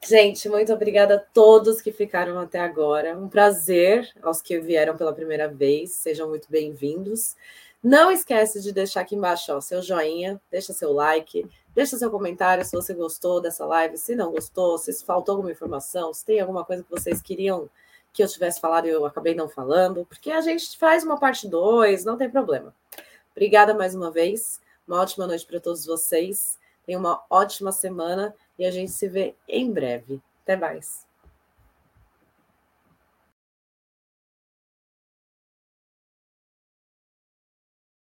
Gente, 0.08 0.48
muito 0.48 0.72
obrigada 0.72 1.16
a 1.16 1.20
todos 1.20 1.82
que 1.82 1.92
ficaram 1.92 2.38
até 2.38 2.60
agora. 2.60 3.18
Um 3.18 3.28
prazer 3.28 4.08
aos 4.22 4.44
que 4.44 4.60
vieram 4.60 4.96
pela 4.96 5.14
primeira 5.14 5.48
vez. 5.48 5.94
Sejam 5.94 6.30
muito 6.30 6.52
bem-vindos. 6.52 7.36
Não 7.84 8.12
esquece 8.12 8.62
de 8.62 8.72
deixar 8.72 9.02
aqui 9.02 9.16
embaixo 9.16 9.52
ó, 9.54 9.60
seu 9.60 9.82
joinha, 9.82 10.40
deixa 10.52 10.72
seu 10.72 10.94
like, 10.94 11.50
deixa 11.74 11.98
seu 11.98 12.12
comentário 12.12 12.64
se 12.66 12.76
você 12.76 12.94
gostou 12.94 13.42
dessa 13.42 13.66
live, 13.66 13.98
se 13.98 14.16
não 14.16 14.32
gostou, 14.32 14.78
se 14.78 15.04
faltou 15.04 15.34
alguma 15.34 15.52
informação, 15.52 16.14
se 16.14 16.26
tem 16.26 16.40
alguma 16.40 16.64
coisa 16.64 16.84
que 16.84 16.90
vocês 16.92 17.22
queriam 17.22 17.70
que 18.14 18.22
eu 18.22 18.28
tivesse 18.28 18.60
falado 18.60 18.88
e 18.88 18.90
eu 18.90 19.06
acabei 19.06 19.34
não 19.34 19.48
falando, 19.48 20.06
porque 20.06 20.32
a 20.32 20.42
gente 20.42 20.78
faz 20.78 21.04
uma 21.04 21.18
parte 21.18 21.48
2, 21.48 22.04
não 22.04 22.18
tem 22.18 22.30
problema. 22.30 22.74
Obrigada 23.32 23.74
mais 23.74 23.96
uma 23.96 24.12
vez. 24.12 24.60
Uma 24.88 25.02
ótima 25.02 25.26
noite 25.26 25.46
para 25.46 25.60
todos 25.60 25.86
vocês. 25.86 26.60
Tenham 26.86 27.00
uma 27.00 27.24
ótima 27.30 27.72
semana 27.72 28.36
e 28.60 28.66
a 28.66 28.72
gente 28.72 28.92
se 28.92 29.08
vê 29.08 29.36
em 29.48 29.72
breve. 29.72 30.22
Até 30.44 30.58
mais. 30.58 31.11